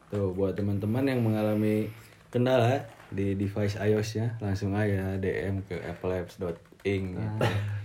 tuh 0.07 0.31
buat 0.31 0.53
teman-teman 0.53 1.03
yang 1.03 1.19
mengalami 1.19 1.91
kendala 2.29 2.79
di 3.09 3.35
device 3.35 3.75
iOS-nya 3.77 4.37
langsung 4.39 4.73
aja 4.73 5.17
DM 5.17 5.65
ke 5.65 5.75
applelabs.ing. 5.81 7.05
gitu. 7.11 7.29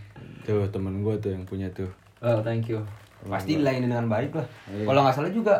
Tuh 0.45 0.67
temen 0.67 0.99
gue 0.99 1.15
tuh 1.17 1.31
yang 1.31 1.43
punya 1.43 1.67
tuh. 1.69 1.87
well 2.19 2.39
thank 2.39 2.67
you 2.67 2.83
Pasti 3.23 3.55
dilayani 3.55 3.87
dengan 3.87 4.05
baik 4.05 4.31
lah. 4.33 4.43
Iya. 4.67 4.83
Kalau 4.85 4.99
nggak 5.01 5.15
salah 5.15 5.31
juga 5.31 5.55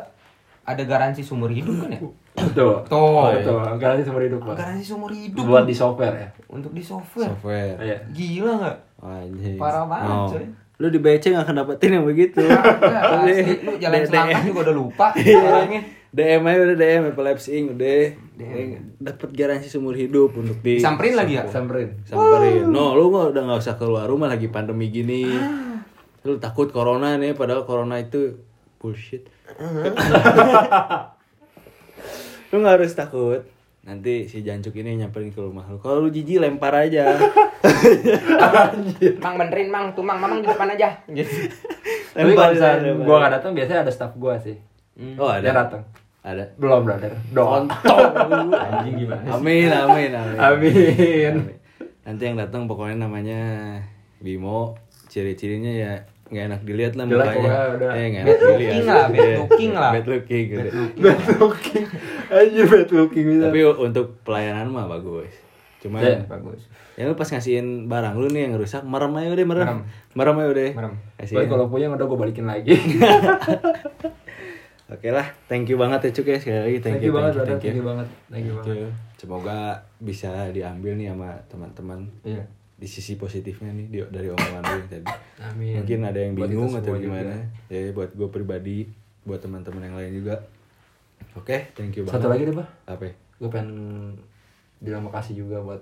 ada 0.61 0.84
garansi 0.84 1.19
seumur 1.19 1.47
hidup 1.47 1.75
kan 1.77 1.89
ya? 1.89 1.99
betul 2.38 2.84
Tuh. 2.84 3.31
betul 3.31 3.63
garansi 3.77 4.03
seumur 4.03 4.21
hidup 4.21 4.39
Pak. 4.43 4.55
Garansi 4.57 4.84
seumur 4.84 5.09
hidup 5.09 5.43
buat 5.43 5.63
di 5.63 5.71
software 5.73 6.15
ya 6.17 6.27
untuk 6.47 6.69
di 6.69 6.79
software. 6.79 7.31
Software. 7.31 7.79
Iya. 7.79 7.97
Gila 8.11 8.51
nggak? 8.57 8.77
Anjing. 8.99 9.55
Parah 9.57 9.84
banget, 9.86 10.11
Oh. 10.13 10.27
coy. 10.29 10.45
Lu 10.78 10.88
di 10.88 10.97
BC 10.97 11.32
gak 11.32 11.43
akan 11.45 11.55
dapetin 11.59 11.91
yang 11.93 12.03
begitu. 12.03 12.41
Asli. 12.41 13.61
Lu 13.61 13.71
jalan 13.78 13.99
DM. 14.03 14.38
juga 14.47 14.59
udah 14.67 14.76
lupa 14.76 15.05
Iya. 15.13 15.39
orangnya. 15.39 15.82
DM 16.09 16.41
aja 16.45 16.59
udah 16.63 16.78
DM 16.78 17.01
Apple 17.09 17.26
Labs 17.26 17.45
Inc. 17.49 17.65
udah 17.74 17.97
dapat 18.99 19.30
garansi 19.34 19.65
seumur 19.65 19.93
hidup 19.93 20.34
untuk 20.34 20.57
di 20.61 20.78
Samperin 20.78 21.17
lagi 21.17 21.34
ya? 21.36 21.43
samperin 21.49 22.05
samperin. 22.05 22.69
No, 22.69 22.93
lu 22.93 23.09
mah 23.09 23.30
udah 23.30 23.41
nggak 23.41 23.59
usah 23.59 23.76
keluar 23.76 24.05
rumah 24.05 24.30
lagi 24.30 24.45
pandemi 24.45 24.88
gini. 24.88 25.26
Ah. 25.26 25.82
Lu 26.21 26.38
takut 26.38 26.69
corona 26.69 27.17
nih 27.17 27.34
padahal 27.34 27.65
corona 27.65 27.97
itu 27.97 28.38
bullshit. 28.78 29.26
lu 32.49 32.55
nggak 32.55 32.74
harus 32.78 32.93
takut. 32.93 33.41
Nanti 33.84 34.25
si 34.25 34.41
Jancuk 34.41 34.73
ini 34.73 34.95
nyamperin 34.95 35.27
ke 35.27 35.38
rumah 35.38 35.67
lu. 35.67 35.75
Kalau 35.77 35.99
lu 35.99 36.07
jijik 36.07 36.39
lempar 36.39 36.71
aja. 36.73 37.03
Mang 39.19 39.36
benerin 39.36 39.67
mang, 39.67 39.91
tuh 39.91 40.01
mang, 40.01 40.15
mamang 40.17 40.39
di 40.39 40.47
depan 40.47 40.69
aja. 40.69 40.88
Gitu. 41.05 41.51
tapi 42.13 42.29
Lempar 42.29 42.47
kalau 42.47 42.53
misalnya 42.53 42.93
aja. 42.93 43.17
nggak 43.19 43.31
datang 43.34 43.51
biasanya 43.51 43.79
ada 43.81 43.91
staff 43.91 44.13
gua 44.15 44.38
sih 44.38 44.53
Oh, 45.17 45.25
ada. 45.25 45.41
dia 45.41 45.51
datang 45.51 45.81
Ada. 46.21 46.45
belum 46.55 46.86
brother 46.86 47.09
doang 47.34 47.65
Anjing 48.63 48.95
gimana? 49.01 49.25
sih? 49.25 49.31
Amin, 49.34 49.67
amin, 49.67 50.09
amin. 50.13 50.38
Amin. 50.38 51.34
Nanti 52.05 52.21
yang 52.23 52.38
datang 52.38 52.63
pokoknya 52.63 52.95
namanya 53.01 53.39
Bimo. 54.19 54.77
Ciri-cirinya 55.09 55.69
ya 55.69 55.93
nggak 56.34 56.45
enak 56.47 56.61
dilihat 56.63 56.93
lah 56.93 57.05
Jelek 57.05 57.25
mukanya. 57.29 57.49
Eh, 57.93 58.05
nggak 58.09 58.23
Bad 58.23 58.34
enak 58.34 58.49
dilihat. 58.49 58.73
looking 58.73 58.84
lah, 58.84 59.05
bad 59.05 59.13
Iya, 59.15 59.38
looking 59.38 59.71
lah. 59.71 59.91
Bad 59.91 60.07
looking 60.07 60.43
gitu. 60.43 60.69
bad 60.97 61.21
looking 61.38 61.86
anjir 62.27 62.65
bad 62.65 62.89
looking 62.91 63.25
bisa 63.27 63.43
Tapi 63.45 63.59
untuk 63.79 64.05
pelayanan 64.23 64.67
mah 64.67 64.86
bagus. 64.88 65.31
Cuman 65.79 65.99
Ya. 65.99 66.15
Bagus. 66.25 66.61
ya 66.93 67.03
lu 67.03 67.13
pas 67.13 67.25
ngasihin 67.25 67.67
barang 67.86 68.15
lu 68.15 68.27
nih 68.27 68.47
yang 68.47 68.55
rusak, 68.55 68.81
merem 68.81 69.11
aja 69.13 69.29
udah 69.29 69.45
merem. 69.45 69.65
Merem. 69.65 69.79
Merem 70.13 70.36
aja 70.36 70.49
udah. 70.49 70.69
Merem. 70.73 70.93
Kasihin. 71.15 71.38
Tapi 71.38 71.47
kalau 71.47 71.65
punya 71.67 71.86
udah 71.88 72.05
gue 72.05 72.17
balikin 72.17 72.45
lagi. 72.45 72.73
Oke 74.86 75.09
lah, 75.09 75.25
thank 75.45 75.65
you 75.65 75.75
banget 75.75 75.99
ya 76.03 76.11
Cuk 76.13 76.27
ya 76.27 76.38
sekali 76.38 76.59
lagi. 76.59 76.77
Thank, 76.79 77.01
you 77.01 77.09
banget, 77.09 77.34
brother. 77.34 77.57
Thank 77.57 77.73
you 77.73 77.81
banget. 77.81 78.07
Thank 78.27 78.45
you 78.45 78.55
banget. 78.55 78.91
Semoga 79.15 79.59
bisa 79.97 80.29
diambil 80.49 80.93
nih 80.93 81.09
sama 81.09 81.34
teman-teman 81.47 81.99
Iya. 82.21 82.43
Di 82.84 82.91
sisi 82.91 83.15
positifnya 83.15 83.71
nih 83.71 83.88
di- 83.88 84.11
dari 84.11 84.27
omongan 84.27 84.59
lu 84.61 84.75
yang 84.75 84.89
tadi. 84.91 85.07
Amin. 85.39 85.73
Mungkin 85.79 85.99
ada 86.03 86.19
yang 86.19 86.36
bingung 86.36 86.67
atau 86.67 86.99
gimana. 86.99 87.31
juga. 87.31 87.71
Ya 87.71 87.95
buat 87.95 88.11
gue 88.11 88.27
pribadi, 88.27 88.77
buat 89.23 89.39
teman-teman 89.39 89.88
yang 89.88 89.95
lain 89.95 90.11
juga. 90.13 90.36
Oke, 91.34 91.71
thank 91.71 91.95
you 91.95 92.03
banget. 92.03 92.19
Satu 92.19 92.27
lagi 92.27 92.43
deh, 92.43 92.51
Bah. 92.51 92.67
Apa? 92.84 93.07
ya? 93.07 93.13
Gue 93.39 93.47
pengen 93.47 93.71
bilang 94.84 95.07
makasih 95.07 95.39
juga 95.39 95.63
buat 95.63 95.79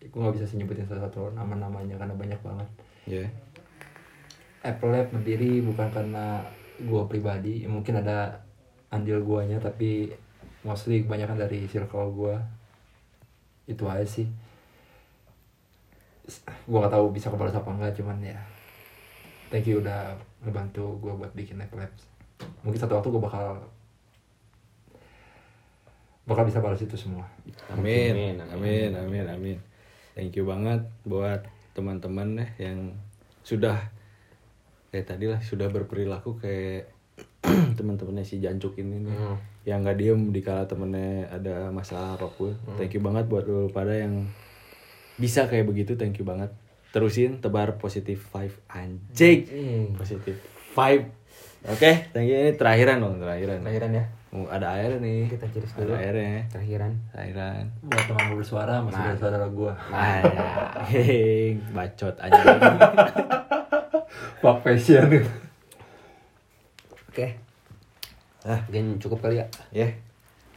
gue 0.00 0.10
nggak 0.10 0.34
bisa 0.34 0.48
senyebutin 0.48 0.82
salah 0.82 1.06
satu 1.06 1.30
nama-namanya 1.30 1.94
karena 1.94 2.18
banyak 2.18 2.40
banget. 2.42 2.68
Ya. 3.06 3.24
Apple 4.60 4.90
Lab 4.90 5.06
berdiri 5.08 5.62
bukan 5.62 5.86
karena 5.88 6.42
gue 6.76 7.02
pribadi, 7.06 7.62
mungkin 7.64 7.94
ada 7.96 8.42
andil 8.90 9.22
guanya 9.22 9.62
tapi 9.62 10.10
mostly 10.60 11.06
kebanyakan 11.06 11.38
dari 11.38 11.64
circle 11.64 12.10
gue. 12.10 12.34
Itu 13.70 13.86
aja 13.86 14.02
sih. 14.02 14.26
Gue 16.64 16.78
gak 16.78 16.90
tahu 16.90 17.10
bisa 17.10 17.28
kebalas 17.28 17.52
apa 17.52 17.68
enggak, 17.68 17.92
cuman 17.94 18.18
ya 18.20 18.38
thank 19.48 19.66
you 19.66 19.78
udah 19.78 20.14
ngebantu 20.40 20.96
gue 20.98 21.12
buat 21.12 21.32
bikin 21.32 21.58
Apple 21.58 21.80
Labs. 21.80 22.06
Mungkin 22.62 22.78
satu 22.78 22.96
waktu 22.96 23.08
gue 23.08 23.20
bakal 23.20 23.58
bakal 26.24 26.46
bisa 26.46 26.62
balas 26.62 26.78
itu 26.78 26.94
semua. 26.94 27.26
Amin. 27.68 28.14
Amin, 28.14 28.36
Amin, 28.46 28.90
amin, 28.94 29.26
amin. 29.26 29.58
Thank 30.12 30.36
you 30.36 30.46
banget 30.46 30.78
buat 31.02 31.42
teman-teman 31.72 32.38
ya 32.38 32.70
yang 32.70 32.94
sudah 33.40 33.78
kayak 34.90 35.06
tadi 35.06 35.26
lah 35.26 35.38
sudah 35.40 35.66
berperilaku 35.66 36.38
kayak 36.38 36.90
teman-temannya 37.78 38.22
si 38.22 38.38
Jancuk 38.38 38.74
ini 38.76 39.00
nih 39.00 39.14
Hmm. 39.14 39.36
yang 39.62 39.80
nggak 39.80 39.96
diem 39.96 40.20
di 40.28 40.40
kala 40.40 40.66
temennya 40.66 41.30
ada 41.30 41.70
masalah 41.70 42.14
apa 42.14 42.26
pun 42.28 42.52
Hmm. 42.66 42.76
thank 42.76 42.92
you 42.92 43.00
banget 43.00 43.24
buat 43.26 43.46
lu 43.46 43.70
pada 43.70 43.94
yang 43.94 44.26
bisa 45.20 45.44
kayak 45.44 45.62
begitu 45.64 45.94
thank 45.94 46.16
you 46.16 46.24
banget 46.24 46.48
terusin 46.90 47.38
tebar 47.38 47.76
positif 47.76 48.24
vibe 48.26 48.56
anjing 48.66 49.44
Hmm. 49.46 49.84
positif 49.94 50.40
vibe 50.70 51.06
oke 51.64 51.90
thank 52.10 52.26
you 52.26 52.34
ini 52.34 52.52
terakhiran 52.52 52.98
dong 52.98 53.16
terakhiran 53.16 53.60
Terakhiran 53.60 53.92
ya. 53.94 54.04
Oh, 54.30 54.46
ada 54.46 54.70
air 54.72 54.94
nih 54.96 55.26
Kita 55.28 55.42
cheers 55.48 55.74
ada 55.74 55.82
dulu. 55.84 55.94
airnya 55.96 56.46
Terakhiran. 56.48 56.92
terakhiran 57.10 57.64
buat 57.82 58.04
teman 58.06 58.26
bersuara 58.32 58.74
masih 58.80 59.02
ada 59.04 59.14
saudara 59.16 59.46
gue 59.46 59.72
Anjing, 59.90 61.54
bacot 61.70 62.14
aja. 62.16 62.40
Pak 64.38 64.56
Fashion 64.62 65.10
Oke. 67.04 67.26
ah, 68.42 68.60
Mungkin 68.64 68.96
cukup 68.96 69.18
kali 69.20 69.36
ya 69.36 69.46
ya. 69.70 69.90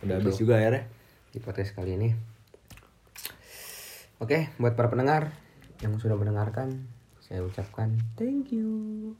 Udah 0.02 0.18
habis 0.18 0.38
juga 0.38 0.56
airnya. 0.56 0.86
di 1.30 1.42
podcast 1.42 1.74
kali 1.74 1.98
ini. 1.98 2.14
Oke, 4.24 4.48
buat 4.56 4.80
para 4.80 4.88
pendengar 4.88 5.36
yang 5.84 6.00
sudah 6.00 6.16
mendengarkan, 6.16 6.88
saya 7.20 7.44
ucapkan 7.44 8.00
thank 8.16 8.56
you. 8.56 9.20